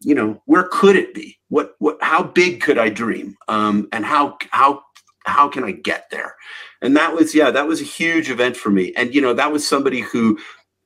you 0.00 0.14
know 0.14 0.40
where 0.46 0.64
could 0.64 0.96
it 0.96 1.14
be? 1.14 1.38
What 1.48 1.74
what 1.78 1.98
how 2.00 2.22
big 2.22 2.60
could 2.60 2.78
i 2.78 2.88
dream? 2.88 3.36
Um, 3.48 3.88
and 3.92 4.04
how 4.04 4.36
how 4.50 4.82
how 5.24 5.48
can 5.48 5.64
i 5.64 5.72
get 5.72 6.06
there? 6.10 6.34
And 6.82 6.96
that 6.96 7.14
was 7.14 7.34
yeah 7.34 7.50
that 7.50 7.66
was 7.66 7.80
a 7.80 7.84
huge 7.84 8.30
event 8.30 8.56
for 8.56 8.70
me. 8.70 8.92
And 8.96 9.14
you 9.14 9.20
know 9.20 9.34
that 9.34 9.52
was 9.52 9.66
somebody 9.66 10.00
who 10.00 10.38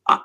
I, 0.09 0.21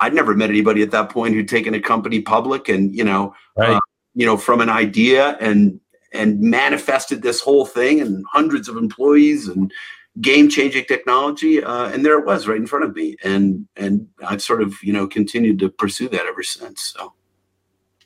i'd 0.00 0.14
never 0.14 0.34
met 0.34 0.50
anybody 0.50 0.82
at 0.82 0.90
that 0.92 1.10
point 1.10 1.34
who'd 1.34 1.48
taken 1.48 1.74
a 1.74 1.80
company 1.80 2.20
public 2.20 2.68
and 2.68 2.94
you 2.94 3.04
know 3.04 3.34
right. 3.56 3.70
uh, 3.70 3.80
you 4.14 4.26
know 4.26 4.36
from 4.36 4.60
an 4.60 4.68
idea 4.68 5.36
and 5.40 5.80
and 6.12 6.40
manifested 6.40 7.22
this 7.22 7.40
whole 7.40 7.66
thing 7.66 8.00
and 8.00 8.24
hundreds 8.32 8.68
of 8.68 8.76
employees 8.76 9.48
and 9.48 9.72
game 10.20 10.48
changing 10.48 10.84
technology 10.86 11.62
uh, 11.62 11.88
and 11.90 12.04
there 12.04 12.18
it 12.18 12.26
was 12.26 12.48
right 12.48 12.56
in 12.56 12.66
front 12.66 12.84
of 12.84 12.94
me. 12.94 13.16
And 13.22 13.68
and 13.76 14.08
i've 14.26 14.42
sort 14.42 14.62
of 14.62 14.74
you 14.82 14.92
know 14.92 15.06
continued 15.06 15.58
to 15.60 15.68
pursue 15.68 16.08
that 16.08 16.26
ever 16.26 16.42
since 16.42 16.94
so. 16.96 17.12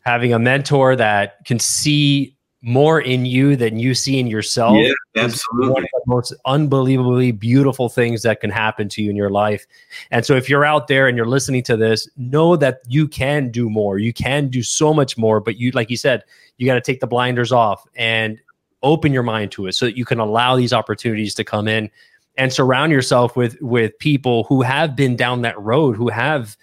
Having 0.04 0.32
a 0.32 0.38
mentor 0.38 0.96
that 0.96 1.44
can 1.44 1.58
see 1.58 2.36
more 2.62 3.00
in 3.00 3.26
you 3.26 3.56
than 3.56 3.78
you 3.80 3.92
see 3.92 4.20
in 4.20 4.28
yourself. 4.28 4.76
Yeah, 4.76 4.92
absolutely. 5.16 5.72
One 5.72 5.82
of 5.82 5.90
the 5.92 6.02
most 6.06 6.32
unbelievably 6.46 7.32
beautiful 7.32 7.88
things 7.88 8.22
that 8.22 8.40
can 8.40 8.50
happen 8.50 8.88
to 8.90 9.02
you 9.02 9.10
in 9.10 9.16
your 9.16 9.30
life. 9.30 9.66
And 10.12 10.24
so 10.24 10.36
if 10.36 10.48
you're 10.48 10.64
out 10.64 10.86
there 10.86 11.08
and 11.08 11.16
you're 11.16 11.26
listening 11.26 11.64
to 11.64 11.76
this, 11.76 12.08
know 12.16 12.54
that 12.56 12.80
you 12.86 13.08
can 13.08 13.50
do 13.50 13.68
more. 13.68 13.98
You 13.98 14.12
can 14.12 14.48
do 14.48 14.62
so 14.62 14.94
much 14.94 15.18
more, 15.18 15.40
but 15.40 15.56
you 15.56 15.72
like 15.72 15.90
you 15.90 15.96
said, 15.96 16.22
you 16.56 16.66
got 16.66 16.74
to 16.74 16.80
take 16.80 17.00
the 17.00 17.06
blinders 17.06 17.50
off 17.50 17.84
and 17.96 18.38
open 18.84 19.12
your 19.12 19.24
mind 19.24 19.50
to 19.52 19.66
it 19.66 19.72
so 19.72 19.86
that 19.86 19.96
you 19.96 20.04
can 20.04 20.20
allow 20.20 20.54
these 20.54 20.72
opportunities 20.72 21.34
to 21.34 21.44
come 21.44 21.66
in 21.66 21.90
and 22.38 22.52
surround 22.52 22.92
yourself 22.92 23.36
with 23.36 23.60
with 23.60 23.98
people 23.98 24.44
who 24.44 24.62
have 24.62 24.94
been 24.94 25.16
down 25.16 25.42
that 25.42 25.58
road, 25.60 25.96
who 25.96 26.08
have 26.10 26.56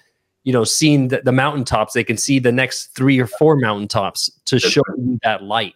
you 0.45 0.53
know 0.53 0.63
seen 0.63 1.09
the, 1.09 1.21
the 1.25 1.33
mountaintops 1.33 1.93
they 1.93 2.05
can 2.05 2.15
see 2.15 2.39
the 2.39 2.53
next 2.53 2.95
three 2.95 3.19
or 3.19 3.27
four 3.27 3.57
mountaintops 3.57 4.31
to 4.45 4.57
show 4.59 4.81
you 4.97 5.19
that 5.23 5.43
light 5.43 5.75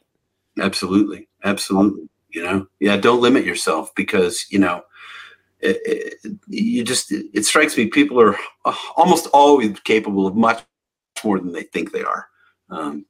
Absolutely. 0.60 1.28
Absolutely. 1.44 2.10
You 2.30 2.44
know, 2.44 2.68
yeah, 2.80 2.98
don't 2.98 3.22
limit 3.22 3.46
yourself 3.46 3.94
because, 3.96 4.46
you 4.50 4.60
know, 4.60 4.84
it, 5.60 5.80
it, 5.86 6.38
you 6.48 6.84
just, 6.84 7.12
it, 7.12 7.28
it 7.34 7.46
strikes 7.46 7.78
me 7.78 7.88
people 7.88 8.20
are 8.20 8.36
uh, 8.66 8.76
almost 8.96 9.28
always 9.34 9.80
capable 9.82 10.26
of 10.26 10.36
much 10.36 10.64
more 11.24 11.40
than 11.40 11.54
they 11.54 11.64
think 11.64 11.92
they 11.92 12.04
are. 12.04 12.28
Um, 12.70 13.06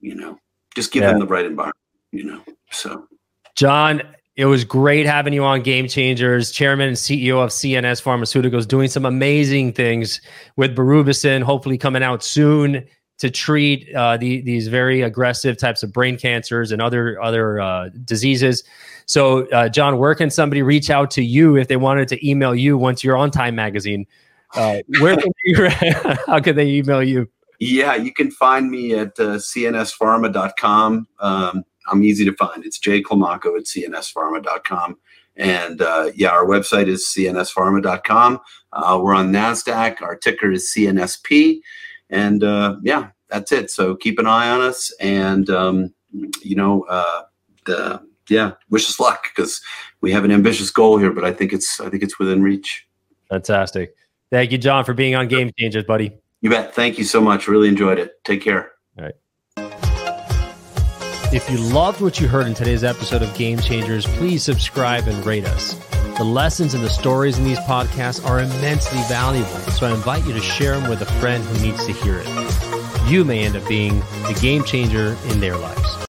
you 0.00 0.14
know, 0.14 0.38
just 0.74 0.92
give 0.92 1.02
yeah. 1.02 1.10
them 1.10 1.20
the 1.20 1.26
right 1.26 1.46
environment, 1.46 1.76
you 2.10 2.24
know, 2.24 2.40
so. 2.70 3.06
John, 3.54 4.02
it 4.36 4.46
was 4.46 4.64
great 4.64 5.06
having 5.06 5.32
you 5.32 5.44
on 5.44 5.62
Game 5.62 5.86
Changers, 5.86 6.50
chairman 6.50 6.88
and 6.88 6.96
CEO 6.96 7.42
of 7.42 7.50
CNS 7.50 8.02
Pharmaceuticals, 8.02 8.66
doing 8.66 8.88
some 8.88 9.04
amazing 9.04 9.72
things 9.72 10.20
with 10.56 10.74
Berubicin, 10.74 11.42
hopefully 11.42 11.78
coming 11.78 12.02
out 12.02 12.24
soon 12.24 12.84
to 13.18 13.30
treat 13.30 13.94
uh, 13.94 14.16
the, 14.16 14.40
these 14.40 14.68
very 14.68 15.02
aggressive 15.02 15.56
types 15.56 15.82
of 15.82 15.92
brain 15.92 16.18
cancers 16.18 16.72
and 16.72 16.82
other 16.82 17.20
other 17.22 17.60
uh, 17.60 17.88
diseases. 18.04 18.64
So, 19.06 19.46
uh, 19.50 19.68
John, 19.68 19.98
where 19.98 20.14
can 20.14 20.30
somebody 20.30 20.62
reach 20.62 20.90
out 20.90 21.10
to 21.12 21.22
you 21.22 21.56
if 21.56 21.68
they 21.68 21.76
wanted 21.76 22.08
to 22.08 22.28
email 22.28 22.54
you 22.54 22.76
once 22.76 23.04
you're 23.04 23.16
on 23.16 23.30
Time 23.30 23.54
Magazine? 23.54 24.06
Uh, 24.54 24.78
where 25.00 25.16
can 25.16 25.32
you, 25.44 25.68
how 26.26 26.40
can 26.40 26.56
they 26.56 26.66
email 26.66 27.02
you? 27.02 27.28
Yeah, 27.60 27.94
you 27.94 28.12
can 28.12 28.30
find 28.30 28.70
me 28.70 28.94
at 28.94 29.18
uh, 29.18 29.38
cnspharma.com. 29.38 31.08
Um, 31.20 31.64
I'm 31.90 32.02
easy 32.02 32.24
to 32.24 32.32
find. 32.32 32.64
It's 32.64 32.78
jclimaco 32.78 33.56
at 33.56 33.64
cnspharma.com. 33.64 34.98
And 35.36 35.82
uh, 35.82 36.10
yeah, 36.14 36.30
our 36.30 36.46
website 36.46 36.86
is 36.86 37.06
cnspharma.com. 37.06 38.40
Uh, 38.72 39.00
we're 39.02 39.14
on 39.14 39.32
NASDAQ. 39.32 40.02
Our 40.02 40.16
ticker 40.16 40.52
is 40.52 40.72
CNSP. 40.74 41.60
And 42.10 42.44
uh, 42.44 42.76
yeah, 42.82 43.08
that's 43.28 43.52
it. 43.52 43.70
So 43.70 43.96
keep 43.96 44.18
an 44.18 44.26
eye 44.26 44.50
on 44.50 44.60
us, 44.60 44.92
and 45.00 45.48
um, 45.50 45.94
you 46.42 46.56
know, 46.56 46.82
uh, 46.88 47.22
the 47.66 48.02
yeah, 48.28 48.52
wish 48.70 48.88
us 48.88 49.00
luck 49.00 49.24
because 49.34 49.60
we 50.00 50.12
have 50.12 50.24
an 50.24 50.30
ambitious 50.30 50.70
goal 50.70 50.98
here, 50.98 51.12
but 51.12 51.24
I 51.24 51.32
think 51.32 51.52
it's 51.52 51.80
I 51.80 51.88
think 51.88 52.02
it's 52.02 52.18
within 52.18 52.42
reach. 52.42 52.86
Fantastic. 53.28 53.94
Thank 54.30 54.52
you, 54.52 54.58
John, 54.58 54.84
for 54.84 54.94
being 54.94 55.14
on 55.14 55.28
Game 55.28 55.50
Changers, 55.58 55.84
buddy. 55.84 56.12
You 56.40 56.50
bet. 56.50 56.74
Thank 56.74 56.98
you 56.98 57.04
so 57.04 57.20
much. 57.20 57.48
Really 57.48 57.68
enjoyed 57.68 57.98
it. 57.98 58.22
Take 58.24 58.42
care. 58.42 58.72
All 58.98 59.04
right. 59.04 59.14
If 61.32 61.50
you 61.50 61.58
loved 61.58 62.00
what 62.00 62.20
you 62.20 62.28
heard 62.28 62.46
in 62.46 62.54
today's 62.54 62.84
episode 62.84 63.22
of 63.22 63.34
Game 63.34 63.58
Changers, 63.58 64.06
please 64.06 64.42
subscribe 64.42 65.08
and 65.08 65.24
rate 65.26 65.44
us. 65.46 65.74
The 66.16 66.22
lessons 66.24 66.74
and 66.74 66.84
the 66.84 66.90
stories 66.90 67.38
in 67.38 67.44
these 67.44 67.58
podcasts 67.58 68.24
are 68.24 68.40
immensely 68.40 69.00
valuable, 69.08 69.50
so 69.72 69.88
I 69.88 69.92
invite 69.92 70.24
you 70.24 70.32
to 70.32 70.40
share 70.40 70.78
them 70.78 70.88
with 70.88 71.02
a 71.02 71.06
friend 71.06 71.42
who 71.42 71.60
needs 71.60 71.84
to 71.86 71.92
hear 71.92 72.22
it. 72.24 73.10
You 73.10 73.24
may 73.24 73.44
end 73.44 73.56
up 73.56 73.66
being 73.66 73.98
the 73.98 74.38
game 74.40 74.62
changer 74.62 75.16
in 75.26 75.40
their 75.40 75.56
lives. 75.56 76.03